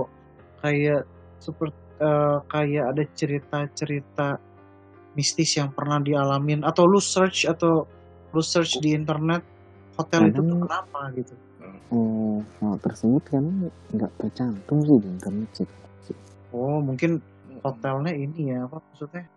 kayak 0.62 1.02
seperti 1.42 1.76
eh, 1.98 2.38
kayak 2.46 2.86
ada 2.94 3.04
cerita-cerita 3.10 4.28
mistis 5.14 5.58
yang 5.58 5.74
pernah 5.74 5.98
dialamin 5.98 6.62
atau 6.62 6.86
lu 6.86 7.02
search 7.02 7.50
atau 7.50 7.90
lu 8.34 8.42
search 8.42 8.82
di 8.82 8.98
internet 8.98 9.46
hotel 9.94 10.34
itu 10.34 10.42
tuh 10.42 10.58
kenapa 10.66 11.00
gitu? 11.14 11.34
Oh 11.94 12.42
hal 12.60 12.76
tersebut 12.82 13.24
kan 13.30 13.46
nggak 13.94 14.12
tercantum 14.18 14.78
sih 14.82 14.98
di 14.98 15.08
internet 15.08 15.50
sih. 15.54 15.68
Oh 16.50 16.82
mungkin 16.82 17.22
hotelnya 17.62 18.14
ini 18.18 18.50
ya 18.50 18.66
apa 18.66 18.82
maksudnya? 18.82 19.30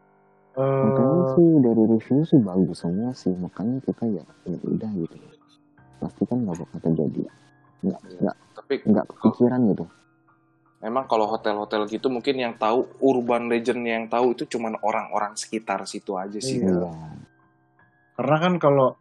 Eh, 0.56 0.82
Makanya 0.88 1.22
sih 1.36 1.48
dari 1.60 1.82
review 1.84 2.20
sih 2.24 2.40
bagus 2.40 2.80
semua 2.80 3.12
sih 3.12 3.32
makanya 3.36 3.76
kita 3.84 4.04
ya 4.08 4.24
ya 4.48 4.56
udah 4.64 4.90
gitu. 4.96 5.16
Pasti 6.00 6.22
kan 6.24 6.40
nggak 6.40 6.56
bakal 6.56 6.78
terjadi. 6.80 7.20
Nggak 7.84 8.00
nggak 8.24 8.36
Tapi 8.56 8.74
nggak 8.88 9.06
kepikiran 9.12 9.60
gitu. 9.76 9.84
Emang 10.80 11.04
kalau 11.08 11.28
hotel-hotel 11.28 11.88
gitu 11.88 12.08
mungkin 12.12 12.36
yang 12.36 12.54
tahu 12.56 12.88
urban 13.00 13.48
legend 13.48 13.84
yang 13.84 14.04
tahu 14.08 14.36
itu 14.36 14.44
cuman 14.56 14.76
orang-orang 14.80 15.36
sekitar 15.36 15.84
situ 15.84 16.16
aja 16.16 16.40
sih. 16.40 16.64
Iya. 16.64 16.72
iya 16.72 17.26
Karena 18.16 18.36
kan 18.40 18.54
kalau 18.56 18.96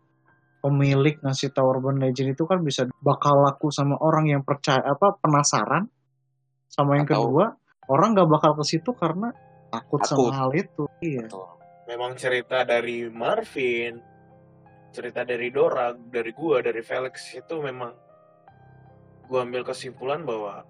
pemilik 0.59 1.15
ngasih 1.21 1.53
tahu 1.53 1.77
urban 1.77 2.01
legend 2.01 2.35
itu 2.35 2.43
kan 2.43 2.59
bisa 2.59 2.89
bakal 2.99 3.37
laku 3.41 3.69
sama 3.71 3.95
orang 4.01 4.27
yang 4.27 4.41
percaya 4.43 4.81
apa 4.83 5.15
penasaran. 5.17 5.87
Sama 6.67 6.99
yang 6.99 7.07
Atau- 7.07 7.31
kedua, 7.31 7.45
orang 7.87 8.17
nggak 8.17 8.29
bakal 8.29 8.51
ke 8.59 8.63
situ 8.67 8.91
karena 8.97 9.31
takut, 9.71 10.01
Takut. 10.03 10.31
sama 10.33 10.45
hal 10.45 10.51
itu. 10.53 10.83
Iya. 11.01 11.25
Betul. 11.29 11.47
memang 11.85 12.17
cerita 12.17 12.65
dari 12.65 13.05
Marvin, 13.13 14.01
cerita 14.89 15.21
dari 15.21 15.53
Dora, 15.53 15.93
dari 15.93 16.33
gua, 16.33 16.57
dari 16.57 16.81
Felix 16.81 17.29
itu 17.29 17.61
memang 17.61 17.93
gua 19.29 19.45
ambil 19.45 19.61
kesimpulan 19.61 20.25
bahwa 20.25 20.65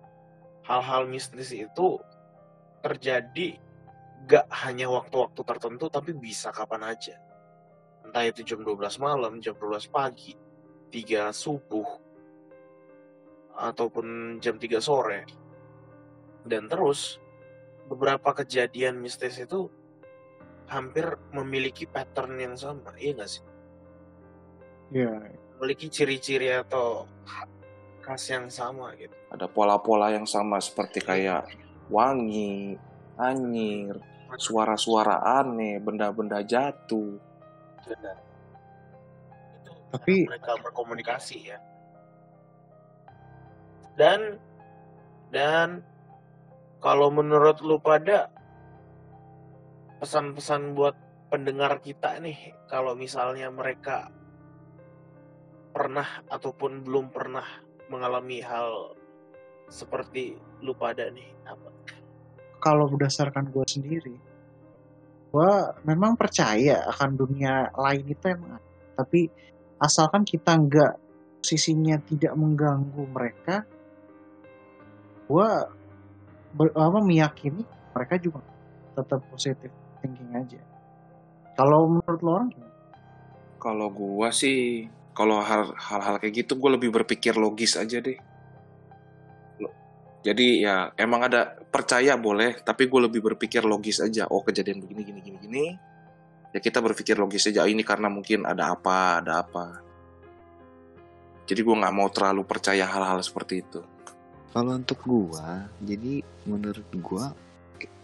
hal-hal 0.68 1.08
mistis 1.08 1.56
itu 1.56 2.04
terjadi 2.84 3.56
gak 4.28 4.44
hanya 4.68 4.92
waktu-waktu 4.92 5.40
tertentu 5.48 5.88
tapi 5.88 6.12
bisa 6.20 6.52
kapan 6.52 6.92
aja. 6.92 7.16
Entah 8.06 8.24
itu 8.26 8.46
jam 8.46 8.62
12 8.62 9.02
malam, 9.02 9.42
jam 9.42 9.58
12 9.58 9.90
pagi, 9.90 10.38
3 10.94 11.34
subuh, 11.34 11.90
ataupun 13.56 14.38
jam 14.40 14.56
3 14.56 14.80
sore. 14.80 15.26
Dan 16.46 16.70
terus 16.70 17.18
beberapa 17.90 18.34
kejadian 18.38 19.02
mistis 19.02 19.42
itu 19.42 19.68
hampir 20.70 21.18
memiliki 21.34 21.86
pattern 21.86 22.38
yang 22.38 22.56
sama, 22.58 22.94
iya 22.98 23.14
nggak 23.18 23.30
sih? 23.30 23.44
Iya. 24.94 25.34
Memiliki 25.58 25.88
ciri-ciri 25.90 26.52
atau 26.52 27.10
khas 28.02 28.24
yang 28.30 28.50
sama 28.54 28.94
gitu. 28.98 29.14
Ada 29.34 29.50
pola-pola 29.50 30.14
yang 30.14 30.30
sama 30.30 30.62
seperti 30.62 31.02
kayak 31.02 31.50
wangi, 31.90 32.78
anyir, 33.18 33.98
suara-suara 34.38 35.42
aneh, 35.42 35.82
benda-benda 35.82 36.42
jatuh. 36.46 37.18
Benar. 37.86 38.18
Itu 39.62 39.72
Tapi- 39.94 40.26
mereka 40.28 40.52
berkomunikasi 40.62 41.38
ya. 41.54 41.60
Dan 43.96 44.42
dan 45.32 45.86
kalau 46.84 47.10
menurut 47.10 47.64
lu 47.64 47.80
pada 47.80 48.28
pesan-pesan 50.04 50.76
buat 50.76 50.94
pendengar 51.32 51.80
kita 51.82 52.20
nih 52.22 52.54
kalau 52.70 52.94
misalnya 52.94 53.50
mereka 53.50 54.12
pernah 55.72 56.08
ataupun 56.32 56.84
belum 56.86 57.12
pernah 57.12 57.44
mengalami 57.90 58.40
hal 58.40 58.96
seperti 59.68 60.38
lu 60.62 60.76
pada 60.78 61.10
nih 61.12 61.28
apa? 61.48 61.70
Kalau 62.62 62.90
berdasarkan 62.90 63.52
gue 63.52 63.66
sendiri, 63.68 64.16
gue 65.36 65.54
memang 65.84 66.16
percaya 66.16 66.88
akan 66.96 67.20
dunia 67.20 67.68
lain 67.76 68.08
itu 68.08 68.24
emang. 68.32 68.56
Tapi 68.96 69.28
asalkan 69.84 70.24
kita 70.24 70.56
nggak 70.56 70.94
sisinya 71.44 72.00
tidak 72.00 72.32
mengganggu 72.40 73.04
mereka, 73.12 73.68
gue 75.28 75.50
apa 76.72 77.00
meyakini 77.04 77.68
mereka 77.92 78.16
juga 78.16 78.40
tetap 78.96 79.20
positif 79.28 79.76
thinking 80.00 80.32
aja. 80.40 80.64
Kalau 81.60 82.00
menurut 82.00 82.22
lo 82.24 82.32
orang? 82.40 82.50
Kalau 83.60 83.92
gua 83.92 84.32
sih, 84.32 84.88
kalau 85.12 85.44
hal- 85.44 85.76
hal-hal 85.76 86.16
kayak 86.24 86.48
gitu 86.48 86.56
gue 86.56 86.80
lebih 86.80 86.96
berpikir 86.96 87.36
logis 87.36 87.76
aja 87.76 88.00
deh. 88.00 88.16
Jadi 90.26 90.64
ya 90.64 90.90
emang 90.96 91.28
ada 91.28 91.54
percaya 91.76 92.16
boleh, 92.16 92.64
tapi 92.64 92.88
gue 92.88 93.02
lebih 93.04 93.20
berpikir 93.22 93.68
logis 93.68 94.00
aja. 94.00 94.32
Oh 94.32 94.40
kejadian 94.40 94.80
begini 94.80 95.04
gini 95.04 95.20
gini 95.20 95.38
gini. 95.38 95.66
Ya 96.56 96.64
kita 96.64 96.80
berpikir 96.80 97.20
logis 97.20 97.44
aja. 97.46 97.64
"Ah, 97.64 97.70
Ini 97.70 97.84
karena 97.84 98.08
mungkin 98.08 98.48
ada 98.48 98.72
apa, 98.72 99.20
ada 99.20 99.44
apa. 99.44 99.84
Jadi 101.46 101.60
gue 101.60 101.76
nggak 101.76 101.92
mau 101.92 102.08
terlalu 102.08 102.42
percaya 102.42 102.88
hal-hal 102.88 103.20
seperti 103.20 103.60
itu. 103.60 103.84
Kalau 104.50 104.72
untuk 104.72 105.04
gua, 105.04 105.68
jadi 105.78 106.24
menurut 106.48 106.88
gua 106.98 107.36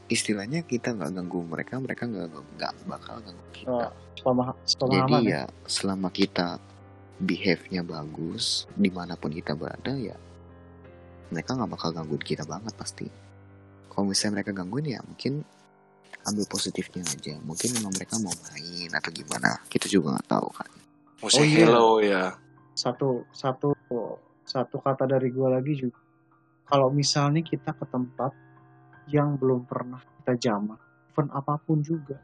istilahnya 0.05 0.61
kita 0.61 0.91
nggak 0.91 1.15
ganggu 1.15 1.39
mereka, 1.41 1.79
mereka 1.79 2.03
nggak 2.03 2.27
nggak 2.27 2.73
bakal 2.83 3.23
ganggu 3.23 3.45
kita. 3.55 3.71
Oh, 3.71 3.87
Sepemah- 4.11 4.51
Jadi 4.53 4.67
sepemahaman 4.67 5.23
ya. 5.23 5.31
ya 5.31 5.43
selama 5.63 6.11
kita 6.11 6.59
behave-nya 7.17 7.81
bagus 7.81 8.67
di 8.75 8.91
mana 8.91 9.15
pun 9.15 9.31
kita 9.31 9.55
berada 9.55 9.95
ya 9.95 10.19
mereka 11.31 11.55
nggak 11.55 11.71
bakal 11.71 11.89
gangguin 11.95 12.19
kita 12.19 12.43
banget 12.43 12.75
pasti. 12.75 13.07
Kalau 13.91 14.07
misalnya 14.07 14.39
mereka 14.39 14.55
gangguin 14.55 14.95
ya 14.95 15.03
mungkin 15.03 15.43
ambil 16.23 16.45
positifnya 16.47 17.03
aja. 17.03 17.35
Mungkin 17.43 17.75
memang 17.75 17.91
mereka 17.91 18.15
mau 18.23 18.31
main 18.31 18.89
atau 18.95 19.11
gimana. 19.11 19.59
Kita 19.67 19.91
juga 19.91 20.15
nggak 20.15 20.29
tahu 20.31 20.47
kan. 20.55 20.71
Oh, 21.21 21.29
iya. 21.43 21.67
hello 21.67 21.99
ya. 21.99 22.33
Satu 22.73 23.27
satu 23.35 23.75
satu 24.47 24.77
kata 24.79 25.05
dari 25.05 25.29
gua 25.29 25.59
lagi 25.59 25.75
juga. 25.75 25.99
Kalau 26.65 26.87
misalnya 26.87 27.43
kita 27.43 27.75
ke 27.75 27.83
tempat 27.83 28.31
yang 29.11 29.35
belum 29.35 29.67
pernah 29.67 29.99
kita 30.23 30.39
jamah, 30.39 30.79
event 31.11 31.29
apa 31.35 31.59
pun 31.59 31.83
juga, 31.83 32.15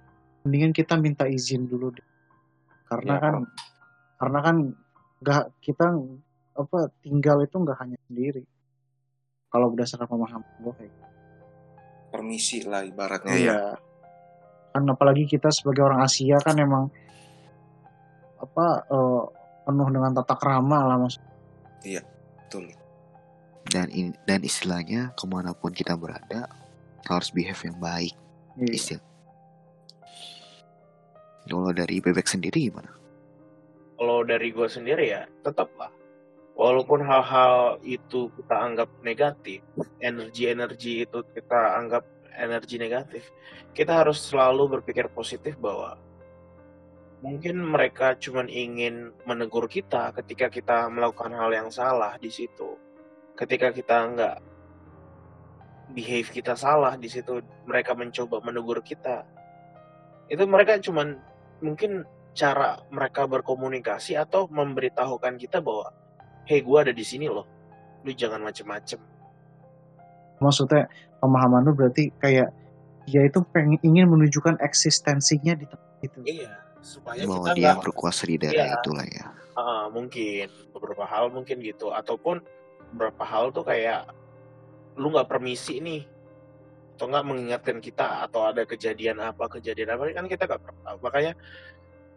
mendingan 0.48 0.72
kita 0.72 0.96
minta 0.96 1.28
izin 1.28 1.68
dulu 1.68 1.92
deh. 1.92 2.08
Karena 2.88 3.20
Ya, 3.20 3.22
kan 3.22 3.34
karena 4.18 4.40
kan 4.40 4.56
nggak 5.20 5.44
kita 5.60 5.86
apa 6.58 6.80
tinggal 7.04 7.44
itu 7.44 7.56
nggak 7.60 7.78
hanya 7.84 8.00
sendiri. 8.08 8.48
Kalau 9.52 9.68
berdasarkan 9.76 10.08
pemahaman 10.08 10.48
gue 10.64 10.74
kayak 10.80 10.92
gitu. 10.92 11.07
Permisi 12.08 12.64
lah 12.64 12.84
ibaratnya 12.88 13.36
ya. 13.36 13.40
Iya. 13.40 13.62
Kan 14.74 14.84
apalagi 14.88 15.26
kita 15.26 15.50
sebagai 15.52 15.84
orang 15.84 16.06
Asia 16.06 16.38
kan 16.40 16.56
emang 16.58 16.88
apa 18.38 18.66
eh, 18.88 19.24
penuh 19.66 19.88
dengan 19.92 20.12
tata 20.16 20.36
krama 20.38 20.86
lah 20.88 20.98
maksudnya. 21.02 22.04
Betul. 22.48 22.72
Dan 23.68 23.92
in- 23.92 24.16
dan 24.24 24.40
istilahnya 24.46 25.12
ke 25.18 25.28
mana 25.28 25.52
pun 25.52 25.76
kita 25.76 26.00
berada 26.00 26.48
harus 27.12 27.30
behave 27.36 27.60
yang 27.68 27.78
baik. 27.80 28.16
Iya. 28.56 28.72
Istilah. 28.72 29.06
Kalau 31.48 31.72
dari 31.72 32.04
bebek 32.04 32.28
sendiri 32.28 32.68
gimana? 32.68 32.92
Kalau 33.98 34.22
dari 34.28 34.52
gue 34.52 34.68
sendiri 34.68 35.10
ya, 35.10 35.24
tetaplah. 35.42 35.90
Walaupun 36.58 37.06
hal-hal 37.06 37.78
itu 37.86 38.34
kita 38.34 38.56
anggap 38.58 38.90
negatif, 39.06 39.62
energi-energi 40.02 41.06
itu 41.06 41.22
kita 41.38 41.78
anggap 41.78 42.02
energi 42.34 42.82
negatif, 42.82 43.30
kita 43.78 44.02
harus 44.02 44.18
selalu 44.18 44.82
berpikir 44.82 45.06
positif 45.14 45.54
bahwa 45.62 46.02
mungkin 47.22 47.62
mereka 47.62 48.18
cuma 48.18 48.42
ingin 48.50 49.14
menegur 49.30 49.70
kita 49.70 50.10
ketika 50.18 50.50
kita 50.50 50.90
melakukan 50.90 51.30
hal 51.38 51.54
yang 51.54 51.70
salah 51.70 52.18
di 52.18 52.34
situ. 52.34 52.74
Ketika 53.38 53.70
kita 53.70 53.98
nggak 54.18 54.38
behave 55.94 56.30
kita 56.34 56.58
salah 56.58 56.98
di 56.98 57.06
situ, 57.06 57.38
mereka 57.70 57.94
mencoba 57.94 58.42
menegur 58.42 58.82
kita. 58.82 59.30
Itu 60.26 60.50
mereka 60.50 60.82
cuman 60.82 61.22
mungkin 61.62 62.02
cara 62.38 62.82
mereka 62.94 63.30
berkomunikasi 63.30 64.18
atau 64.18 64.50
memberitahukan 64.50 65.38
kita 65.38 65.62
bahwa 65.62 65.94
hey 66.48 66.64
gue 66.64 66.78
ada 66.80 66.94
di 66.96 67.04
sini 67.04 67.28
loh 67.28 67.46
lu 68.02 68.12
jangan 68.12 68.40
macem-macem 68.40 68.98
Maksudnya 70.38 70.86
pemahaman 71.18 71.66
lu 71.66 71.74
berarti 71.74 72.14
kayak 72.22 72.54
dia 73.10 73.26
itu 73.26 73.42
pengen 73.50 73.82
ingin 73.82 74.06
menunjukkan 74.06 74.62
eksistensinya 74.62 75.58
di 75.58 75.66
tempat 75.66 75.92
itu. 76.06 76.20
iya 76.30 76.54
supaya 76.78 77.26
Bahwa 77.26 77.50
kita 77.50 77.52
dia 77.58 77.66
nggak 77.74 77.84
berkuasa 77.90 78.24
di 78.30 78.36
daerah 78.38 78.66
Iya. 78.70 78.76
itulah 78.78 79.06
ya. 79.10 79.26
Ah, 79.58 79.86
mungkin 79.90 80.46
beberapa 80.70 81.04
hal 81.10 81.34
mungkin 81.34 81.58
gitu 81.66 81.90
ataupun 81.90 82.46
beberapa 82.94 83.24
hal 83.26 83.50
tuh 83.50 83.66
kayak 83.66 84.06
lu 84.94 85.10
nggak 85.10 85.26
permisi 85.26 85.82
nih 85.82 86.06
atau 86.94 87.10
nggak 87.10 87.26
mengingatkan 87.26 87.78
kita 87.82 88.26
atau 88.30 88.46
ada 88.46 88.62
kejadian 88.66 89.18
apa 89.22 89.46
kejadian 89.50 89.98
apa 89.98 90.14
kan 90.14 90.26
kita 90.30 90.44
nggak 90.46 90.62
pernah 90.62 90.82
tahu 90.86 90.98
makanya 91.02 91.34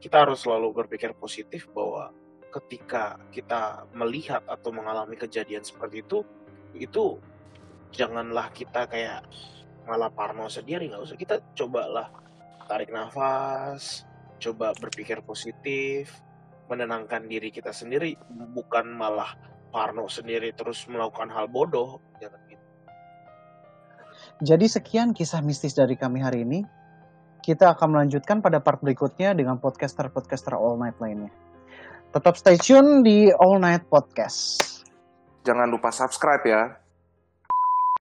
kita 0.01 0.17
harus 0.25 0.41
selalu 0.41 0.73
berpikir 0.73 1.13
positif 1.17 1.69
bahwa 1.73 2.13
ketika 2.51 3.17
kita 3.31 3.87
melihat 3.95 4.43
atau 4.51 4.75
mengalami 4.75 5.15
kejadian 5.15 5.63
seperti 5.63 6.03
itu 6.03 6.27
itu 6.75 7.19
janganlah 7.95 8.51
kita 8.51 8.87
kayak 8.91 9.27
malah 9.87 10.11
parno 10.11 10.47
sendiri 10.47 10.91
nggak 10.91 11.03
usah 11.03 11.19
kita 11.19 11.43
cobalah 11.55 12.11
tarik 12.67 12.91
nafas 12.91 14.07
coba 14.39 14.75
berpikir 14.79 15.23
positif 15.23 16.11
menenangkan 16.71 17.27
diri 17.27 17.51
kita 17.51 17.75
sendiri 17.75 18.15
bukan 18.55 18.87
malah 18.95 19.35
parno 19.75 20.07
sendiri 20.07 20.55
terus 20.55 20.87
melakukan 20.87 21.31
hal 21.31 21.51
bodoh 21.51 21.99
jangan 22.23 22.39
gitu 22.47 22.67
Jadi 24.41 24.73
sekian 24.73 25.13
kisah 25.13 25.45
mistis 25.45 25.77
dari 25.77 26.01
kami 26.01 26.25
hari 26.25 26.49
ini. 26.49 26.65
Kita 27.45 27.77
akan 27.77 27.93
melanjutkan 27.93 28.41
pada 28.41 28.61
part 28.65 28.81
berikutnya 28.81 29.37
dengan 29.37 29.61
podcaster-podcaster 29.61 30.57
All 30.57 30.81
Night 30.81 30.97
lainnya. 30.97 31.29
Tetap 32.11 32.35
stay 32.35 32.59
tune 32.59 33.07
di 33.07 33.31
All 33.31 33.63
Night 33.63 33.87
Podcast. 33.87 34.83
Jangan 35.47 35.71
lupa 35.71 35.95
subscribe 35.95 36.43
ya. 36.43 36.63